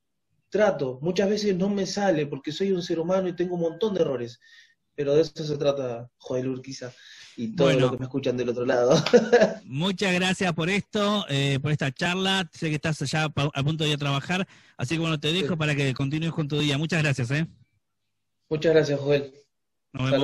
Trato, 0.51 0.99
muchas 1.01 1.31
veces 1.31 1.57
no 1.57 1.71
me 1.71 1.87
sale 1.87 2.27
porque 2.27 2.53
soy 2.53 2.73
un 2.73 2.83
ser 2.83 3.01
humano 3.01 3.29
y 3.29 3.37
tengo 3.37 3.55
un 3.55 3.63
montón 3.63 3.95
de 3.95 4.03
errores, 4.03 4.39
pero 4.95 5.15
de 5.15 5.23
eso 5.23 5.45
se 5.45 5.57
trata 5.57 6.11
Joel 6.19 6.49
Urquiza 6.49 6.93
y 7.41 7.49
todo 7.57 7.73
lo 7.73 7.91
que 7.91 7.97
me 7.97 8.05
escuchan 8.05 8.37
del 8.37 8.51
otro 8.51 8.67
lado. 8.67 9.03
muchas 9.65 10.13
gracias 10.13 10.53
por 10.53 10.69
esto, 10.69 11.25
eh, 11.31 11.59
por 11.63 11.73
esta 11.73 11.91
charla. 11.91 12.47
Sé 12.53 12.69
que 12.69 12.75
estás 12.75 12.99
ya 13.11 13.25
a 13.25 13.63
punto 13.63 13.85
de 13.85 13.91
ir 13.91 13.97
a 13.97 13.99
trabajar, 13.99 14.47
así 14.77 14.97
que 14.97 15.01
bueno, 15.01 15.19
te 15.19 15.33
dejo 15.33 15.57
para 15.57 15.75
que 15.75 15.95
continúes 15.95 16.33
con 16.33 16.49
tu 16.49 16.59
día. 16.59 16.77
Muchas 16.77 17.03
gracias. 17.03 17.31
¿eh? 17.31 17.47
Muchas 18.51 18.75
gracias, 18.75 19.01
Joel. 19.01 19.33
Saludos. 19.95 20.21